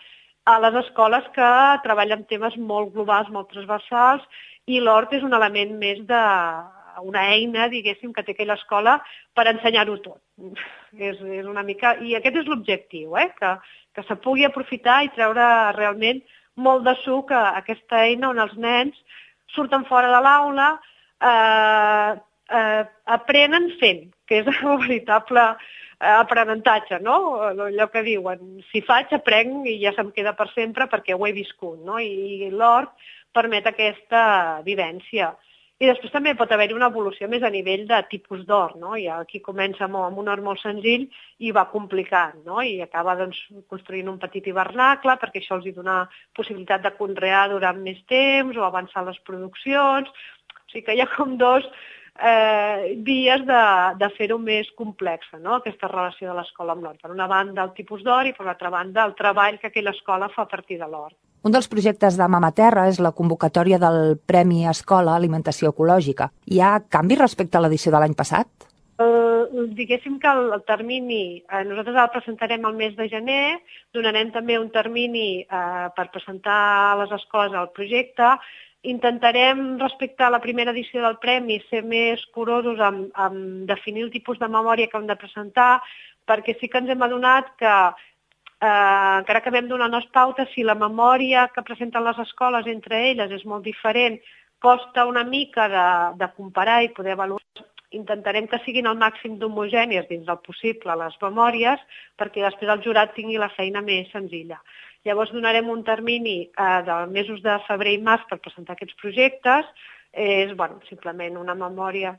a 0.46 0.58
les 0.58 0.74
escoles 0.86 1.24
que 1.34 1.50
treballen 1.84 2.24
temes 2.24 2.56
molt 2.56 2.94
globals, 2.94 3.28
molt 3.28 3.50
transversals, 3.52 4.22
i 4.66 4.80
l'hort 4.80 5.12
és 5.12 5.22
un 5.22 5.34
element 5.34 5.76
més 5.78 6.00
de 6.06 6.22
una 7.02 7.22
eina, 7.32 7.68
diguéssim, 7.68 8.12
que 8.12 8.22
té 8.22 8.34
aquella 8.34 8.56
escola 8.58 8.98
per 9.34 9.46
ensenyar-ho 9.50 9.96
tot. 10.04 10.20
és, 11.08 11.20
és 11.20 11.46
una 11.46 11.62
mica... 11.62 11.96
I 12.00 12.16
aquest 12.18 12.42
és 12.42 12.50
l'objectiu, 12.50 13.16
eh? 13.16 13.30
que, 13.38 13.54
que 13.96 14.04
se 14.08 14.16
pugui 14.24 14.46
aprofitar 14.46 15.02
i 15.04 15.12
treure 15.14 15.46
realment 15.76 16.22
molt 16.56 16.84
de 16.84 16.94
suc 17.04 17.32
a 17.32 17.50
aquesta 17.60 18.04
eina 18.06 18.30
on 18.30 18.40
els 18.42 18.56
nens 18.60 18.96
surten 19.54 19.86
fora 19.88 20.10
de 20.12 20.20
l'aula, 20.22 20.70
eh, 21.20 22.20
eh, 22.60 22.84
aprenen 23.18 23.70
fent, 23.80 24.08
que 24.26 24.42
és 24.42 24.50
el 24.62 24.80
veritable 24.86 25.44
eh, 25.50 26.14
aprenentatge, 26.14 27.00
no? 27.04 27.18
Allò 27.50 27.90
que 27.92 28.04
diuen, 28.06 28.58
si 28.70 28.82
faig, 28.86 29.12
aprenc 29.16 29.68
i 29.68 29.78
ja 29.84 29.94
se'm 29.96 30.14
queda 30.16 30.34
per 30.38 30.50
sempre 30.54 30.88
perquè 30.90 31.16
ho 31.16 31.26
he 31.26 31.36
viscut, 31.36 31.78
no? 31.86 32.00
I, 32.00 32.48
i 32.48 32.50
l'hort 32.50 32.96
permet 33.36 33.68
aquesta 33.70 34.24
vivència. 34.66 35.34
I 35.80 35.88
després 35.88 36.12
també 36.12 36.34
pot 36.36 36.50
haver-hi 36.52 36.74
una 36.76 36.90
evolució 36.90 37.24
més 37.32 37.40
a 37.40 37.48
nivell 37.48 37.86
de 37.88 37.98
tipus 38.10 38.42
d'or, 38.44 38.74
no? 38.76 38.90
I 39.00 39.06
aquí 39.14 39.38
comença 39.40 39.86
amb, 39.86 39.96
amb 40.02 40.18
un 40.20 40.26
or 40.28 40.42
molt 40.44 40.60
senzill 40.60 41.06
i 41.40 41.54
va 41.56 41.64
complicant, 41.70 42.34
no? 42.44 42.58
I 42.60 42.82
acaba 42.84 43.14
doncs, 43.16 43.38
construint 43.72 44.10
un 44.12 44.18
petit 44.20 44.50
hivernacle 44.50 45.14
perquè 45.22 45.40
això 45.40 45.56
els 45.56 45.70
hi 45.70 45.72
dona 45.78 46.02
possibilitat 46.36 46.84
de 46.84 46.92
conrear 46.98 47.46
durant 47.54 47.80
més 47.80 48.02
temps 48.12 48.60
o 48.60 48.66
avançar 48.66 49.06
les 49.06 49.22
produccions, 49.24 50.12
o 50.70 50.72
sigui 50.72 50.86
que 50.86 50.94
hi 50.94 51.02
ha 51.02 51.08
com 51.16 51.34
dos 51.36 51.66
eh, 52.22 52.94
vies 53.02 53.42
de, 53.46 53.62
de 53.98 54.08
fer-ho 54.14 54.38
més 54.38 54.70
complexa, 54.78 55.38
no? 55.38 55.56
aquesta 55.56 55.90
relació 55.90 56.30
de 56.30 56.36
l'escola 56.38 56.76
amb 56.76 56.84
l'hort. 56.84 57.00
Per 57.02 57.10
una 57.10 57.26
banda 57.26 57.64
el 57.64 57.74
tipus 57.74 58.04
d'or 58.06 58.30
i 58.30 58.34
per 58.36 58.46
l'altra 58.46 58.70
banda 58.70 59.04
el 59.08 59.16
treball 59.18 59.58
que 59.58 59.70
aquella 59.70 59.94
escola 59.96 60.30
fa 60.30 60.46
a 60.46 60.50
partir 60.50 60.78
de 60.78 60.86
l'hort. 60.86 61.16
Un 61.42 61.54
dels 61.54 61.70
projectes 61.72 62.18
de 62.20 62.28
Mama 62.28 62.52
Terra 62.52 62.86
és 62.90 63.00
la 63.00 63.14
convocatòria 63.16 63.80
del 63.80 64.18
Premi 64.28 64.66
Escola 64.68 65.16
Alimentació 65.16 65.72
Ecològica. 65.72 66.28
Hi 66.46 66.60
ha 66.60 66.74
canvi 66.86 67.16
respecte 67.16 67.56
a 67.56 67.64
l'edició 67.64 67.94
de 67.94 68.02
l'any 68.02 68.14
passat? 68.14 68.50
Uh, 69.00 69.64
diguéssim 69.72 70.18
que 70.20 70.28
el, 70.28 70.50
el 70.52 70.62
termini, 70.68 71.40
eh, 71.40 71.62
nosaltres 71.64 71.96
el 71.96 72.10
presentarem 72.12 72.66
el 72.68 72.76
mes 72.76 72.92
de 72.98 73.08
gener, 73.08 73.44
donarem 73.96 74.28
també 74.34 74.58
un 74.60 74.68
termini 74.68 75.40
eh, 75.40 75.86
per 75.96 76.10
presentar 76.12 76.58
a 76.90 76.98
les 77.00 77.14
escoles 77.16 77.56
el 77.56 77.72
projecte, 77.72 78.34
Intentarem, 78.82 79.76
respecte 79.78 80.24
a 80.24 80.30
la 80.30 80.40
primera 80.40 80.72
edició 80.72 81.02
del 81.04 81.18
Premi, 81.20 81.58
ser 81.68 81.82
més 81.84 82.22
curosos 82.32 82.80
amb, 82.80 83.10
amb 83.12 83.66
definir 83.68 84.06
el 84.06 84.12
tipus 84.14 84.38
de 84.40 84.48
memòria 84.48 84.88
que 84.88 84.96
hem 84.96 85.08
de 85.10 85.18
presentar, 85.20 85.82
perquè 86.24 86.54
sí 86.56 86.70
que 86.72 86.80
ens 86.80 86.88
hem 86.88 87.04
adonat 87.04 87.50
que 87.60 87.74
eh, 87.90 89.18
encara 89.20 89.42
que 89.44 89.52
vam 89.52 89.68
donar 89.68 89.90
les 89.92 90.06
pautes, 90.16 90.48
si 90.54 90.64
la 90.64 90.78
memòria 90.80 91.50
que 91.52 91.66
presenten 91.66 92.06
les 92.08 92.24
escoles 92.24 92.72
entre 92.72 93.02
elles 93.10 93.36
és 93.36 93.44
molt 93.44 93.68
diferent, 93.68 94.16
costa 94.60 95.04
una 95.04 95.24
mica 95.24 95.68
de, 95.68 95.86
de 96.24 96.32
comparar 96.36 96.80
i 96.84 96.94
poder 96.96 97.18
avaluar. 97.18 97.44
Intentarem 97.92 98.46
que 98.48 98.60
siguin 98.64 98.86
al 98.86 98.96
màxim 98.96 99.36
d'homogènies 99.36 100.08
dins 100.08 100.24
del 100.24 100.40
possible 100.46 100.96
les 100.96 101.16
memòries 101.20 101.80
perquè 102.16 102.44
després 102.44 102.72
el 102.72 102.84
jurat 102.84 103.12
tingui 103.16 103.40
la 103.40 103.52
feina 103.56 103.82
més 103.84 104.08
senzilla. 104.14 104.60
Llavors 105.06 105.32
donarem 105.32 105.70
un 105.72 105.84
termini 105.84 106.38
eh, 106.48 106.80
de 106.86 106.96
mesos 107.12 107.40
de 107.44 107.56
febrer 107.66 107.94
i 107.96 108.02
març 108.04 108.26
per 108.28 108.40
presentar 108.42 108.76
aquests 108.76 108.98
projectes. 109.00 109.68
És 110.10 110.52
bueno, 110.58 110.80
simplement 110.88 111.38
una 111.38 111.54
memòria 111.54 112.16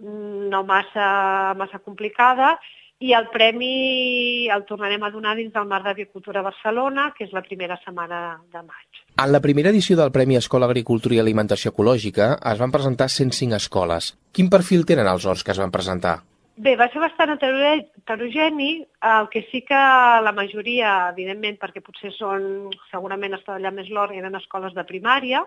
no 0.00 0.60
massa, 0.64 1.54
massa 1.56 1.80
complicada 1.80 2.54
i 3.00 3.14
el 3.16 3.30
premi 3.32 4.48
el 4.52 4.66
tornarem 4.68 5.02
a 5.02 5.10
donar 5.10 5.32
dins 5.38 5.52
del 5.54 5.68
Mar 5.68 5.80
d'Agricultura 5.82 6.42
Barcelona, 6.44 7.10
que 7.16 7.24
és 7.24 7.32
la 7.32 7.42
primera 7.42 7.78
setmana 7.80 8.40
de 8.52 8.60
maig. 8.60 9.04
En 9.16 9.32
la 9.32 9.40
primera 9.40 9.72
edició 9.72 9.96
del 9.96 10.12
Premi 10.12 10.36
Escola 10.36 10.68
Agricultura 10.68 11.16
i 11.16 11.22
Alimentació 11.22 11.72
Ecològica 11.72 12.34
es 12.52 12.60
van 12.60 12.74
presentar 12.76 13.08
105 13.08 13.56
escoles. 13.56 14.14
Quin 14.36 14.52
perfil 14.52 14.84
tenen 14.88 15.08
els 15.08 15.24
horts 15.24 15.44
que 15.44 15.56
es 15.56 15.62
van 15.64 15.72
presentar? 15.72 16.18
Bé, 16.60 16.74
va 16.76 16.90
ser 16.92 17.00
bastant 17.00 17.30
heterogeni, 17.32 18.70
el 19.10 19.28
que 19.32 19.40
sí 19.48 19.62
que 19.64 19.80
la 20.26 20.32
majoria, 20.36 20.90
evidentment, 21.14 21.56
perquè 21.62 21.80
potser 21.80 22.10
són, 22.12 22.42
segurament 22.90 23.32
està 23.36 23.54
allà 23.54 23.70
més 23.72 23.88
l'or, 23.88 24.12
eren 24.12 24.36
escoles 24.36 24.74
de 24.76 24.84
primària, 24.84 25.40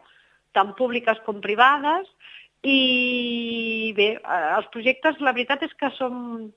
tant 0.57 0.71
públiques 0.79 1.19
com 1.27 1.41
privades, 1.43 2.07
i 2.65 3.93
bé, 3.97 4.07
eh, 4.17 4.47
els 4.57 4.71
projectes, 4.73 5.19
la 5.21 5.35
veritat 5.37 5.67
és 5.67 5.75
que 5.77 5.91
són, 5.99 6.47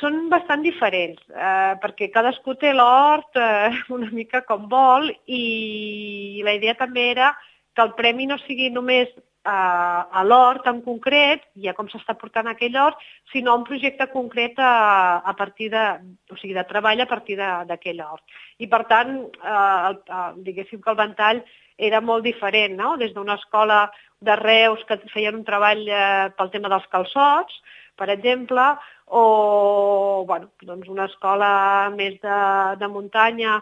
són 0.00 0.18
bastant 0.32 0.64
diferents, 0.66 1.22
eh, 1.30 1.74
perquè 1.84 2.10
cadascú 2.10 2.56
té 2.58 2.72
l'hort 2.74 3.38
eh, 3.38 3.70
una 3.98 4.10
mica 4.10 4.42
com 4.48 4.66
vol, 4.72 5.12
i 5.30 6.42
la 6.42 6.56
idea 6.58 6.74
també 6.82 7.06
era 7.12 7.30
que 7.74 7.86
el 7.86 7.94
premi 7.94 8.26
no 8.26 8.40
sigui 8.48 8.72
només 8.74 9.14
a, 9.44 10.08
a 10.10 10.22
l'hort 10.24 10.66
en 10.70 10.80
concret 10.84 11.44
i 11.60 11.68
a 11.68 11.74
com 11.76 11.88
s'està 11.92 12.16
portant 12.20 12.48
aquell 12.50 12.76
hort, 12.80 13.00
sinó 13.32 13.54
un 13.58 13.66
projecte 13.68 14.06
concret 14.12 14.58
a, 14.58 15.20
a 15.20 15.34
partir 15.36 15.70
de, 15.74 15.84
o 16.32 16.38
sigui, 16.40 16.54
de 16.56 16.64
treball 16.68 17.04
a 17.04 17.10
partir 17.10 17.36
d'aquell 17.38 18.00
hort. 18.06 18.24
I 18.58 18.68
per 18.72 18.84
tant, 18.90 19.14
eh, 19.20 19.68
el, 19.90 20.00
el, 20.00 20.40
diguéssim 20.48 20.80
que 20.80 20.92
el 20.94 21.00
ventall 21.00 21.44
era 21.76 22.00
molt 22.00 22.24
diferent, 22.24 22.76
no? 22.78 22.96
des 22.96 23.14
d'una 23.14 23.36
escola 23.40 23.84
de 24.24 24.36
Reus 24.40 24.82
que 24.88 24.98
feien 25.12 25.36
un 25.36 25.46
treball 25.46 25.86
eh, 25.88 26.28
pel 26.38 26.52
tema 26.52 26.72
dels 26.72 26.88
calçots, 26.92 27.60
per 27.94 28.08
exemple, 28.10 28.62
o 29.06 30.24
bueno, 30.26 30.48
doncs 30.62 30.88
una 30.90 31.06
escola 31.06 31.90
més 31.94 32.16
de, 32.22 32.38
de 32.80 32.88
muntanya 32.90 33.60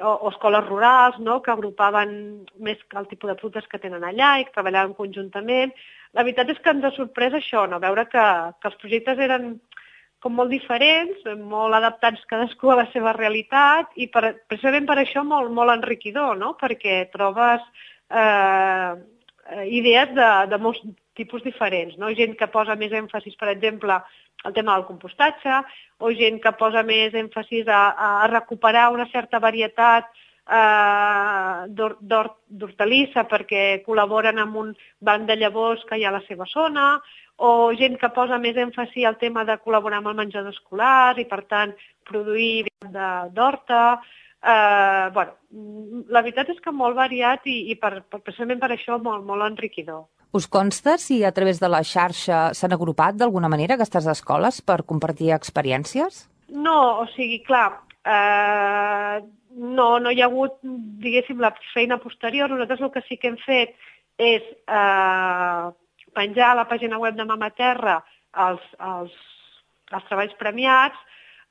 o, 0.00 0.12
o 0.24 0.30
escoles 0.30 0.64
rurals, 0.66 1.18
no?, 1.18 1.40
que 1.42 1.52
agrupaven 1.52 2.14
més 2.58 2.80
el 2.96 3.08
tipus 3.10 3.32
de 3.32 3.38
fruites 3.40 3.68
que 3.68 3.80
tenen 3.82 4.04
allà 4.06 4.38
i 4.40 4.46
que 4.46 4.54
treballaven 4.54 4.96
conjuntament. 4.96 5.74
La 6.16 6.24
veritat 6.24 6.52
és 6.52 6.60
que 6.62 6.72
ens 6.72 6.86
ha 6.88 6.92
sorprès 6.96 7.36
això, 7.36 7.66
no?, 7.68 7.80
veure 7.82 8.06
que, 8.08 8.26
que 8.60 8.70
els 8.70 8.80
projectes 8.80 9.20
eren 9.20 9.54
com 10.22 10.36
molt 10.38 10.52
diferents, 10.54 11.24
molt 11.42 11.74
adaptats 11.74 12.22
cadascú 12.30 12.70
a 12.70 12.78
la 12.78 12.86
seva 12.92 13.12
realitat 13.16 13.90
i 13.98 14.06
per, 14.06 14.36
precisament 14.46 14.86
per 14.86 15.00
això 15.02 15.24
molt, 15.26 15.50
molt 15.50 15.74
enriquidor, 15.74 16.36
no?, 16.38 16.54
perquè 16.60 17.08
trobes 17.12 17.64
eh, 18.12 18.92
idees 19.66 20.14
de, 20.14 20.30
de 20.48 20.58
molts 20.62 20.82
tipus 21.18 21.42
diferents, 21.44 21.96
no? 22.00 22.12
gent 22.16 22.36
que 22.38 22.48
posa 22.48 22.76
més 22.78 22.92
èmfasis, 22.96 23.34
per 23.40 23.50
exemple, 23.52 23.98
el 24.44 24.52
tema 24.52 24.74
del 24.76 24.86
compostatge, 24.88 25.62
o 25.98 26.10
gent 26.18 26.40
que 26.42 26.52
posa 26.58 26.82
més 26.82 27.14
èmfasis 27.14 27.68
a, 27.68 27.82
a 28.22 28.26
recuperar 28.30 28.90
una 28.94 29.06
certa 29.12 29.38
varietat 29.42 30.08
eh, 30.50 31.66
d'hortalissa 31.70 33.26
perquè 33.30 33.82
col·laboren 33.86 34.40
amb 34.42 34.56
un 34.64 34.72
banc 35.00 35.28
de 35.28 35.36
llavors 35.38 35.84
que 35.88 35.98
hi 35.98 36.06
ha 36.06 36.10
a 36.10 36.18
la 36.18 36.24
seva 36.26 36.48
zona, 36.50 36.86
o 37.42 37.72
gent 37.78 37.96
que 37.98 38.10
posa 38.14 38.38
més 38.38 38.58
èmfasi 38.58 39.06
al 39.06 39.18
tema 39.18 39.44
de 39.48 39.58
col·laborar 39.62 40.02
amb 40.02 40.12
el 40.12 40.18
menjador 40.18 40.54
escolar 40.54 41.18
i, 41.18 41.26
per 41.26 41.42
tant, 41.50 41.72
produir 42.06 42.66
d'horta. 42.82 43.82
Eh, 44.42 45.06
bueno, 45.14 45.38
la 46.10 46.22
veritat 46.22 46.50
és 46.54 46.60
que 46.62 46.74
molt 46.74 46.98
variat 46.98 47.46
i, 47.46 47.70
i 47.72 47.78
per, 47.78 48.02
precisament 48.18 48.60
per 48.62 48.72
això 48.74 48.98
molt, 48.98 49.24
molt 49.26 49.46
enriquidor. 49.46 50.06
Us 50.32 50.48
consta 50.48 50.96
si 50.96 51.24
a 51.24 51.32
través 51.36 51.60
de 51.60 51.68
la 51.68 51.82
xarxa 51.84 52.54
s'han 52.56 52.72
agrupat 52.72 53.18
d'alguna 53.20 53.50
manera 53.52 53.76
aquestes 53.76 54.06
escoles 54.08 54.62
per 54.64 54.80
compartir 54.88 55.28
experiències? 55.36 56.22
No, 56.48 57.02
o 57.02 57.06
sigui, 57.12 57.42
clar, 57.44 57.82
eh, 58.08 59.20
no, 59.76 59.88
no 60.00 60.10
hi 60.10 60.22
ha 60.22 60.30
hagut, 60.30 60.56
diguéssim, 61.04 61.36
la 61.40 61.52
feina 61.74 61.98
posterior. 62.00 62.48
Nosaltres 62.48 62.80
el 62.80 62.92
que 62.94 63.04
sí 63.08 63.18
que 63.20 63.28
hem 63.28 63.36
fet 63.44 63.76
és 64.16 64.48
eh, 64.48 65.68
penjar 66.16 66.50
a 66.50 66.58
la 66.62 66.68
pàgina 66.70 67.00
web 67.02 67.16
de 67.18 67.28
Mama 67.28 67.50
Terra 67.52 67.98
els, 68.46 68.64
els, 68.80 69.12
els 69.92 70.06
treballs 70.08 70.36
premiats. 70.40 70.96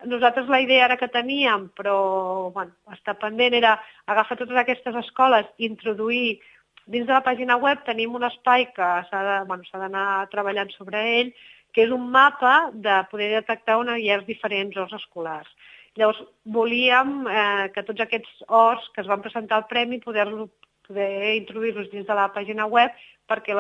Nosaltres 0.10 0.50
la 0.50 0.64
idea 0.64 0.88
ara 0.88 0.98
que 0.98 1.12
teníem, 1.14 1.70
però 1.78 2.50
bueno, 2.56 2.74
està 2.90 3.14
pendent, 3.14 3.54
era 3.54 3.76
agafar 4.10 4.40
totes 4.40 4.58
aquestes 4.58 4.98
escoles 5.04 5.46
introduir 5.62 6.40
Dins 6.88 7.06
de 7.06 7.14
la 7.14 7.24
pàgina 7.26 7.58
web 7.62 7.84
tenim 7.86 8.16
un 8.18 8.24
espai 8.26 8.68
que 8.76 8.88
s'ha 9.10 9.22
d'anar 9.24 9.46
bueno, 9.50 10.30
treballant 10.32 10.72
sobre 10.74 11.04
ell, 11.20 11.34
que 11.74 11.86
és 11.86 11.92
un 11.92 12.10
mapa 12.12 12.72
de 12.74 12.98
poder 13.12 13.30
detectar 13.36 13.78
on 13.80 13.94
hi 13.96 14.10
ha 14.12 14.20
diferents 14.28 14.76
horts 14.78 14.98
escolars. 14.98 15.52
Llavors, 16.00 16.22
volíem 16.46 17.28
eh, 17.28 17.70
que 17.76 17.84
tots 17.84 18.02
aquests 18.04 18.44
horts 18.48 18.90
que 18.96 19.02
es 19.04 19.08
van 19.08 19.24
presentar 19.24 19.60
al 19.60 19.68
premi 19.68 20.00
poder, 20.00 20.28
poder 20.88 21.36
introduir-los 21.36 21.90
dins 21.92 22.08
de 22.08 22.16
la 22.16 22.30
pàgina 22.36 22.68
web 22.68 22.96
perquè 23.32 23.56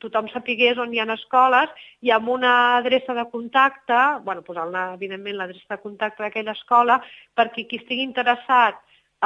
tothom 0.00 0.28
sapigués 0.32 0.78
on 0.80 0.92
hi 0.92 1.00
ha 1.00 1.08
escoles 1.12 1.72
i 2.00 2.12
amb 2.14 2.28
una 2.32 2.52
adreça 2.78 3.12
de 3.16 3.24
contacte, 3.32 4.00
bueno, 4.24 4.42
posant 4.42 4.72
evidentment 4.94 5.36
l'adreça 5.36 5.76
de 5.76 5.82
contacte 5.82 6.22
d'aquella 6.22 6.56
escola, 6.56 7.00
perquè 7.36 7.66
qui 7.68 7.80
estigui 7.82 8.04
interessat 8.04 8.80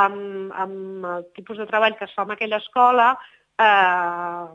amb, 0.05 0.55
amb 0.65 1.11
el 1.15 1.27
tipus 1.37 1.59
de 1.61 1.67
treball 1.67 1.97
que 1.99 2.07
es 2.09 2.15
fa 2.17 2.25
en 2.27 2.35
aquella 2.35 2.61
escola 2.63 3.11
eh, 3.59 4.47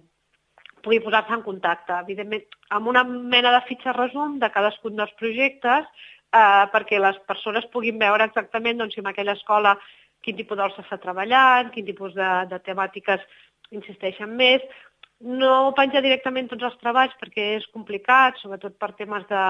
pugui 0.83 0.99
posar-se 1.03 1.33
en 1.37 1.43
contacte. 1.45 1.95
Evidentment, 2.03 2.43
amb 2.75 2.91
una 2.91 3.03
mena 3.07 3.53
de 3.55 3.61
fitxa 3.69 3.95
resum 3.95 4.39
de 4.39 4.51
cadascun 4.51 4.99
dels 4.99 5.13
projectes 5.19 5.87
eh, 6.33 6.65
perquè 6.73 6.99
les 6.99 7.19
persones 7.29 7.69
puguin 7.73 7.99
veure 8.01 8.27
exactament 8.27 8.81
doncs, 8.81 8.95
si 8.95 9.03
en 9.03 9.11
aquella 9.11 9.37
escola 9.39 9.77
quin 10.23 10.39
tipus 10.39 10.57
d'hora 10.57 10.73
s'està 10.75 10.99
treballant, 11.03 11.71
quin 11.73 11.85
tipus 11.87 12.15
de, 12.15 12.31
de 12.51 12.59
temàtiques 12.63 13.23
insisteixen 13.75 14.35
més. 14.39 14.63
No 15.23 15.71
penja 15.77 16.03
directament 16.03 16.49
tots 16.51 16.67
els 16.67 16.79
treballs 16.81 17.15
perquè 17.19 17.53
és 17.57 17.67
complicat, 17.75 18.39
sobretot 18.39 18.75
per 18.79 18.91
temes 18.99 19.27
de, 19.29 19.43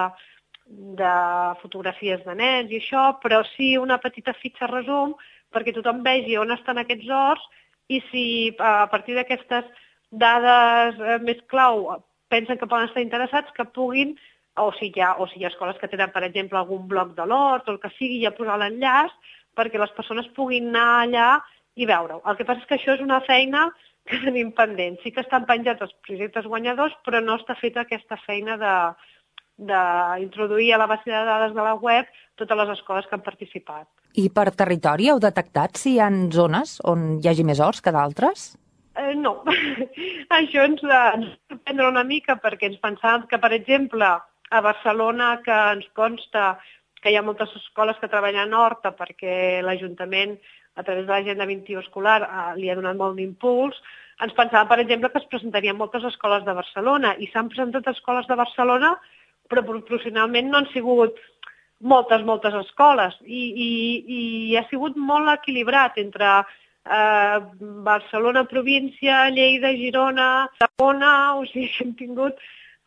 de 1.01 1.13
fotografies 1.61 2.25
de 2.25 2.35
nens 2.37 2.71
i 2.71 2.81
això, 2.81 3.05
però 3.23 3.41
sí 3.53 3.73
una 3.77 3.99
petita 4.01 4.35
fitxa 4.37 4.69
resum 4.69 5.15
perquè 5.53 5.73
tothom 5.75 6.01
vegi 6.05 6.37
on 6.41 6.51
estan 6.55 6.81
aquests 6.81 7.09
horts 7.09 7.45
i 7.93 7.99
si 8.09 8.25
a 8.59 8.87
partir 8.91 9.15
d'aquestes 9.17 9.69
dades 10.11 10.99
eh, 10.99 11.19
més 11.23 11.41
clau 11.51 11.99
pensen 12.33 12.57
que 12.57 12.69
poden 12.69 12.89
estar 12.89 13.03
interessats, 13.03 13.53
que 13.53 13.65
puguin, 13.75 14.15
o 14.57 14.71
si 14.77 14.89
hi 14.89 15.01
ha, 15.01 15.13
o 15.21 15.27
si 15.29 15.39
hi 15.39 15.45
ha 15.45 15.51
escoles 15.51 15.77
que 15.81 15.89
tenen, 15.89 16.11
per 16.13 16.23
exemple, 16.25 16.57
algun 16.57 16.87
bloc 16.89 17.15
de 17.17 17.25
l'hort 17.29 17.67
o 17.67 17.73
el 17.75 17.79
que 17.81 17.91
sigui, 17.97 18.21
ja 18.23 18.33
posar 18.37 18.59
l'enllaç 18.61 19.13
perquè 19.57 19.81
les 19.81 19.93
persones 19.97 20.29
puguin 20.37 20.69
anar 20.69 20.89
allà 21.03 21.29
i 21.77 21.87
veure-ho. 21.89 22.21
El 22.29 22.37
que 22.37 22.45
passa 22.45 22.61
és 22.61 22.69
que 22.69 22.77
això 22.77 22.95
és 22.97 23.01
una 23.05 23.21
feina 23.25 23.67
que 24.09 24.19
tenim 24.25 24.51
pendent. 24.57 24.99
Sí 25.01 25.13
que 25.13 25.23
estan 25.23 25.47
penjats 25.49 25.81
els 25.85 25.93
projectes 26.05 26.49
guanyadors, 26.49 26.95
però 27.05 27.21
no 27.23 27.37
està 27.39 27.55
feta 27.59 27.85
aquesta 27.85 28.17
feina 28.25 28.57
de, 28.61 28.75
d'introduir 29.57 30.73
a 30.73 30.81
la 30.81 30.89
base 30.91 31.09
de 31.09 31.25
dades 31.29 31.53
de 31.53 31.65
la 31.69 31.75
web 31.75 32.09
totes 32.41 32.57
les 32.57 32.73
escoles 32.77 33.07
que 33.07 33.15
han 33.17 33.25
participat. 33.25 33.87
I 34.13 34.27
per 34.29 34.51
territori 34.53 35.09
heu 35.09 35.19
detectat 35.21 35.79
si 35.79 35.95
hi 35.95 36.01
ha 36.01 36.09
zones 36.33 36.77
on 36.89 37.17
hi 37.21 37.29
hagi 37.29 37.45
més 37.47 37.61
horts 37.63 37.81
que 37.81 37.93
d'altres? 37.95 38.51
Eh, 38.99 39.15
no, 39.17 39.39
això 40.39 40.67
ens, 40.67 40.83
ens 40.85 41.31
sorprendre 41.49 41.89
una 41.89 42.03
mica 42.05 42.37
perquè 42.41 42.69
ens 42.69 42.81
pensàvem 42.83 43.25
que, 43.31 43.39
per 43.41 43.51
exemple, 43.57 44.09
a 44.53 44.61
Barcelona, 44.61 45.39
que 45.45 45.55
ens 45.77 45.87
consta 45.97 46.59
que 47.01 47.11
hi 47.11 47.17
ha 47.17 47.25
moltes 47.25 47.51
escoles 47.57 47.97
que 47.99 48.11
treballen 48.11 48.53
horta 48.53 48.93
perquè 48.95 49.63
l'Ajuntament, 49.65 50.37
a 50.77 50.85
través 50.85 51.07
de 51.07 51.11
l'agenda 51.11 51.49
21 51.49 51.81
escolar, 51.81 52.21
eh, 52.21 52.45
li 52.61 52.69
ha 52.69 52.77
donat 52.77 52.99
molt 52.99 53.17
d'impuls, 53.17 53.81
ens 54.21 54.37
pensàvem, 54.37 54.69
per 54.69 54.79
exemple, 54.85 55.09
que 55.09 55.23
es 55.23 55.29
presentarien 55.31 55.77
moltes 55.77 56.05
escoles 56.05 56.45
de 56.45 56.53
Barcelona 56.53 57.15
i 57.17 57.27
s'han 57.33 57.49
presentat 57.49 57.89
escoles 57.89 58.29
de 58.29 58.37
Barcelona 58.37 58.93
però 59.51 59.63
proporcionalment 59.67 60.49
no 60.49 60.61
han 60.61 60.69
sigut 60.73 61.19
moltes, 61.83 62.23
moltes 62.25 62.55
escoles 62.63 63.15
i, 63.25 63.43
i, 63.67 63.71
i 64.17 64.57
ha 64.57 64.63
sigut 64.69 64.97
molt 64.97 65.29
equilibrat 65.33 65.99
entre 66.01 66.29
eh, 66.39 67.37
Barcelona 67.85 68.45
província, 68.49 69.27
Lleida, 69.35 69.73
Girona, 69.77 70.29
Tarragona, 70.59 71.13
o 71.39 71.45
sigui, 71.51 71.69
hem 71.83 71.93
tingut 71.99 72.39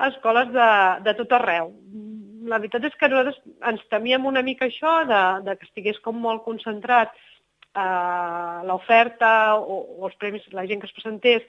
escoles 0.08 0.52
de, 0.54 0.70
de 1.04 1.16
tot 1.20 1.36
arreu. 1.38 1.72
La 2.46 2.60
veritat 2.62 2.84
és 2.86 2.96
que 2.98 3.08
nosaltres 3.10 3.38
ens 3.72 3.84
temíem 3.92 4.26
una 4.28 4.44
mica 4.46 4.68
això, 4.68 5.00
de, 5.08 5.22
de 5.46 5.56
que 5.58 5.68
estigués 5.68 6.00
com 6.04 6.18
molt 6.20 6.44
concentrat 6.46 7.14
eh, 7.76 8.58
l'oferta 8.68 9.30
o, 9.60 9.80
o 9.98 10.10
els 10.10 10.18
premis, 10.20 10.44
la 10.56 10.66
gent 10.68 10.82
que 10.82 10.90
es 10.90 10.96
presentés 10.96 11.46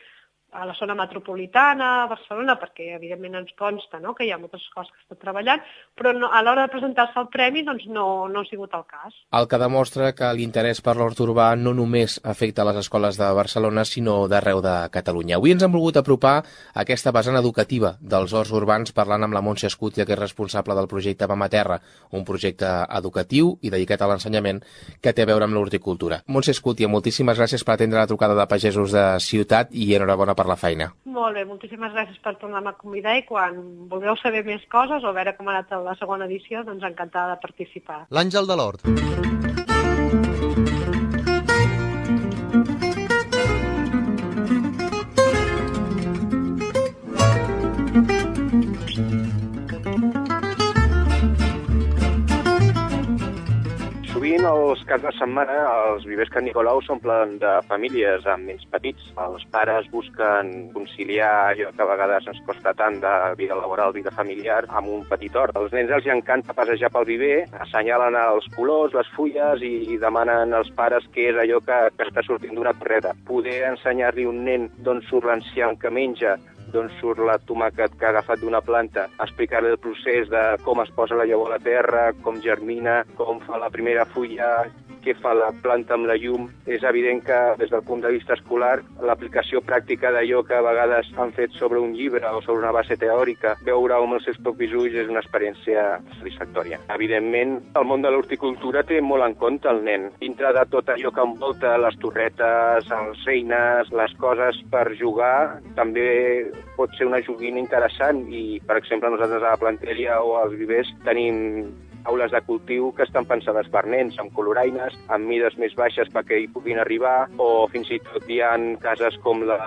a 0.57 0.65
la 0.65 0.73
zona 0.73 0.95
metropolitana, 0.97 1.87
a 2.03 2.07
Barcelona, 2.09 2.55
perquè 2.57 2.89
evidentment 2.95 3.37
ens 3.37 3.53
consta 3.57 3.99
no? 4.01 4.15
que 4.17 4.25
hi 4.25 4.31
ha 4.33 4.39
moltes 4.41 4.63
coses 4.73 4.89
que 4.89 5.03
estan 5.03 5.19
treballant, 5.21 5.61
però 5.93 6.13
no, 6.17 6.31
a 6.33 6.41
l'hora 6.41 6.65
de 6.65 6.73
presentar-se 6.73 7.19
al 7.21 7.29
premi 7.33 7.61
doncs 7.67 7.85
no, 7.93 8.25
no 8.31 8.41
ha 8.41 8.49
sigut 8.49 8.73
el 8.73 8.85
cas. 8.89 9.13
El 9.37 9.45
que 9.47 9.59
demostra 9.61 10.09
que 10.17 10.31
l'interès 10.33 10.81
per 10.81 10.95
l'hort 10.97 11.21
urbà 11.21 11.51
no 11.59 11.75
només 11.77 12.17
afecta 12.25 12.65
les 12.65 12.81
escoles 12.81 13.19
de 13.21 13.29
Barcelona, 13.37 13.85
sinó 13.85 14.17
d'arreu 14.31 14.63
de 14.65 14.75
Catalunya. 14.93 15.37
Avui 15.37 15.53
ens 15.53 15.65
hem 15.65 15.75
volgut 15.77 16.01
apropar 16.01 16.35
a 16.41 16.81
aquesta 16.81 17.13
vessant 17.13 17.37
educativa 17.37 17.93
dels 18.01 18.33
horts 18.33 18.55
urbans 18.57 18.95
parlant 18.97 19.27
amb 19.27 19.37
la 19.37 19.43
Montse 19.45 19.69
Escútia, 19.69 20.07
que 20.09 20.17
és 20.17 20.21
responsable 20.23 20.75
del 20.77 20.89
projecte 20.89 21.29
Mama 21.29 21.51
Terra, 21.53 21.77
un 22.17 22.25
projecte 22.25 22.71
educatiu 22.97 23.53
i 23.61 23.69
dedicat 23.73 24.01
a 24.01 24.09
l'ensenyament 24.09 24.63
que 25.01 25.13
té 25.13 25.21
a 25.21 25.29
veure 25.29 25.45
amb 25.45 25.53
l'horticultura. 25.53 26.23
Montse 26.25 26.55
Escútia, 26.57 26.89
moltíssimes 26.89 27.37
gràcies 27.37 27.61
per 27.61 27.75
atendre 27.77 28.01
la 28.01 28.09
trucada 28.09 28.33
de 28.33 28.49
pagesos 28.49 28.95
de 28.95 29.05
Ciutat 29.21 29.69
i 29.77 29.91
enhorabona 29.93 30.33
per 30.33 30.46
la 30.49 30.59
feina. 30.59 30.91
Molt 31.17 31.37
bé, 31.37 31.45
moltíssimes 31.49 31.93
gràcies 31.95 32.21
per 32.23 32.37
tornar-me 32.41 32.73
a 32.73 32.79
convidar 32.79 33.17
i 33.19 33.25
quan 33.27 33.59
vulgueu 33.91 34.17
saber 34.21 34.45
més 34.47 34.63
coses 34.71 35.03
o 35.03 35.13
veure 35.15 35.35
com 35.37 35.49
ha 35.49 35.57
anat 35.57 35.75
la 35.83 35.97
segona 35.99 36.29
edició, 36.29 36.63
doncs 36.67 36.87
encantada 36.87 37.35
de 37.35 37.43
participar. 37.43 38.05
L'Àngel 38.11 38.49
de 38.49 38.59
l'Hort. 38.59 39.46
Caps 54.97 55.13
de 55.13 55.19
setmana 55.19 55.55
els 55.91 56.05
vivers 56.09 56.29
Can 56.33 56.45
Nicolau 56.47 56.79
s'omplen 56.81 57.35
de 57.41 57.51
famílies 57.69 58.25
amb 58.25 58.47
nens 58.49 58.63
petits. 58.71 59.11
Els 59.21 59.43
pares 59.53 59.85
busquen 59.93 60.71
conciliar 60.73 61.51
allò 61.51 61.69
que 61.75 61.83
a 61.83 61.89
vegades 61.91 62.27
ens 62.31 62.39
costa 62.47 62.73
tant 62.73 62.97
de 63.03 63.13
vida 63.37 63.55
laboral, 63.59 63.93
vida 63.93 64.13
familiar, 64.15 64.63
amb 64.69 64.89
un 64.89 65.05
petit 65.09 65.35
hort. 65.35 65.55
Els 65.59 65.75
nens 65.75 65.93
els 65.93 66.09
encanta 66.09 66.55
passejar 66.57 66.89
pel 66.93 67.05
viver, 67.05 67.45
assenyalen 67.61 68.17
els 68.23 68.49
colors, 68.55 68.95
les 68.97 69.09
fulles 69.13 69.61
i, 69.61 69.73
i 69.93 69.99
demanen 70.01 70.55
als 70.57 70.73
pares 70.73 71.05
què 71.13 71.29
és 71.29 71.41
allò 71.43 71.61
que, 71.61 71.79
que 71.93 72.09
està 72.09 72.25
sortint 72.25 72.57
d'una 72.57 72.73
carreta. 72.81 73.13
Poder 73.29 73.59
ensenyar-li 73.73 74.25
un 74.25 74.43
nen 74.49 74.69
d'on 74.81 75.03
surt 75.11 75.29
l'enciam 75.29 75.77
que 75.77 75.93
menja, 75.93 76.37
d'on 76.73 76.89
surt 76.97 77.21
la 77.23 77.37
tomàquet 77.47 77.93
que 77.99 78.09
ha 78.09 78.11
agafat 78.15 78.41
d'una 78.41 78.63
planta, 78.65 79.05
explicar-li 79.23 79.71
el 79.75 79.79
procés 79.79 80.27
de 80.33 80.43
com 80.65 80.81
es 80.83 80.91
posa 80.97 81.15
la 81.15 81.29
llavor 81.29 81.53
a 81.53 81.55
la 81.55 81.63
terra, 81.63 82.09
com 82.25 82.41
germina, 82.43 83.03
com 83.15 83.39
fa 83.45 83.61
la 83.61 83.71
primera 83.71 84.03
fulla, 84.09 84.51
què 85.07 85.15
fa 85.21 85.33
la 85.37 85.49
planta 85.63 85.95
amb 85.95 86.09
la 86.09 86.17
llum. 86.19 86.49
És 86.67 86.83
evident 86.87 87.23
que, 87.25 87.39
des 87.61 87.71
del 87.71 87.83
punt 87.87 88.03
de 88.03 88.11
vista 88.11 88.35
escolar, 88.35 88.81
l'aplicació 89.07 89.61
pràctica 89.63 90.11
d'allò 90.11 90.43
que 90.47 90.57
a 90.57 90.63
vegades 90.65 91.09
han 91.17 91.31
fet 91.37 91.55
sobre 91.55 91.79
un 91.79 91.95
llibre 91.95 92.27
o 92.27 92.41
sobre 92.43 92.65
una 92.65 92.73
base 92.75 92.97
teòrica, 92.99 93.55
veure-ho 93.67 94.03
amb 94.03 94.17
els 94.19 94.27
seus 94.27 94.39
propis 94.43 94.75
ulls 94.75 94.97
és 94.97 95.11
una 95.11 95.23
experiència 95.23 95.85
satisfactòria. 96.17 96.81
Evidentment, 96.95 97.57
el 97.79 97.87
món 97.87 98.03
de 98.03 98.11
l'horticultura 98.11 98.83
té 98.87 98.99
molt 99.01 99.25
en 99.25 99.37
compte 99.39 99.71
el 99.71 99.83
nen. 99.87 100.09
Dintre 100.19 100.51
de 100.57 100.65
tot 100.71 100.91
allò 100.91 101.13
que 101.15 101.27
envolta 101.31 101.77
les 101.81 101.99
torretes, 102.03 102.91
els 102.99 103.25
eines, 103.31 103.91
les 103.95 104.15
coses 104.21 104.59
per 104.71 104.87
jugar, 104.99 105.61
també 105.79 106.07
pot 106.77 106.93
ser 106.97 107.07
una 107.07 107.23
joguina 107.23 107.61
interessant 107.61 108.25
i, 108.27 108.59
per 108.67 108.79
exemple, 108.81 109.11
nosaltres 109.13 109.43
a 109.43 109.55
la 109.55 109.61
planteria 109.61 110.21
o 110.21 110.37
als 110.41 110.55
vivers 110.59 110.91
tenim 111.07 111.69
aules 112.07 112.31
de 112.31 112.41
cultiu 112.47 112.91
que 112.95 113.05
estan 113.05 113.27
pensades 113.29 113.67
per 113.73 113.85
nens, 113.85 114.17
amb 114.21 114.33
coloraines, 114.35 114.95
amb 115.13 115.27
mides 115.29 115.57
més 115.61 115.75
baixes 115.77 116.09
perquè 116.13 116.41
hi 116.41 116.47
puguin 116.53 116.79
arribar, 116.79 117.27
o 117.37 117.67
fins 117.73 117.91
i 117.91 117.99
tot 118.07 118.25
hi 118.31 118.39
ha 118.41 118.55
cases 118.83 119.19
com 119.23 119.43
la 119.47 119.59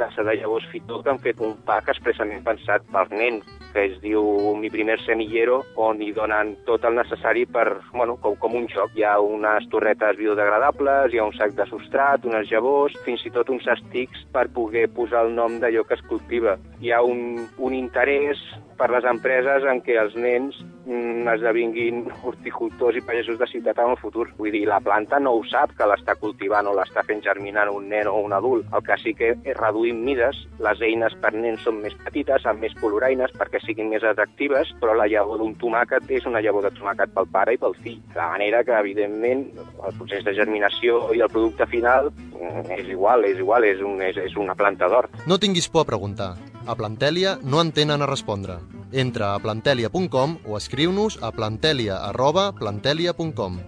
Casa 0.00 0.22
de 0.24 0.34
Llavors 0.38 0.64
Fitó 0.72 1.02
que 1.02 1.10
han 1.12 1.20
fet 1.20 1.40
un 1.44 1.58
pack 1.68 1.90
expressament 1.92 2.40
pensat 2.46 2.86
per 2.92 3.04
nens, 3.12 3.44
que 3.74 3.84
es 3.90 3.98
diu 4.00 4.22
Mi 4.60 4.70
primer 4.72 4.96
semillero, 5.04 5.58
on 5.76 6.00
hi 6.00 6.10
donen 6.16 6.54
tot 6.66 6.86
el 6.88 6.96
necessari 6.96 7.44
per, 7.46 7.66
bueno, 7.92 8.16
com, 8.22 8.36
com 8.40 8.56
un 8.56 8.66
joc. 8.72 8.96
Hi 8.96 9.04
ha 9.04 9.18
unes 9.20 9.68
torretes 9.72 10.16
biodegradables, 10.16 11.12
hi 11.12 11.20
ha 11.20 11.28
un 11.28 11.36
sac 11.36 11.52
de 11.58 11.68
substrat, 11.68 12.24
unes 12.24 12.48
llavors, 12.50 12.96
fins 13.04 13.26
i 13.28 13.34
tot 13.36 13.52
uns 13.52 13.68
estics 13.76 14.24
per 14.32 14.48
poder 14.56 14.88
posar 14.96 15.26
el 15.28 15.36
nom 15.36 15.60
d'allò 15.60 15.84
que 15.84 16.00
es 16.00 16.06
cultiva. 16.08 16.56
Hi 16.80 16.96
ha 16.96 17.04
un, 17.04 17.44
un 17.58 17.76
interès 17.76 18.40
per 18.80 18.88
les 18.94 19.04
empreses 19.04 19.66
en 19.68 19.82
què 19.84 19.98
els 20.00 20.14
nens 20.16 20.56
mm, 20.86 21.28
esdevinguin 21.34 22.06
horticultors 22.24 22.96
i 22.96 23.02
pagesos 23.04 23.36
de 23.40 23.48
ciutat 23.50 23.78
en 23.82 23.92
el 23.92 23.98
futur. 24.00 24.30
Vull 24.38 24.54
dir, 24.54 24.62
la 24.68 24.80
planta 24.80 25.20
no 25.20 25.34
ho 25.36 25.42
sap 25.50 25.74
que 25.76 25.88
l'està 25.88 26.16
cultivant 26.20 26.70
o 26.70 26.72
l'està 26.76 27.04
fent 27.06 27.20
germinar 27.24 27.66
un 27.68 27.90
nen 27.92 28.08
o 28.08 28.16
un 28.24 28.32
adult. 28.36 28.68
El 28.72 28.84
que 28.86 28.96
sí 29.02 29.12
que 29.18 29.34
és 29.36 29.58
reduir 29.58 29.92
mides, 29.96 30.40
les 30.64 30.84
eines 30.88 31.16
per 31.20 31.34
nens 31.36 31.64
són 31.66 31.82
més 31.84 31.96
petites, 32.04 32.46
amb 32.48 32.64
més 32.64 32.76
coloraines 32.80 33.34
perquè 33.36 33.60
siguin 33.64 33.92
més 33.92 34.06
atractives, 34.06 34.72
però 34.80 34.96
la 34.96 35.08
llavor 35.10 35.42
d'un 35.42 35.56
tomàquet 35.60 36.08
és 36.16 36.28
una 36.30 36.40
llavor 36.40 36.64
de 36.64 36.72
tomàquet 36.78 37.12
pel 37.16 37.28
pare 37.34 37.56
i 37.56 37.60
pel 37.60 37.76
fill. 37.84 38.00
De 38.14 38.22
manera 38.22 38.64
que, 38.64 38.76
evidentment, 38.80 39.44
el 39.60 39.98
procés 39.98 40.24
de 40.24 40.36
germinació 40.36 41.02
i 41.16 41.20
el 41.20 41.32
producte 41.32 41.68
final 41.68 42.08
mm, 42.14 42.70
és 42.80 42.88
igual, 42.88 43.28
és 43.28 43.44
igual, 43.44 43.68
és, 43.68 43.84
un, 43.84 44.00
és, 44.08 44.16
és 44.24 44.40
una 44.40 44.56
planta 44.56 44.88
d'hort. 44.88 45.26
No 45.28 45.38
tinguis 45.38 45.68
por 45.68 45.84
a 45.84 45.92
preguntar. 45.92 46.32
A 46.66 46.76
Plantèlia 46.76 47.38
no 47.42 47.60
en 47.62 47.72
tenen 47.72 48.02
a 48.02 48.08
respondre. 48.08 48.58
Entra 48.92 49.34
a 49.34 49.40
plantelia.com 49.40 50.36
o 50.44 50.58
escriu-nos 50.58 51.16
a 51.22 51.32
plantelia 51.32 52.00
arroba 52.10 52.50
plantelia.com. 52.52 53.60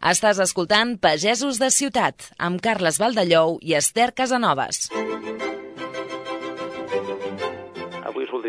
Estàs 0.00 0.40
escoltant 0.40 0.96
Pagesos 0.96 1.60
de 1.60 1.68
Ciutat, 1.70 2.30
amb 2.38 2.60
Carles 2.64 2.98
Valdellou 3.00 3.58
i 3.60 3.76
Esther 3.76 4.12
Casanovas. 4.16 4.88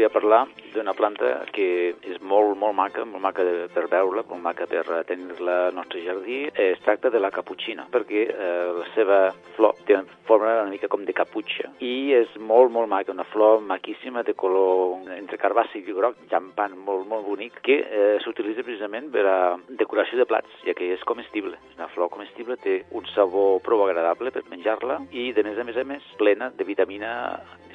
Voldria 0.02 0.10
parlar 0.10 0.47
d'una 0.74 0.93
planta 0.93 1.45
que 1.54 1.93
és 2.08 2.22
molt, 2.24 2.56
molt 2.58 2.74
maca, 2.74 3.04
molt 3.06 3.22
maca 3.22 3.43
per 3.74 3.84
veure-la, 3.91 4.24
molt 4.30 4.41
maca 4.41 4.66
per 4.66 5.04
tenir-la 5.06 5.68
al 5.68 5.76
nostre 5.76 6.02
jardí. 6.02 6.47
Es 6.56 6.80
tracta 6.82 7.12
de 7.12 7.20
la 7.20 7.30
caputxina, 7.30 7.86
perquè 7.91 8.24
eh, 8.32 8.72
la 8.80 8.88
seva 8.95 9.20
flor 9.58 9.76
té 9.86 9.97
una 9.99 10.18
forma 10.26 10.56
una 10.62 10.72
mica 10.72 10.88
com 10.88 11.04
de 11.06 11.14
caputxa 11.14 11.70
i 11.84 12.14
és 12.16 12.34
molt, 12.39 12.72
molt 12.72 12.89
maca, 12.89 13.12
una 13.12 13.28
flor 13.28 13.62
maquíssima 13.62 14.24
de 14.24 14.34
color 14.34 15.12
entre 15.18 15.38
carbassi 15.38 15.84
i 15.84 15.93
groc, 15.93 16.18
llampant, 16.32 16.78
molt, 16.88 17.06
molt 17.12 17.28
bonic, 17.28 17.62
que 17.62 17.82
eh, 17.84 18.18
s'utilitza 18.24 18.66
precisament 18.66 19.12
per 19.14 19.28
a 19.28 19.39
decoració 19.68 20.18
de 20.18 20.30
plats, 20.30 20.62
ja 20.66 20.74
que 20.74 20.93
és 20.95 21.06
comestible. 21.06 21.60
Una 21.76 21.91
flor 21.93 22.10
comestible, 22.10 22.58
té 22.64 22.82
un 22.95 23.06
sabor 23.14 23.60
prou 23.62 23.86
agradable 23.86 24.34
per 24.34 24.47
menjar-la 24.49 25.04
i, 25.12 25.34
de 25.36 25.45
més 25.45 25.60
a 25.60 25.68
més 25.68 25.78
a 25.78 25.86
més, 25.86 26.14
plena 26.18 26.49
de 26.56 26.66
vitamina 26.66 27.12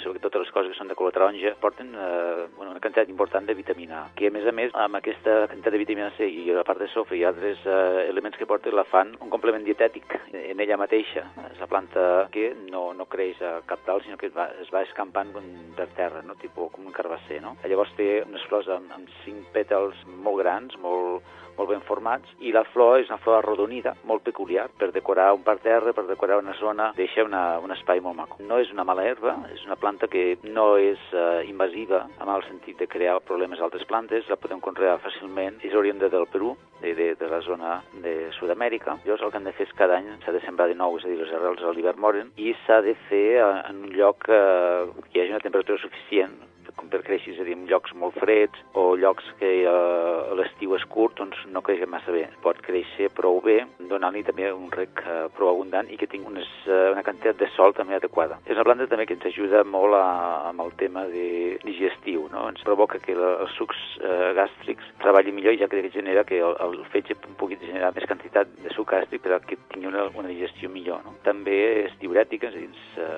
sobretot 0.07 0.39
les 0.39 0.53
coses 0.55 0.73
que 0.73 0.79
són 0.79 0.91
de 0.91 0.97
color 0.99 1.15
taronja 1.15 1.55
porten 1.61 1.93
eh, 1.95 2.16
bueno, 2.57 2.73
una 2.73 2.81
quantitat 2.81 3.11
important 3.13 3.47
de 3.47 3.55
vitamina 3.55 4.03
A, 4.03 4.09
que 4.17 4.29
a 4.29 4.35
més 4.35 4.47
a 4.47 4.53
més 4.55 4.75
amb 4.75 4.99
aquesta 4.99 5.47
quantitat 5.47 5.75
de 5.75 5.81
vitamina 5.83 6.11
C 6.17 6.29
i 6.29 6.47
la 6.55 6.65
part 6.67 6.83
de 6.83 6.89
sofre 6.93 7.19
i 7.19 7.25
altres 7.29 7.63
eh, 7.65 8.07
elements 8.11 8.39
que 8.39 8.49
porta 8.49 8.73
la 8.75 8.87
fan 8.89 9.15
un 9.21 9.33
complement 9.33 9.65
dietètic 9.65 10.17
en 10.33 10.61
ella 10.61 10.79
mateixa. 10.81 11.27
És 11.51 11.61
una 11.61 11.71
planta 11.71 12.05
que 12.35 12.51
no, 12.71 12.89
no 12.97 13.09
creix 13.11 13.41
a 13.43 13.57
cap 13.69 13.85
dalt, 13.87 14.05
sinó 14.05 14.19
que 14.21 14.31
es 14.31 14.37
va, 14.37 14.49
es 14.63 14.71
va 14.75 14.85
escampant 14.87 15.33
per 15.77 15.89
terra, 15.97 16.23
no? 16.27 16.37
Tipo, 16.41 16.71
com 16.75 16.87
un 16.87 16.95
carbasser. 16.97 17.41
No? 17.45 17.57
Llavors 17.67 17.95
té 17.99 18.23
unes 18.27 18.45
flors 18.51 18.69
amb, 18.73 18.93
amb 18.97 19.11
cinc 19.25 19.51
pètals 19.55 19.99
molt 20.25 20.41
grans, 20.43 20.77
molt, 20.83 21.25
molt 21.57 21.71
ben 21.73 21.83
formats, 21.87 22.31
i 22.41 22.53
la 22.55 22.65
flor 22.73 23.01
és 23.01 23.11
una 23.11 23.21
flor 23.23 23.41
arrodonida, 23.41 23.95
molt 24.09 24.25
peculiar, 24.27 24.69
per 24.79 24.91
decorar 24.95 25.33
un 25.37 25.45
parterre, 25.47 25.95
per 25.97 26.07
decorar 26.09 26.39
una 26.43 26.55
zona, 26.61 26.91
deixa 26.97 27.25
una, 27.25 27.59
un 27.63 27.73
espai 27.75 28.01
molt 28.05 28.19
maco. 28.19 28.41
No 28.47 28.61
és 28.63 28.73
una 28.75 28.85
mala 28.85 29.07
herba, 29.07 29.37
és 29.55 29.65
una 29.67 29.79
planta 29.81 30.09
que 30.13 30.39
no 30.45 30.69
és 30.81 31.03
eh, 31.13 31.45
invasiva, 31.49 32.05
amb 32.19 32.33
el 32.37 32.47
sentit 32.49 32.81
de 32.81 32.91
crear 32.91 33.19
problemes 33.27 33.61
a 33.61 33.67
altres 33.69 33.87
plantes, 33.89 34.29
la 34.31 34.41
podem 34.41 34.61
conrear 34.61 34.99
fàcilment, 35.05 35.61
és 35.67 35.75
oriunda 35.75 36.11
del 36.13 36.29
Perú, 36.33 36.55
de, 36.81 36.93
de, 36.95 37.15
de 37.17 37.29
la 37.31 37.41
zona 37.41 37.79
de 38.05 38.17
Sud-amèrica. 38.39 38.99
Llavors 39.05 39.25
el 39.25 39.33
que 39.33 39.41
han 39.41 39.49
de 39.49 39.55
fer 39.57 39.69
és 39.69 39.77
cada 39.79 40.01
any 40.01 40.11
s'ha 40.25 40.35
de 40.35 40.43
sembrar 40.45 40.69
de 40.69 40.77
nou, 40.79 40.99
és 40.99 41.07
a 41.07 41.13
dir, 41.13 41.21
les 41.23 41.33
arrels 41.37 41.63
a 41.65 41.73
l'hivern 41.73 42.03
moren, 42.03 42.35
i 42.37 42.53
s'ha 42.67 42.83
de 42.85 42.97
fer 43.09 43.27
eh, 43.41 43.49
en 43.71 43.87
un 43.87 43.97
lloc 43.97 44.29
eh, 44.29 44.85
que 45.09 45.19
hi 45.19 45.25
hagi 45.25 45.37
una 45.37 45.45
temperatura 45.45 45.81
suficient 45.83 46.37
com 46.77 46.91
per 46.93 47.03
créixer, 47.07 47.35
és 47.35 47.41
a 47.41 47.47
dir, 47.47 47.57
en 47.57 47.65
llocs 47.71 47.95
molt 47.97 48.17
freds 48.21 48.61
o 48.77 48.89
llocs 49.01 49.27
que 49.41 49.51
eh, 49.65 50.35
l'estiu 50.39 50.77
és 50.77 50.85
curt, 50.93 51.17
doncs 51.21 51.39
no 51.53 51.63
creixen 51.65 51.91
massa 51.91 52.13
bé. 52.15 52.27
Pot 52.45 52.61
créixer 52.65 53.09
prou 53.17 53.41
bé, 53.45 53.59
donant-li 53.91 54.25
també 54.27 54.51
un 54.53 54.69
rec 54.75 55.01
eh, 55.05 55.17
prou 55.37 55.55
abundant 55.55 55.89
i 55.91 55.99
que 56.01 56.09
tingui 56.11 56.35
unes, 56.35 56.51
eh, 56.69 56.91
una 56.93 57.05
quantitat 57.07 57.41
de 57.41 57.49
sol 57.55 57.75
també 57.77 57.97
adequada. 57.97 58.39
És 58.45 58.57
una 58.57 58.67
planta 58.69 58.89
també 58.91 59.07
que 59.09 59.17
ens 59.17 59.29
ajuda 59.31 59.65
molt 59.65 59.97
a, 59.97 60.05
amb 60.51 60.65
el 60.67 60.75
tema 60.81 61.07
de 61.13 61.57
digestiu, 61.65 62.27
no? 62.33 62.47
Ens 62.53 62.65
provoca 62.67 63.01
que 63.03 63.17
la, 63.17 63.33
els 63.47 63.57
sucs 63.57 63.81
eh, 64.03 64.33
gàstrics 64.37 64.93
treballin 65.03 65.39
millor, 65.39 65.57
ja 65.61 65.71
que 65.73 65.85
genera 65.95 66.27
que 66.29 66.43
el, 66.45 66.57
el 66.61 66.79
fetge 66.93 67.17
pugui 67.41 67.59
generar 67.63 67.93
més 67.97 68.09
quantitat 68.09 68.53
de 68.63 68.75
suc 68.75 68.93
gàstric 68.93 69.25
per 69.25 69.41
que 69.47 69.59
tingui 69.73 69.89
una, 69.89 70.07
una 70.19 70.29
digestió 70.29 70.69
millor. 70.73 71.03
No? 71.07 71.17
També 71.25 71.57
és 71.87 71.97
diurètica, 72.03 72.51
és 72.51 72.57
a 72.57 72.61
dir, 72.61 72.85
se, 72.95 73.09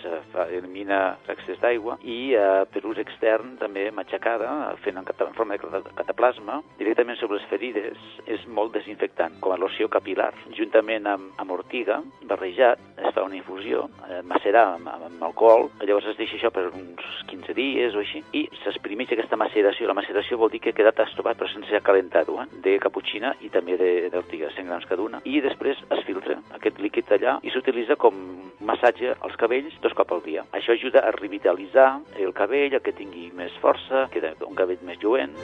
se 0.00 0.22
fa, 0.32 0.46
elimina 0.54 1.00
l'excés 1.28 1.58
d'aigua 1.62 1.98
i 2.06 2.20
eh, 2.38 2.64
per 2.70 2.84
ús 2.86 2.99
extern 3.02 3.56
també 3.60 3.88
matxacada, 3.94 4.50
fent 4.84 5.00
en, 5.00 5.08
en 5.26 5.36
forma 5.36 5.56
de 5.56 5.82
cataplasma, 5.98 6.60
directament 6.78 7.18
sobre 7.20 7.38
les 7.38 7.48
ferides, 7.50 7.98
és 8.30 8.46
molt 8.48 8.74
desinfectant, 8.76 9.38
com 9.40 9.54
a 9.54 9.60
loció 9.60 9.88
capilar. 9.92 10.30
Juntament 10.56 11.08
amb, 11.10 11.34
amb 11.40 11.56
ortiga, 11.56 12.00
barrejat, 12.30 12.82
es 13.00 13.14
fa 13.14 13.24
una 13.26 13.38
infusió, 13.38 13.86
eh, 14.08 14.20
macerar 14.26 14.66
amb, 14.76 14.90
amb 14.92 15.24
alcohol, 15.30 15.68
llavors 15.82 16.10
es 16.12 16.18
deixa 16.20 16.38
això 16.38 16.52
per 16.54 16.68
uns 16.70 17.06
15 17.30 17.56
dies 17.56 17.96
o 17.96 18.02
així, 18.04 18.22
i 18.36 18.46
s'exprimeix 18.62 19.14
aquesta 19.14 19.38
maceració. 19.40 19.88
La 19.88 19.96
maceració 19.98 20.38
vol 20.40 20.52
dir 20.52 20.60
que 20.62 20.74
ha 20.74 20.76
quedat 20.76 21.02
estopat 21.06 21.40
però 21.40 21.48
sense 21.50 21.82
calentar-ho, 21.86 22.40
eh? 22.42 22.48
de 22.64 22.76
caputxina 22.82 23.34
i 23.40 23.50
també 23.52 23.78
d'ortiga, 24.12 24.50
100 24.54 24.68
grams 24.68 24.88
cada 24.90 25.04
una, 25.06 25.22
i 25.24 25.40
després 25.44 25.78
es 25.96 26.04
filtra 26.06 26.40
aquest 26.58 26.80
líquid 26.82 27.10
allà 27.16 27.38
i 27.46 27.52
s'utilitza 27.54 27.96
com 28.00 28.18
massatge 28.60 29.14
als 29.20 29.36
cabells 29.40 29.76
dos 29.82 29.94
cops 29.96 30.14
al 30.14 30.22
dia. 30.24 30.44
Això 30.56 30.74
ajuda 30.74 31.04
a 31.06 31.12
revitalitzar 31.16 31.88
el 32.20 32.34
cabell, 32.36 32.76
a 32.76 32.82
que 32.90 32.98
tingui 32.98 33.30
més 33.38 33.54
força, 33.62 34.08
queda 34.10 34.34
un 34.46 34.56
cabell 34.58 34.80
més 34.86 34.98
lluent. 35.02 35.34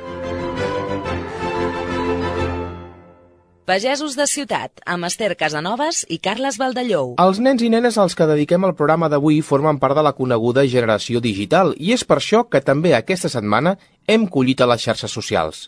Pagesos 3.66 4.14
de 4.14 4.28
Ciutat, 4.30 4.78
amb 4.86 5.08
Esther 5.08 5.32
Casanovas 5.34 6.04
i 6.06 6.20
Carles 6.22 6.58
Valdellou. 6.58 7.16
Els 7.18 7.40
nens 7.42 7.64
i 7.66 7.70
nenes 7.72 7.98
als 7.98 8.14
que 8.14 8.28
dediquem 8.30 8.62
el 8.68 8.76
programa 8.78 9.08
d'avui 9.10 9.40
formen 9.42 9.80
part 9.82 9.98
de 9.98 10.04
la 10.06 10.14
coneguda 10.14 10.62
generació 10.70 11.22
digital 11.22 11.74
i 11.78 11.90
és 11.96 12.06
per 12.06 12.20
això 12.20 12.44
que 12.46 12.62
també 12.62 12.94
aquesta 12.94 13.30
setmana 13.32 13.74
hem 14.06 14.28
collit 14.30 14.62
a 14.62 14.70
les 14.70 14.86
xarxes 14.86 15.10
socials. 15.10 15.66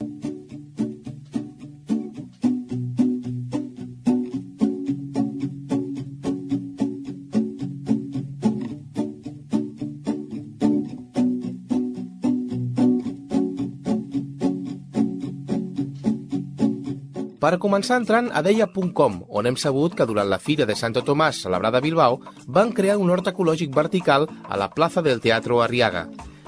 Per 17.49 17.57
començar 17.57 17.97
entrant 17.97 18.27
a 18.37 18.43
deia.com, 18.45 19.15
on 19.41 19.47
hem 19.49 19.57
sabut 19.57 19.95
que 19.97 20.05
durant 20.05 20.29
la 20.29 20.37
Fira 20.37 20.67
de 20.69 20.75
Santo 20.77 21.01
Tomàs 21.01 21.39
celebrada 21.47 21.79
a 21.81 21.81
Bilbao 21.81 22.19
van 22.45 22.75
crear 22.77 22.99
un 23.01 23.09
hort 23.09 23.31
ecològic 23.31 23.71
vertical 23.73 24.27
a 24.29 24.59
la 24.61 24.67
plaça 24.69 25.01
del 25.01 25.23
Teatro 25.25 25.63
Arriaga. 25.65 26.03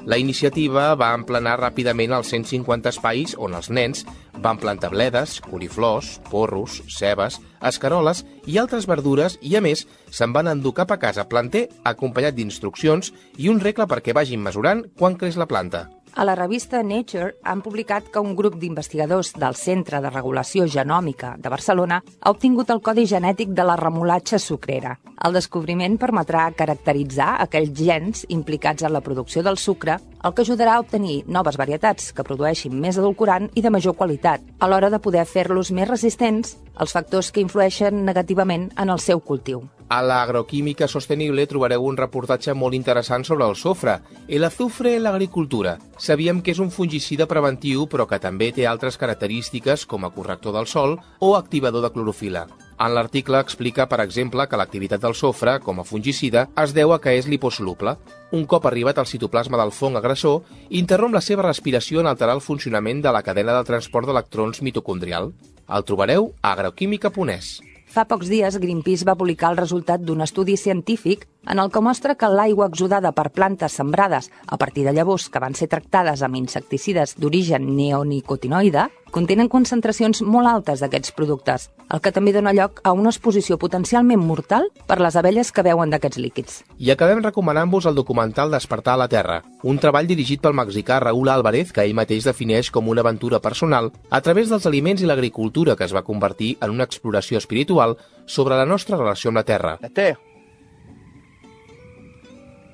La 0.04 0.18
iniciativa 0.20 0.90
va 1.00 1.14
emplenar 1.16 1.54
ràpidament 1.56 2.12
els 2.12 2.28
150 2.34 2.92
espais 2.92 3.32
on 3.38 3.56
els 3.56 3.70
nens 3.72 4.04
van 4.44 4.60
plantar 4.60 4.90
bledes, 4.92 5.38
coliflors, 5.40 6.18
porros, 6.28 6.82
cebes, 6.92 7.40
escaroles 7.64 8.20
i 8.44 8.58
altres 8.60 8.84
verdures 8.84 9.38
i, 9.40 9.54
a 9.56 9.64
més, 9.64 9.86
se'n 10.12 10.36
van 10.36 10.52
endur 10.52 10.74
cap 10.82 10.92
a 10.92 11.00
casa 11.00 11.24
planter 11.32 11.70
acompanyat 11.88 12.36
d'instruccions 12.36 13.14
i 13.38 13.48
un 13.48 13.64
regle 13.64 13.88
perquè 13.88 14.12
vagin 14.12 14.44
mesurant 14.44 14.84
quan 15.00 15.16
creix 15.16 15.40
la 15.40 15.48
planta. 15.48 15.86
A 16.16 16.24
la 16.24 16.34
revista 16.34 16.82
Nature 16.82 17.36
han 17.44 17.60
publicat 17.62 18.08
que 18.10 18.20
un 18.20 18.34
grup 18.34 18.56
d'investigadors 18.58 19.30
del 19.38 19.54
Centre 19.54 20.00
de 20.02 20.10
Regulació 20.10 20.66
Genòmica 20.66 21.36
de 21.38 21.52
Barcelona 21.52 22.00
ha 22.02 22.32
obtingut 22.34 22.72
el 22.74 22.82
codi 22.82 23.06
genètic 23.06 23.52
de 23.54 23.64
la 23.64 23.76
remolatxa 23.78 24.40
sucrera. 24.42 24.96
El 25.22 25.36
descobriment 25.38 25.98
permetrà 26.02 26.48
caracteritzar 26.56 27.36
aquells 27.44 27.72
gens 27.78 28.24
implicats 28.28 28.82
en 28.82 28.92
la 28.92 29.04
producció 29.06 29.44
del 29.46 29.58
sucre, 29.60 30.00
el 30.24 30.34
que 30.34 30.42
ajudarà 30.44 30.76
a 30.76 30.84
obtenir 30.84 31.24
noves 31.26 31.56
varietats 31.56 32.12
que 32.12 32.24
produeixin 32.26 32.76
més 32.80 32.98
edulcorant 33.00 33.48
i 33.54 33.64
de 33.64 33.72
major 33.72 33.96
qualitat, 33.96 34.44
a 34.60 34.68
l'hora 34.68 34.90
de 34.90 35.00
poder 35.00 35.24
fer-los 35.26 35.72
més 35.72 35.88
resistents 35.88 36.56
als 36.74 36.92
factors 36.96 37.30
que 37.32 37.42
influeixen 37.44 38.04
negativament 38.04 38.70
en 38.76 38.90
el 38.90 39.00
seu 39.00 39.20
cultiu. 39.20 39.64
A 39.90 39.98
l'agroquímica 40.06 40.86
sostenible 40.86 41.48
trobareu 41.50 41.82
un 41.82 41.96
reportatge 41.98 42.54
molt 42.54 42.76
interessant 42.78 43.24
sobre 43.26 43.48
el 43.50 43.56
sofre, 43.58 43.96
el 44.28 44.46
azufre 44.46 44.94
en 44.94 45.02
l'agricultura. 45.02 45.78
Sabíem 45.98 46.44
que 46.46 46.54
és 46.54 46.60
un 46.62 46.70
fungicida 46.70 47.26
preventiu, 47.26 47.88
però 47.90 48.06
que 48.06 48.20
també 48.22 48.52
té 48.54 48.68
altres 48.70 49.00
característiques 49.00 49.88
com 49.90 50.06
a 50.06 50.12
corrector 50.14 50.54
del 50.54 50.70
sol 50.70 51.00
o 51.18 51.34
activador 51.34 51.82
de 51.82 51.90
clorofila. 51.90 52.46
En 52.80 52.94
l'article 52.96 53.36
explica, 53.44 53.84
per 53.90 53.98
exemple, 54.00 54.46
que 54.48 54.56
l'activitat 54.56 55.02
del 55.02 55.12
sofre, 55.18 55.58
com 55.60 55.82
a 55.82 55.84
fungicida, 55.84 56.46
es 56.62 56.72
deu 56.72 56.94
a 56.94 56.98
que 57.04 57.12
és 57.18 57.26
liposoluble. 57.28 57.92
Un 58.32 58.46
cop 58.48 58.64
arribat 58.70 58.96
al 58.96 59.08
citoplasma 59.10 59.60
del 59.60 59.72
fong 59.76 59.98
agressor, 60.00 60.46
interromp 60.70 61.12
la 61.12 61.20
seva 61.20 61.44
respiració 61.44 62.00
en 62.00 62.08
alterar 62.08 62.38
el 62.38 62.40
funcionament 62.40 63.02
de 63.04 63.12
la 63.12 63.20
cadena 63.26 63.58
de 63.58 63.66
transport 63.68 64.08
d'electrons 64.08 64.62
mitocondrial. 64.64 65.34
El 65.68 65.84
trobareu 65.84 66.32
a 66.40 66.54
agroquímica.es. 66.54 67.58
Fa 67.90 68.04
pocs 68.06 68.28
dies, 68.30 68.56
Greenpeace 68.62 69.04
va 69.04 69.16
publicar 69.18 69.50
el 69.50 69.58
resultat 69.58 70.00
d'un 70.06 70.22
estudi 70.22 70.54
científic 70.56 71.24
en 71.50 71.58
el 71.58 71.72
que 71.74 71.82
mostra 71.82 72.14
que 72.14 72.28
l'aigua 72.30 72.68
exudada 72.70 73.10
per 73.12 73.32
plantes 73.34 73.74
sembrades 73.76 74.30
a 74.46 74.56
partir 74.56 74.86
de 74.86 74.94
llavors 74.94 75.26
que 75.28 75.42
van 75.42 75.58
ser 75.58 75.68
tractades 75.68 76.22
amb 76.22 76.38
insecticides 76.38 77.16
d'origen 77.18 77.66
neonicotinoide 77.74 78.86
contenen 79.10 79.48
concentracions 79.48 80.22
molt 80.22 80.48
altes 80.48 80.80
d'aquests 80.80 81.12
productes, 81.16 81.68
el 81.90 82.00
que 82.00 82.12
també 82.14 82.32
dona 82.32 82.54
lloc 82.56 82.80
a 82.84 82.92
una 82.92 83.10
exposició 83.10 83.58
potencialment 83.58 84.22
mortal 84.22 84.68
per 84.86 85.00
les 85.00 85.16
abelles 85.16 85.52
que 85.52 85.64
veuen 85.66 85.90
d'aquests 85.90 86.22
líquids. 86.22 86.62
I 86.78 86.90
acabem 86.94 87.22
recomanant-vos 87.22 87.90
el 87.90 87.98
documental 87.98 88.50
Despertar 88.50 88.94
a 88.94 89.02
la 89.04 89.10
Terra, 89.12 89.42
un 89.62 89.78
treball 89.82 90.08
dirigit 90.08 90.40
pel 90.40 90.56
mexicà 90.56 91.00
Raúl 91.00 91.28
Álvarez, 91.28 91.74
que 91.74 91.84
ell 91.84 91.98
mateix 91.98 92.24
defineix 92.24 92.70
com 92.70 92.88
una 92.88 93.04
aventura 93.04 93.40
personal 93.40 93.92
a 94.10 94.20
través 94.20 94.48
dels 94.48 94.66
aliments 94.66 95.02
i 95.02 95.10
l'agricultura 95.10 95.76
que 95.76 95.84
es 95.84 95.94
va 95.94 96.06
convertir 96.06 96.56
en 96.60 96.70
una 96.70 96.88
exploració 96.88 97.38
espiritual 97.38 97.98
sobre 98.26 98.56
la 98.56 98.66
nostra 98.66 98.96
relació 98.96 99.30
amb 99.30 99.42
la 99.42 99.48
Terra. 99.54 99.78
La 99.80 99.88
Terre 99.88 100.30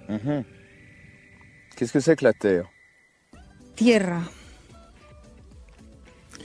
Mm 0.09 0.17
-hmm. 0.17 0.45
Qu'est-ce 1.77 1.93
que 1.93 2.01
c'est 2.01 2.17
que 2.19 2.25
la 2.25 2.33
Terre 2.33 2.69
Tierra. 3.75 4.23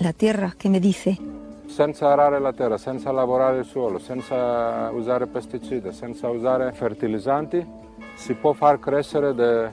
La 0.02 0.14
tierra 0.14 0.54
che 0.58 0.68
mi 0.68 0.80
dice. 0.80 1.16
Senza 1.68 2.12
arare 2.12 2.40
la 2.40 2.54
terra, 2.54 2.80
senza 2.80 3.12
lavorare 3.12 3.60
il 3.60 3.66
suolo, 3.66 4.00
senza 4.00 4.90
usare 4.90 5.28
pesticidi, 5.28 5.92
senza 5.92 6.28
usare 6.28 6.72
fertilizzanti, 6.72 7.64
si 8.16 8.34
può 8.34 8.54
far 8.54 8.80
crescere 8.80 9.36
de, 9.36 9.70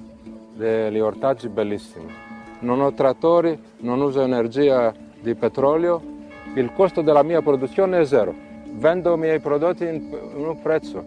degli 0.55 0.99
ortaggi 0.99 1.49
bellissimi. 1.49 2.13
Non 2.59 2.83
ho 2.83 2.93
trattori, 2.93 3.59
non 3.79 4.03
uso 4.03 4.21
energia 4.21 4.93
di 5.19 5.35
petrolio, 5.35 6.03
il 6.55 6.75
costo 6.75 7.01
della 7.01 7.23
mia 7.23 7.41
produzione 7.41 7.99
è 7.99 8.05
zero. 8.05 8.35
Vendo 8.73 9.15
i 9.15 9.19
miei 9.19 9.41
prodotti 9.41 9.85
in 9.85 10.13
un 10.35 10.61
prezzo, 10.61 11.03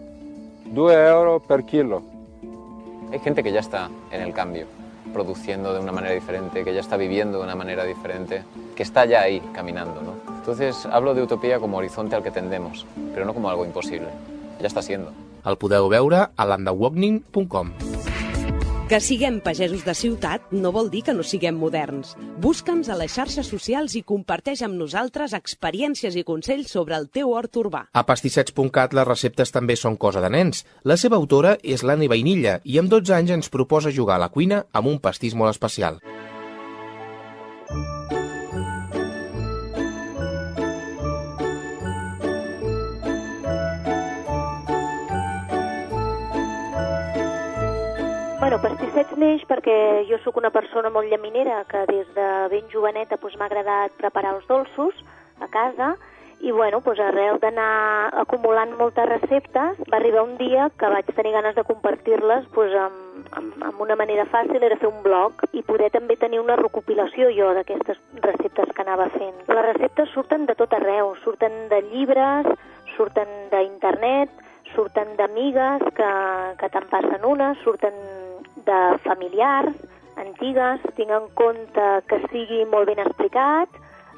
2 0.64 1.06
euro 1.06 1.38
per 1.38 1.62
kilo. 1.62 2.02
Hay 3.12 3.20
gente 3.22 3.40
que 3.44 3.52
ya 3.52 3.60
está 3.60 3.88
en 4.10 4.22
el 4.22 4.32
cambio, 4.32 4.66
produciendo 5.12 5.72
de 5.74 5.80
una 5.80 5.92
manera 5.92 6.14
diferente, 6.14 6.64
que 6.64 6.74
ya 6.74 6.80
está 6.80 6.96
viviendo 6.96 7.38
de 7.38 7.44
una 7.44 7.54
manera 7.54 7.84
diferente, 7.84 8.44
que 8.76 8.82
está 8.82 9.04
ya 9.04 9.22
ahí 9.22 9.40
caminando. 9.52 10.00
¿no? 10.02 10.34
Entonces 10.36 10.86
hablo 10.86 11.14
de 11.14 11.22
utopía 11.22 11.58
como 11.58 11.78
horizonte 11.78 12.16
al 12.16 12.22
que 12.22 12.30
tendemos, 12.30 12.86
pero 13.14 13.24
no 13.24 13.34
como 13.34 13.50
algo 13.50 13.64
imposible. 13.64 14.08
Ya 14.60 14.66
está 14.66 14.82
siendo. 14.82 15.12
El 15.44 15.56
podeu 15.58 15.88
veure 15.88 16.28
a 16.36 16.46
landawalking.com. 16.46 18.11
Que 18.92 18.98
siguem 19.00 19.38
pagesos 19.40 19.86
de 19.86 19.92
ciutat 19.96 20.50
no 20.52 20.68
vol 20.68 20.90
dir 20.92 21.00
que 21.06 21.14
no 21.16 21.24
siguem 21.24 21.56
moderns. 21.56 22.10
Busca'ns 22.44 22.90
a 22.92 22.96
les 23.00 23.14
xarxes 23.16 23.48
socials 23.48 23.94
i 23.96 24.02
comparteix 24.04 24.60
amb 24.66 24.76
nosaltres 24.76 25.32
experiències 25.38 26.18
i 26.20 26.26
consells 26.28 26.74
sobre 26.76 26.98
el 27.00 27.08
teu 27.08 27.32
hort 27.32 27.56
urbà. 27.56 27.86
A 27.96 28.02
pastissets.cat 28.04 28.92
les 28.92 29.08
receptes 29.08 29.56
també 29.56 29.78
són 29.80 29.96
cosa 29.96 30.20
de 30.20 30.28
nens. 30.36 30.66
La 30.84 30.98
seva 31.00 31.16
autora 31.16 31.54
és 31.64 31.80
l'Anna 31.88 32.10
Vainilla 32.12 32.58
i 32.68 32.76
amb 32.82 32.92
12 32.92 33.16
anys 33.16 33.32
ens 33.38 33.48
proposa 33.48 33.96
jugar 33.96 34.20
a 34.20 34.26
la 34.26 34.28
cuina 34.34 34.66
amb 34.76 34.92
un 34.92 35.00
pastís 35.00 35.32
molt 35.32 35.56
especial. 35.56 35.96
Bueno, 48.52 48.68
Pastissets 48.68 49.16
neix 49.16 49.44
perquè 49.48 49.74
jo 50.04 50.18
sóc 50.20 50.36
una 50.36 50.50
persona 50.52 50.90
molt 50.92 51.08
llaminera 51.08 51.62
que 51.70 51.86
des 51.88 52.08
de 52.12 52.24
ben 52.52 52.66
joveneta 52.68 53.16
doncs, 53.16 53.38
m'ha 53.40 53.46
agradat 53.48 53.94
preparar 53.96 54.34
els 54.36 54.44
dolços 54.44 54.98
a 55.40 55.48
casa 55.48 55.94
I 56.44 56.52
bueno, 56.52 56.82
doncs 56.84 57.00
arrel 57.00 57.38
d'anar 57.40 58.10
acumulant 58.20 58.74
moltes 58.76 59.08
receptes, 59.08 59.80
va 59.88 59.96
arribar 59.96 60.26
un 60.26 60.36
dia 60.36 60.68
que 60.76 60.90
vaig 60.92 61.08
tenir 61.16 61.32
ganes 61.32 61.56
de 61.56 61.64
compartir-les 61.64 62.44
doncs, 62.52 62.76
amb, 62.76 63.32
amb, 63.40 63.56
amb 63.70 63.80
una 63.80 63.96
manera 63.96 64.28
fàcil, 64.28 64.60
era 64.60 64.76
fer 64.76 64.90
un 64.90 65.00
blog 65.00 65.46
i 65.56 65.64
poder 65.64 65.88
també 65.96 66.18
tenir 66.20 66.42
una 66.44 66.58
recopilació 66.60 67.30
jo 67.32 67.54
d'aquestes 67.56 68.04
receptes 68.20 68.74
que 68.76 68.84
anava 68.84 69.08
fent. 69.16 69.38
Les 69.48 69.68
receptes 69.70 70.12
surten 70.12 70.44
de 70.44 70.58
tot 70.60 70.76
arreu, 70.76 71.14
surten 71.24 71.56
de 71.72 71.80
llibres, 71.88 72.52
surten 72.98 73.32
d'internet, 73.54 74.44
surten 74.74 75.16
d'amigues 75.16 75.88
que, 75.96 76.10
que 76.60 76.70
te'n 76.74 76.90
passen 76.92 77.24
una, 77.24 77.54
surten 77.64 77.96
de 78.66 78.80
familiars, 79.06 79.76
antigues, 80.16 80.80
tinc 80.96 81.10
en 81.10 81.28
compte 81.38 81.88
que 82.08 82.20
sigui 82.28 82.64
molt 82.70 82.90
ben 82.90 83.00
explicat, 83.04 83.68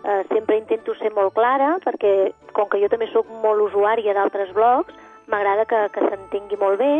eh, 0.05 0.23
sempre 0.33 0.59
intento 0.59 0.95
ser 1.01 1.13
molt 1.17 1.35
clara, 1.35 1.79
perquè 1.85 2.33
com 2.53 2.69
que 2.69 2.81
jo 2.83 2.91
també 2.93 3.09
sóc 3.13 3.31
molt 3.43 3.63
usuària 3.71 4.15
d'altres 4.15 4.53
blogs, 4.57 4.95
m'agrada 5.27 5.65
que, 5.65 5.81
que 5.95 6.09
s'entengui 6.09 6.59
molt 6.61 6.79
bé, 6.79 6.95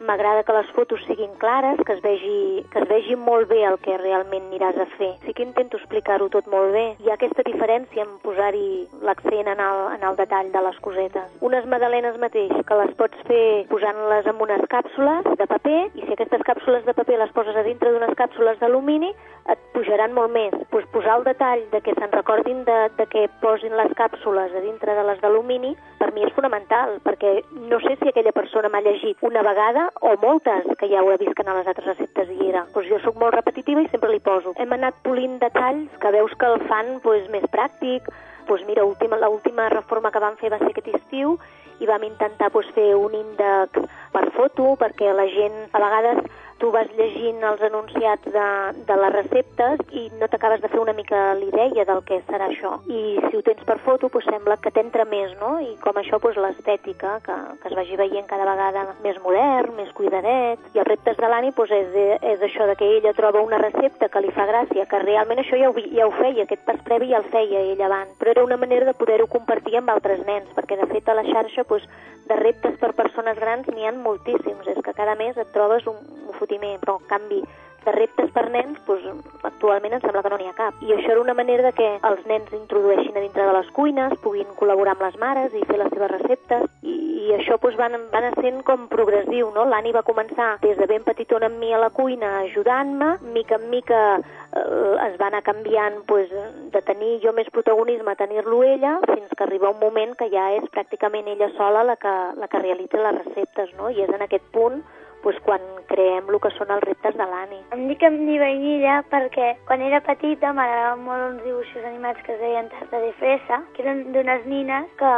m'agrada 0.00 0.44
que 0.44 0.52
les 0.52 0.70
fotos 0.76 1.02
siguin 1.06 1.34
clares, 1.38 1.80
que 1.84 1.92
es, 1.92 2.02
vegi, 2.02 2.64
que 2.72 2.82
es 2.82 2.88
vegi 2.88 3.16
molt 3.16 3.48
bé 3.50 3.62
el 3.66 3.78
que 3.82 3.96
realment 3.98 4.46
aniràs 4.48 4.78
a 4.78 4.86
fer. 4.96 5.10
Sí 5.24 5.34
que 5.34 5.46
intento 5.46 5.78
explicar-ho 5.78 6.28
tot 6.32 6.46
molt 6.52 6.72
bé. 6.74 6.84
Hi 7.02 7.10
ha 7.10 7.16
aquesta 7.18 7.44
diferència 7.46 8.04
en 8.04 8.14
posar-hi 8.22 8.86
l'accent 9.06 9.50
en, 9.54 9.62
el, 9.62 9.80
en 9.96 10.06
el 10.08 10.18
detall 10.20 10.52
de 10.54 10.62
les 10.68 10.78
cosetes. 10.84 11.32
Unes 11.44 11.66
magdalenes 11.66 12.18
mateix, 12.22 12.54
que 12.68 12.80
les 12.82 12.94
pots 13.00 13.26
fer 13.28 13.66
posant-les 13.72 14.30
en 14.30 14.44
unes 14.48 14.64
càpsules 14.70 15.28
de 15.40 15.48
paper, 15.50 15.80
i 15.94 16.06
si 16.06 16.14
aquestes 16.14 16.46
càpsules 16.46 16.86
de 16.86 16.94
paper 16.94 17.18
les 17.22 17.34
poses 17.36 17.56
a 17.56 17.66
dintre 17.66 17.92
d'unes 17.92 18.14
càpsules 18.18 18.60
d'alumini, 18.62 19.12
et 19.48 19.60
pujaran 19.72 20.12
molt 20.12 20.32
més. 20.32 20.54
Pues 20.70 20.86
posar 20.92 21.18
el 21.18 21.26
detall 21.26 21.64
de 21.72 21.80
que 21.84 21.94
se'n 21.96 22.12
recordin 22.12 22.64
de, 22.68 22.78
de 22.98 23.06
que 23.10 23.26
posin 23.42 23.74
les 23.78 23.92
càpsules 23.98 24.54
a 24.54 24.64
dintre 24.64 24.94
de 24.94 25.04
les 25.08 25.20
d'alumini, 25.24 25.74
per 25.98 26.12
mi 26.14 26.26
és 26.26 26.34
fonamental, 26.36 26.98
perquè 27.04 27.38
no 27.70 27.80
sé 27.84 27.96
si 27.98 28.10
aquella 28.10 28.34
persona 28.36 28.68
m'ha 28.68 28.84
llegit 28.84 29.24
una 29.24 29.42
vegada 29.46 29.87
o 30.00 30.14
moltes, 30.22 30.66
que 30.78 30.88
ja 30.88 31.02
ho 31.02 31.10
he 31.12 31.18
vist 31.20 31.34
que 31.36 31.44
en 31.44 31.52
les 31.56 31.66
altres 31.66 31.86
receptes 31.86 32.30
hi 32.30 32.48
era. 32.48 32.64
Pues 32.72 32.88
jo 32.88 32.98
sóc 33.04 33.18
molt 33.20 33.34
repetitiva 33.34 33.82
i 33.82 33.90
sempre 33.92 34.10
li 34.12 34.20
poso. 34.20 34.54
Hem 34.56 34.72
anat 34.76 34.98
polint 35.04 35.38
detalls 35.42 35.92
que 36.02 36.12
veus 36.14 36.34
que 36.38 36.50
el 36.50 36.60
fan 36.68 36.98
pues, 37.04 37.28
més 37.34 37.46
pràctic. 37.52 38.08
Pues 38.48 38.64
mira, 38.66 38.84
última, 38.84 39.18
l'última 39.20 39.68
reforma 39.68 40.10
que 40.10 40.22
vam 40.24 40.36
fer 40.40 40.52
va 40.52 40.58
ser 40.62 40.72
aquest 40.72 40.94
estiu 40.96 41.36
i 41.80 41.86
vam 41.86 42.04
intentar 42.06 42.50
pues, 42.50 42.68
fer 42.74 42.94
un 42.96 43.14
índex 43.14 43.84
per 44.14 44.24
foto 44.36 44.74
perquè 44.80 45.12
la 45.14 45.28
gent 45.30 45.58
a 45.72 45.82
vegades 45.84 46.24
tu 46.58 46.70
vas 46.74 46.88
llegint 46.98 47.42
els 47.46 47.62
anunciats 47.62 48.26
de, 48.34 48.46
de 48.88 48.96
les 49.00 49.12
receptes 49.14 49.82
i 49.94 50.08
no 50.18 50.28
t'acabes 50.30 50.60
de 50.62 50.70
fer 50.72 50.80
una 50.82 50.94
mica 50.96 51.20
l'idea 51.38 51.84
del 51.88 52.02
que 52.08 52.18
serà 52.26 52.48
això. 52.50 52.74
I 52.90 53.18
si 53.28 53.38
ho 53.38 53.42
tens 53.46 53.62
per 53.68 53.78
foto, 53.84 54.10
doncs 54.12 54.26
sembla 54.28 54.58
que 54.62 54.72
t'entra 54.74 55.06
més, 55.08 55.34
no? 55.40 55.54
I 55.62 55.76
com 55.84 55.98
això, 56.00 56.18
doncs 56.22 56.40
l'estètica, 56.42 57.18
que, 57.26 57.36
que 57.62 57.70
es 57.70 57.76
vagi 57.78 57.98
veient 58.00 58.26
cada 58.30 58.48
vegada 58.48 58.84
més 59.04 59.20
modern, 59.24 59.76
més 59.78 59.92
cuidadet. 59.98 60.66
I 60.74 60.82
els 60.82 60.90
reptes 60.90 61.18
de 61.18 61.30
l'Ani, 61.30 61.54
doncs 61.56 61.74
és, 61.78 61.96
és 62.34 62.44
això 62.48 62.66
de 62.68 62.76
que 62.78 62.90
ella 62.98 63.14
troba 63.16 63.44
una 63.44 63.62
recepta 63.62 64.10
que 64.10 64.24
li 64.24 64.34
fa 64.34 64.48
gràcia, 64.50 64.88
que 64.90 65.02
realment 65.04 65.42
això 65.42 65.58
ja 65.60 65.70
ho, 65.70 65.76
ja 65.78 66.08
ho 66.08 66.14
feia, 66.18 66.44
aquest 66.44 66.66
pas 66.66 66.82
previ 66.86 67.12
ja 67.12 67.22
el 67.22 67.30
feia 67.32 67.64
ell 67.72 67.86
abans. 67.86 68.14
Però 68.18 68.34
era 68.34 68.46
una 68.46 68.58
manera 68.60 68.88
de 68.88 68.98
poder-ho 68.98 69.30
compartir 69.30 69.78
amb 69.78 69.94
altres 69.94 70.24
nens, 70.26 70.50
perquè 70.58 70.78
de 70.80 70.90
fet 70.90 71.08
a 71.08 71.18
la 71.18 71.26
xarxa, 71.30 71.66
doncs, 71.68 71.86
de 72.28 72.36
reptes 72.36 72.74
per 72.76 72.92
persones 72.92 73.38
grans 73.40 73.68
n'hi 73.72 73.86
han 73.88 74.02
moltíssims. 74.04 74.66
És 74.68 74.82
que 74.84 74.92
cada 74.96 75.14
mes 75.16 75.36
et 75.40 75.48
trobes 75.54 75.86
un, 75.88 75.96
un 76.28 76.34
fotimer, 76.48 76.78
però 76.80 76.98
en 76.98 77.08
canvi 77.08 77.42
de 77.84 77.92
reptes 77.92 78.30
per 78.34 78.48
nens, 78.50 78.78
doncs, 78.86 79.26
actualment 79.46 79.94
em 79.96 80.00
sembla 80.02 80.22
que 80.22 80.30
no 80.32 80.38
n'hi 80.40 80.48
ha 80.50 80.56
cap. 80.56 80.76
I 80.82 80.92
això 80.92 81.12
era 81.14 81.22
una 81.22 81.34
manera 81.34 81.62
de 81.68 81.72
que 81.72 81.86
els 82.04 82.24
nens 82.26 82.50
introdueixin 82.52 83.16
a 83.16 83.22
dintre 83.22 83.46
de 83.46 83.54
les 83.54 83.70
cuines, 83.76 84.16
puguin 84.24 84.50
col·laborar 84.58 84.96
amb 84.96 85.06
les 85.06 85.16
mares 85.22 85.54
i 85.54 85.64
fer 85.68 85.78
les 85.78 85.92
seves 85.94 86.10
receptes, 86.10 86.66
i, 86.82 86.96
i 87.28 87.32
això 87.38 87.56
doncs, 87.62 87.78
van, 87.78 87.96
van 88.12 88.28
sent 88.42 88.60
com 88.66 88.88
progressiu, 88.90 89.52
no? 89.54 89.64
L'Ani 89.64 89.94
va 89.94 90.04
començar 90.04 90.56
des 90.64 90.76
de 90.76 90.90
ben 90.90 91.06
petitona 91.06 91.48
amb 91.48 91.62
mi 91.62 91.72
a 91.72 91.80
la 91.80 91.92
cuina 91.94 92.40
ajudant-me, 92.42 93.14
mica 93.32 93.56
en 93.56 93.70
mica 93.70 94.02
eh, 94.18 94.94
es 95.06 95.16
va 95.22 95.30
anar 95.30 95.44
canviant 95.46 96.02
pues, 96.10 96.28
de 96.74 96.82
tenir 96.82 97.18
jo 97.24 97.32
més 97.32 97.48
protagonisme 97.54 98.12
a 98.12 98.20
tenir-lo 98.20 98.62
ella, 98.66 98.98
fins 99.06 99.32
que 99.32 99.46
arriba 99.46 99.72
un 99.72 99.80
moment 99.80 100.16
que 100.18 100.28
ja 100.34 100.50
és 100.58 100.68
pràcticament 100.74 101.30
ella 101.30 101.52
sola 101.56 101.86
la 101.86 101.96
que, 101.96 102.16
la 102.36 102.50
que 102.50 102.64
realitza 102.64 103.00
les 103.00 103.22
receptes, 103.24 103.72
no? 103.78 103.88
I 103.88 104.02
és 104.04 104.12
en 104.12 104.26
aquest 104.26 104.50
punt 104.52 104.82
pues, 105.28 105.40
quan 105.44 105.60
creem 105.92 106.28
el 106.32 106.38
que 106.40 106.48
són 106.56 106.70
els 106.72 106.84
reptes 106.86 107.16
de 107.18 107.24
l'Ani. 107.28 107.58
Em 107.76 107.82
dic 107.90 108.00
Emni 108.06 108.38
Vainilla 108.40 109.02
perquè 109.12 109.50
quan 109.68 109.82
era 109.84 110.00
petita 110.06 110.54
m'agradaven 110.56 111.02
molt 111.04 111.24
uns 111.26 111.42
dibuixos 111.44 111.84
animats 111.84 112.22
que 112.24 112.32
es 112.32 112.40
deien 112.40 112.70
Tarta 112.72 113.00
de 113.02 113.10
Fresa, 113.20 113.58
que 113.74 113.84
eren 113.84 114.06
d'unes 114.14 114.46
nines 114.48 114.86
que 114.96 115.10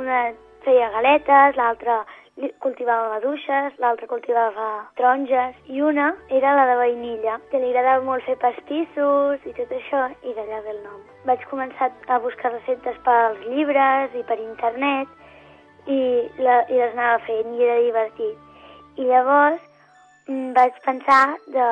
una 0.00 0.20
feia 0.64 0.88
galetes, 0.94 1.58
l'altra 1.60 1.98
cultivava 2.64 3.10
maduixes, 3.12 3.76
l'altra 3.84 4.08
cultivava 4.10 4.68
taronges, 4.96 5.60
i 5.68 5.82
una 5.84 6.08
era 6.38 6.54
la 6.56 6.64
de 6.70 6.78
vainilla, 6.80 7.36
que 7.50 7.60
li 7.60 7.68
agradava 7.74 8.02
molt 8.08 8.24
fer 8.24 8.38
pastissos 8.40 9.44
i 9.44 9.52
tot 9.60 9.76
això, 9.76 10.06
i 10.24 10.32
d'allà 10.38 10.62
ve 10.64 10.72
el 10.72 10.80
nom. 10.86 11.04
Vaig 11.28 11.44
començar 11.52 11.92
a 12.08 12.18
buscar 12.24 12.54
receptes 12.56 12.96
pels 13.04 13.44
llibres 13.52 14.16
i 14.16 14.24
per 14.24 14.40
internet, 14.40 15.12
i, 15.84 16.00
la, 16.40 16.62
i 16.72 16.80
les 16.80 16.96
anava 16.96 17.20
fent, 17.28 17.54
i 17.54 17.68
era 17.68 17.78
divertit. 17.84 18.43
I 18.94 19.04
llavors 19.08 19.62
mm, 20.28 20.52
vaig 20.54 20.76
pensar 20.84 21.36
de, 21.50 21.64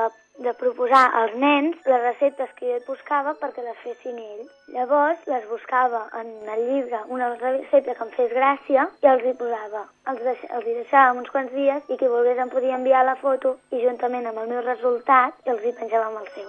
de 0.42 0.52
proposar 0.58 1.02
als 1.18 1.34
nens 1.38 1.76
les 1.86 2.00
receptes 2.02 2.50
que 2.56 2.70
jo 2.70 2.78
buscava 2.86 3.34
perquè 3.38 3.62
les 3.62 3.76
fessin 3.84 4.16
ells. 4.18 4.48
Llavors 4.74 5.20
les 5.30 5.44
buscava 5.50 6.00
en 6.18 6.32
el 6.54 6.64
llibre 6.70 7.02
una 7.16 7.28
recepta 7.34 7.94
que 7.94 8.06
em 8.06 8.10
fes 8.16 8.32
gràcia 8.34 8.86
i 9.04 9.10
els 9.12 9.22
hi 9.28 9.34
posava. 9.38 9.84
Els, 10.10 10.22
deix, 10.26 10.42
els 10.56 10.66
hi 10.66 10.74
deixàvem 10.80 11.20
uns 11.22 11.30
quants 11.34 11.54
dies 11.54 11.92
i 11.94 11.98
qui 12.00 12.10
volgués 12.10 12.42
em 12.42 12.50
podia 12.54 12.78
enviar 12.80 13.04
la 13.06 13.18
foto 13.20 13.54
i 13.70 13.84
juntament 13.84 14.26
amb 14.30 14.42
el 14.42 14.50
meu 14.54 14.64
resultat 14.66 15.52
els 15.54 15.62
hi 15.62 15.74
penjàvem 15.78 16.18
el 16.22 16.26
seu. 16.38 16.48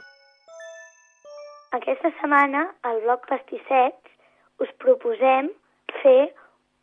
Aquesta 1.78 2.10
setmana, 2.18 2.66
al 2.90 3.04
blog 3.06 3.30
Pastissets, 3.30 4.18
us 4.62 4.74
proposem 4.82 5.54
fer 6.02 6.34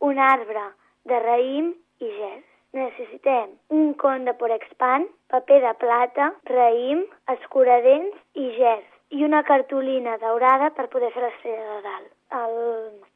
un 0.07 0.23
arbre 0.31 0.63
de 1.11 1.19
raïm 1.27 1.73
i 1.99 2.13
gest 2.15 2.50
necessitem 2.73 3.51
un 3.69 3.93
con 3.93 4.25
de 4.25 4.33
Porexpan, 4.39 5.07
paper 5.31 5.59
de 5.65 5.73
plata, 5.83 6.31
raïm, 6.49 7.03
escuradents 7.35 8.17
i 8.39 8.47
gers 8.57 8.87
i 9.11 9.25
una 9.27 9.43
cartolina 9.43 10.17
daurada 10.21 10.71
per 10.75 10.87
poder 10.93 11.11
fer 11.11 11.23
l'estrella 11.25 11.75
de 11.75 11.81
dalt. 11.87 12.11
El 12.41 12.55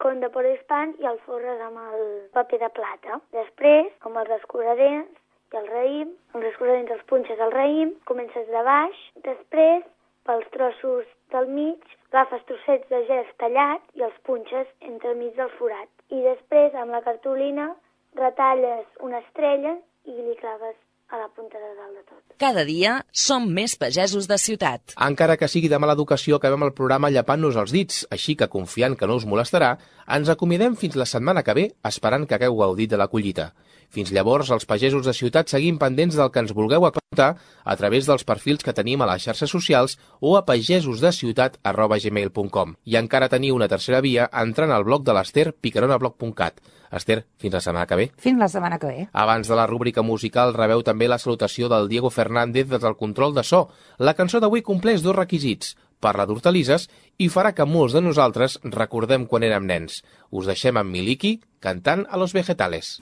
con 0.03 0.19
de 0.19 0.29
Porexpan 0.29 0.95
i 0.99 1.07
el 1.11 1.19
forres 1.27 1.61
amb 1.63 1.79
el 1.93 2.07
paper 2.35 2.59
de 2.65 2.71
plata. 2.79 3.21
Després, 3.37 3.93
com 4.03 4.19
els 4.19 4.33
escuradents 4.41 5.21
i 5.53 5.59
el 5.61 5.69
raïm, 5.71 6.11
amb 6.33 6.41
els 6.41 6.51
escuradents 6.51 6.91
els 6.97 7.05
punxes 7.11 7.39
al 7.39 7.53
raïm, 7.55 7.93
comences 8.11 8.49
de 8.51 8.63
baix, 8.67 9.05
després 9.23 9.85
pels 10.27 10.47
trossos 10.51 11.07
del 11.31 11.47
mig, 11.53 11.79
agafes 12.11 12.43
trossets 12.49 12.91
de 12.91 13.01
gest 13.07 13.31
tallat 13.39 13.81
i 13.99 14.03
els 14.07 14.19
punxes 14.27 14.67
entre 14.89 15.15
mig 15.15 15.35
del 15.39 15.51
forat. 15.59 15.87
I 16.11 16.21
després, 16.25 16.75
amb 16.75 16.91
la 16.95 17.03
cartolina, 17.05 17.71
retalles 18.17 18.85
una 19.03 19.21
estrella 19.23 19.77
i 20.05 20.15
li 20.15 20.35
claves 20.39 20.75
a 21.09 21.17
la 21.17 21.27
punta 21.29 21.59
de 21.61 21.69
dalt 21.77 21.93
de 21.93 22.03
tot. 22.03 22.21
Cada 22.41 22.63
dia 22.65 22.95
som 23.11 23.45
més 23.57 23.75
pagesos 23.77 24.27
de 24.27 24.37
ciutat. 24.41 24.95
Encara 25.07 25.37
que 25.37 25.49
sigui 25.51 25.69
de 25.69 25.79
mala 25.79 25.93
educació, 25.97 26.39
acabem 26.39 26.65
el 26.65 26.73
programa 26.77 27.11
llepant-nos 27.13 27.59
els 27.61 27.73
dits, 27.75 28.01
així 28.11 28.35
que 28.39 28.49
confiant 28.49 28.97
que 28.97 29.07
no 29.07 29.19
us 29.19 29.27
molestarà, 29.29 29.75
ens 30.17 30.31
acomidem 30.33 30.75
fins 30.79 30.97
la 30.97 31.05
setmana 31.09 31.43
que 31.45 31.55
ve, 31.57 31.67
esperant 31.85 32.25
que 32.25 32.37
hagueu 32.39 32.57
gaudit 32.57 32.91
de 32.91 32.99
la 33.01 33.09
collita. 33.11 33.51
Fins 33.93 34.11
llavors, 34.11 34.51
els 34.51 34.65
pagesos 34.65 35.05
de 35.05 35.13
ciutat 35.13 35.49
seguim 35.51 35.77
pendents 35.81 36.15
del 36.15 36.31
que 36.31 36.39
ens 36.43 36.53
vulgueu 36.55 36.85
apuntar 36.85 37.35
a 37.63 37.75
través 37.79 38.05
dels 38.09 38.23
perfils 38.27 38.63
que 38.63 38.73
tenim 38.73 39.01
a 39.01 39.05
les 39.11 39.23
xarxes 39.27 39.49
socials 39.51 39.97
o 40.19 40.37
a 40.37 40.45
pagesosdeciutat.gmail.com. 40.45 42.75
I 42.85 42.95
encara 43.01 43.29
teniu 43.29 43.55
una 43.55 43.67
tercera 43.71 44.01
via 44.01 44.29
entrant 44.33 44.71
al 44.71 44.83
blog 44.87 45.03
de 45.05 45.13
l'Ester 45.15 45.53
picaronablog.cat. 45.53 46.55
Esther, 46.95 47.25
fins 47.37 47.53
la 47.53 47.61
setmana 47.61 47.87
que 47.87 47.97
ve. 47.99 48.05
Fins 48.21 48.39
la 48.39 48.47
setmana 48.47 48.79
que 48.79 48.87
ve. 48.87 49.07
Abans 49.11 49.47
de 49.47 49.55
la 49.57 49.67
rúbrica 49.67 50.03
musical 50.05 50.53
rebeu 50.55 50.83
també 50.83 51.09
la 51.09 51.19
salutació 51.19 51.69
del 51.71 51.89
Diego 51.91 52.09
Fernández 52.09 52.69
des 52.69 52.81
del 52.81 52.95
control 52.95 53.35
de 53.35 53.43
so. 53.43 53.67
La 53.97 54.13
cançó 54.13 54.39
d'avui 54.39 54.61
compleix 54.61 55.03
dos 55.03 55.15
requisits. 55.15 55.75
Parla 55.99 56.27
d'hortalisses 56.27 56.89
i 57.17 57.29
farà 57.31 57.53
que 57.55 57.65
molts 57.65 57.95
de 57.95 58.03
nosaltres 58.03 58.59
recordem 58.63 59.25
quan 59.25 59.47
érem 59.47 59.67
nens. 59.67 60.03
Us 60.31 60.47
deixem 60.51 60.77
amb 60.77 60.91
Miliki 60.91 61.39
cantant 61.59 62.05
a 62.09 62.21
los 62.21 62.35
vegetales. 62.35 62.97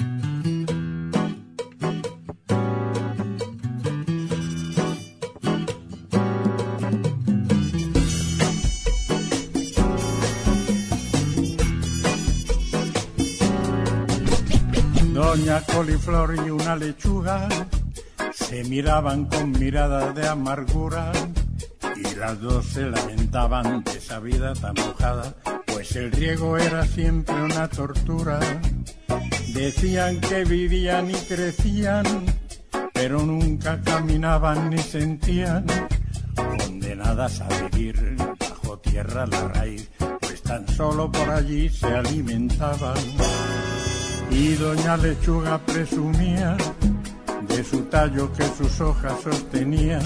Doña 15.36 15.62
Coliflor 15.62 16.36
y 16.46 16.52
una 16.52 16.76
lechuga 16.76 17.50
se 18.36 18.64
miraban 18.66 19.26
con 19.26 19.52
mirada 19.54 20.14
de 20.14 20.28
amargura 20.28 21.12
y 21.96 22.16
las 22.18 22.40
dos 22.40 22.64
se 22.68 22.84
lamentaban 22.84 23.84
de 23.84 23.94
esa 23.94 24.20
vida 24.20 24.54
tan 24.54 24.76
mojada, 24.76 25.34
pues 25.66 25.96
el 25.96 26.12
riego 26.12 26.56
era 26.60 26.86
siempre 26.86 27.34
una 27.34 27.68
tortura. 27.68 28.40
Decían 29.56 30.22
que 30.22 30.46
vivían 30.46 31.10
y 31.10 31.16
crecían, 31.16 32.06
pero 32.94 33.26
nunca 33.26 33.82
caminaban 33.82 34.70
ni 34.70 34.78
sentían, 34.78 35.66
condenadas 36.36 37.42
a 37.42 37.48
vivir 37.72 38.18
bajo 38.40 38.78
tierra 38.78 39.26
la 39.26 39.48
raíz, 39.48 39.90
pues 40.20 40.44
tan 40.44 40.68
solo 40.68 41.12
por 41.12 41.28
allí 41.32 41.70
se 41.70 41.88
alimentaban. 41.88 42.94
Y 44.32 44.56
doña 44.56 44.98
Lechuga 44.98 45.60
presumía 45.60 46.58
de 47.48 47.64
su 47.64 47.82
tallo 47.84 48.32
que 48.34 48.44
sus 48.58 48.82
hojas 48.82 49.14
sostenía, 49.22 50.00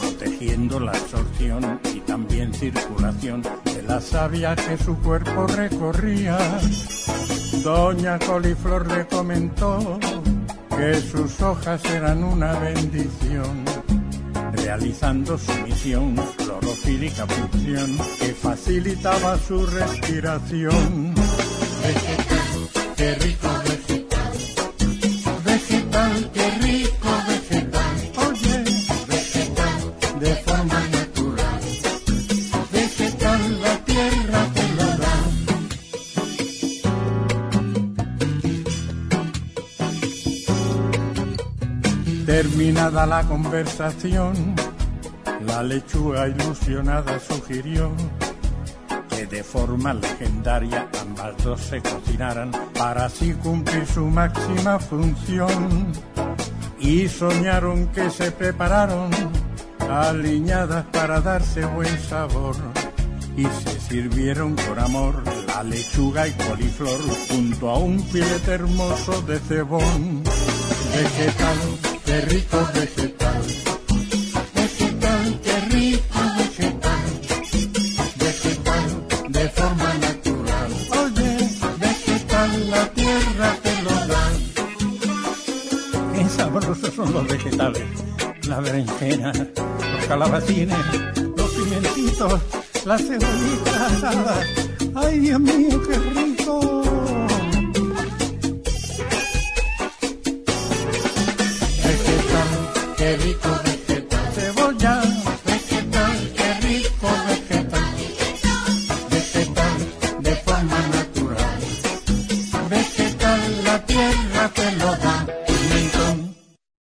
protegiendo 0.00 0.80
la 0.80 0.92
absorción 0.92 1.80
y 1.94 2.00
también 2.00 2.52
circulación 2.52 3.42
de 3.42 3.82
la 3.82 4.00
savia 4.00 4.56
que 4.56 4.76
su 4.76 4.96
cuerpo 4.98 5.46
recorría. 5.46 6.38
Doña 7.62 8.18
Coliflor 8.18 8.86
le 8.90 9.06
comentó 9.06 9.98
que 10.76 11.00
sus 11.00 11.40
hojas 11.42 11.84
eran 11.84 12.24
una 12.24 12.54
bendición, 12.58 13.64
realizando 14.52 15.38
su 15.38 15.52
misión, 15.64 16.16
clorofílica 16.38 17.26
función 17.26 17.98
que 18.18 18.34
facilitaba 18.34 19.38
su 19.38 19.64
respiración. 19.66 21.14
Qué 23.02 23.10
rico 23.16 23.48
vegetal, 23.64 24.32
vegetal, 25.44 26.30
qué 26.32 26.50
rico 26.62 27.10
vegetal, 27.26 27.96
oye, 28.28 28.56
vegetal, 29.08 29.80
de 30.20 30.32
forma 30.36 30.80
natural, 30.86 31.62
vegetal, 32.70 33.60
la 33.60 33.76
tierra 33.78 34.40
te 34.54 34.64
lo 34.78 34.86
da. 35.02 35.16
Terminada 42.24 43.04
la 43.06 43.24
conversación, 43.24 44.54
la 45.44 45.64
lechuga 45.64 46.28
ilusionada 46.28 47.18
sugirió 47.18 47.90
de 49.32 49.42
forma 49.42 49.94
legendaria 49.94 50.86
ambas 51.00 51.42
dos 51.42 51.58
se 51.58 51.80
cocinaran 51.80 52.52
para 52.74 53.06
así 53.06 53.32
cumplir 53.32 53.86
su 53.86 54.04
máxima 54.04 54.78
función. 54.78 55.90
Y 56.78 57.08
soñaron 57.08 57.86
que 57.88 58.10
se 58.10 58.30
prepararon 58.30 59.10
aliñadas 59.88 60.84
para 60.92 61.22
darse 61.22 61.64
buen 61.64 61.98
sabor. 61.98 62.56
Y 63.34 63.44
se 63.44 63.80
sirvieron 63.80 64.54
con 64.54 64.78
amor 64.78 65.22
la 65.46 65.62
lechuga 65.62 66.28
y 66.28 66.32
coliflor 66.32 67.00
junto 67.30 67.70
a 67.70 67.78
un 67.78 68.00
filete 68.00 68.52
hermoso 68.52 69.22
de 69.22 69.38
cebón. 69.38 70.22
Vegetal, 70.94 71.58
qué 72.04 72.20
rico 72.20 72.58
vegetal. 72.74 73.42
Vegetal, 73.42 73.71
calabacines, 90.12 90.76
los 91.38 91.50
pimentitos, 91.52 92.38
las 92.84 93.00
cebollitas. 93.00 94.04
¡Ay, 94.94 95.20
Dios 95.20 95.40
mío, 95.40 95.80
qué 95.88 95.96
rico! 95.96 96.91